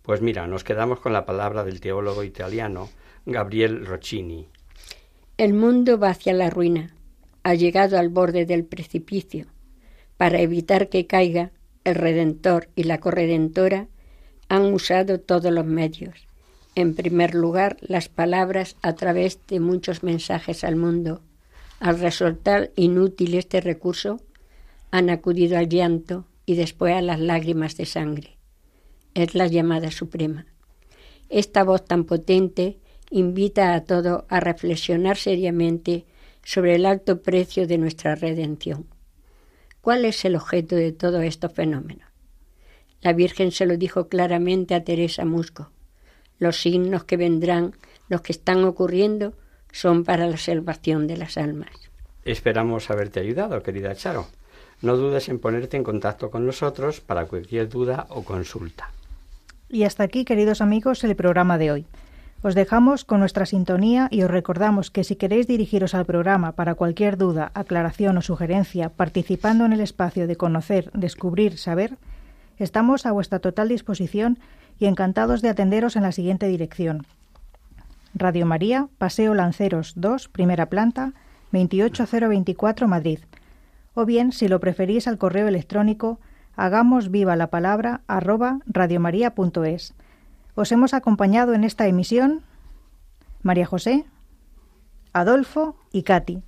Pues 0.02 0.22
mira, 0.22 0.46
nos 0.46 0.62
quedamos 0.62 1.00
con 1.00 1.12
la 1.12 1.26
palabra 1.26 1.64
del 1.64 1.80
teólogo 1.80 2.22
italiano 2.22 2.90
Gabriel 3.26 3.84
Roccini. 3.84 4.46
El 5.36 5.52
mundo 5.52 5.98
va 5.98 6.10
hacia 6.10 6.32
la 6.32 6.48
ruina, 6.48 6.94
ha 7.42 7.54
llegado 7.54 7.98
al 7.98 8.10
borde 8.10 8.46
del 8.46 8.64
precipicio. 8.64 9.46
Para 10.16 10.40
evitar 10.40 10.88
que 10.88 11.08
caiga, 11.08 11.50
el 11.82 11.96
Redentor 11.96 12.68
y 12.76 12.84
la 12.84 12.98
Corredentora 12.98 13.88
han 14.48 14.72
usado 14.72 15.18
todos 15.18 15.50
los 15.50 15.66
medios. 15.66 16.28
En 16.76 16.94
primer 16.94 17.34
lugar, 17.34 17.76
las 17.80 18.08
palabras 18.08 18.76
a 18.82 18.94
través 18.94 19.38
de 19.46 19.60
muchos 19.60 20.02
mensajes 20.02 20.64
al 20.64 20.74
mundo. 20.74 21.20
Al 21.78 22.00
resultar 22.00 22.72
inútil 22.74 23.34
este 23.34 23.60
recurso, 23.60 24.20
han 24.90 25.10
acudido 25.10 25.56
al 25.56 25.68
llanto 25.68 26.26
y 26.46 26.56
después 26.56 26.94
a 26.94 27.02
las 27.02 27.20
lágrimas 27.20 27.76
de 27.76 27.86
sangre. 27.86 28.38
Es 29.14 29.34
la 29.34 29.46
llamada 29.46 29.90
suprema. 29.90 30.46
Esta 31.28 31.62
voz 31.62 31.84
tan 31.84 32.04
potente 32.04 32.78
invita 33.10 33.74
a 33.74 33.84
todos 33.84 34.24
a 34.28 34.40
reflexionar 34.40 35.16
seriamente 35.16 36.04
sobre 36.42 36.74
el 36.74 36.86
alto 36.86 37.22
precio 37.22 37.66
de 37.66 37.78
nuestra 37.78 38.16
redención. 38.16 38.86
¿Cuál 39.80 40.04
es 40.04 40.24
el 40.24 40.34
objeto 40.34 40.74
de 40.76 40.92
todos 40.92 41.22
estos 41.22 41.52
fenómenos? 41.52 42.08
La 43.00 43.12
Virgen 43.12 43.52
se 43.52 43.66
lo 43.66 43.76
dijo 43.76 44.08
claramente 44.08 44.74
a 44.74 44.82
Teresa 44.82 45.24
Musco. 45.24 45.70
Los 46.38 46.60
signos 46.60 47.04
que 47.04 47.16
vendrán, 47.16 47.74
los 48.08 48.20
que 48.20 48.32
están 48.32 48.64
ocurriendo, 48.64 49.34
son 49.72 50.04
para 50.04 50.26
la 50.26 50.36
salvación 50.36 51.06
de 51.06 51.16
las 51.16 51.36
almas. 51.36 51.70
Esperamos 52.24 52.90
haberte 52.90 53.20
ayudado, 53.20 53.62
querida 53.62 53.94
Charo. 53.94 54.26
No 54.82 54.96
dudes 54.96 55.28
en 55.28 55.38
ponerte 55.38 55.76
en 55.76 55.84
contacto 55.84 56.30
con 56.30 56.46
nosotros 56.46 57.00
para 57.00 57.26
cualquier 57.26 57.68
duda 57.68 58.06
o 58.10 58.24
consulta. 58.24 58.90
Y 59.68 59.84
hasta 59.84 60.04
aquí, 60.04 60.24
queridos 60.24 60.60
amigos, 60.60 61.04
el 61.04 61.16
programa 61.16 61.58
de 61.58 61.72
hoy. 61.72 61.86
Os 62.42 62.54
dejamos 62.54 63.06
con 63.06 63.20
nuestra 63.20 63.46
sintonía 63.46 64.08
y 64.10 64.22
os 64.22 64.30
recordamos 64.30 64.90
que 64.90 65.02
si 65.02 65.16
queréis 65.16 65.46
dirigiros 65.46 65.94
al 65.94 66.04
programa 66.04 66.52
para 66.52 66.74
cualquier 66.74 67.16
duda, 67.16 67.50
aclaración 67.54 68.18
o 68.18 68.22
sugerencia, 68.22 68.90
participando 68.90 69.64
en 69.64 69.72
el 69.72 69.80
espacio 69.80 70.26
de 70.26 70.36
conocer, 70.36 70.90
descubrir, 70.92 71.56
saber, 71.56 71.96
estamos 72.58 73.06
a 73.06 73.12
vuestra 73.12 73.38
total 73.38 73.70
disposición 73.70 74.38
y 74.78 74.86
encantados 74.86 75.42
de 75.42 75.48
atenderos 75.48 75.96
en 75.96 76.02
la 76.02 76.12
siguiente 76.12 76.46
dirección. 76.46 77.06
Radio 78.14 78.46
María, 78.46 78.88
Paseo 78.98 79.34
Lanceros 79.34 79.94
2, 79.96 80.28
primera 80.28 80.66
planta, 80.66 81.12
28024 81.52 82.88
Madrid. 82.88 83.18
O 83.94 84.04
bien, 84.04 84.32
si 84.32 84.48
lo 84.48 84.60
preferís 84.60 85.08
al 85.08 85.18
correo 85.18 85.48
electrónico, 85.48 86.18
hagamos 86.56 87.10
viva 87.10 87.36
la 87.36 87.48
palabra 87.48 88.02
arroba 88.06 88.60
radiomaria.es. 88.66 89.94
Os 90.54 90.72
hemos 90.72 90.94
acompañado 90.94 91.54
en 91.54 91.64
esta 91.64 91.86
emisión 91.86 92.42
María 93.42 93.66
José, 93.66 94.04
Adolfo 95.12 95.76
y 95.92 96.02
Katy. 96.02 96.42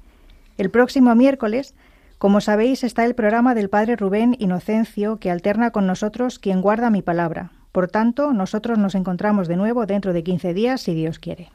El 0.58 0.70
próximo 0.70 1.14
miércoles, 1.14 1.74
como 2.18 2.40
sabéis, 2.40 2.82
está 2.82 3.04
el 3.04 3.14
programa 3.14 3.54
del 3.54 3.68
Padre 3.68 3.96
Rubén 3.96 4.36
Inocencio 4.38 5.18
que 5.18 5.30
alterna 5.30 5.70
con 5.70 5.86
nosotros 5.86 6.38
quien 6.38 6.62
guarda 6.62 6.90
mi 6.90 7.02
palabra. 7.02 7.50
Por 7.76 7.88
tanto, 7.88 8.32
nosotros 8.32 8.78
nos 8.78 8.94
encontramos 8.94 9.48
de 9.48 9.56
nuevo 9.56 9.84
dentro 9.84 10.14
de 10.14 10.24
15 10.24 10.54
días, 10.54 10.80
si 10.80 10.94
Dios 10.94 11.18
quiere. 11.18 11.50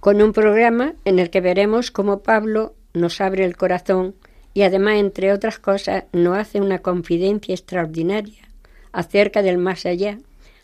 Con 0.00 0.22
un 0.22 0.32
programa 0.32 0.94
en 1.04 1.18
el 1.18 1.28
que 1.28 1.42
veremos 1.42 1.90
cómo 1.90 2.20
Pablo 2.20 2.72
nos 2.94 3.20
abre 3.20 3.44
el 3.44 3.58
corazón 3.58 4.14
y 4.54 4.62
además, 4.62 4.94
entre 4.94 5.34
otras 5.34 5.58
cosas, 5.58 6.04
nos 6.14 6.38
hace 6.38 6.62
una 6.62 6.78
confidencia 6.78 7.54
extraordinaria 7.54 8.48
acerca 8.92 9.42
del 9.42 9.58
más 9.58 9.84
allá 9.84 10.16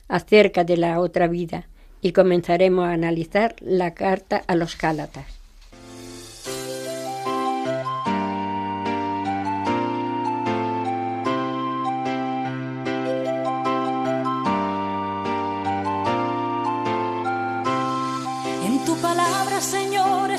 acerca 0.08 0.64
de 0.64 0.78
la 0.78 0.98
otra 0.98 1.28
vida 1.28 1.68
y 2.00 2.12
comenzaremos 2.12 2.86
a 2.86 2.92
analizar 2.92 3.54
la 3.60 3.92
carta 3.92 4.44
a 4.46 4.54
los 4.54 4.78
Gálatas. 4.78 5.35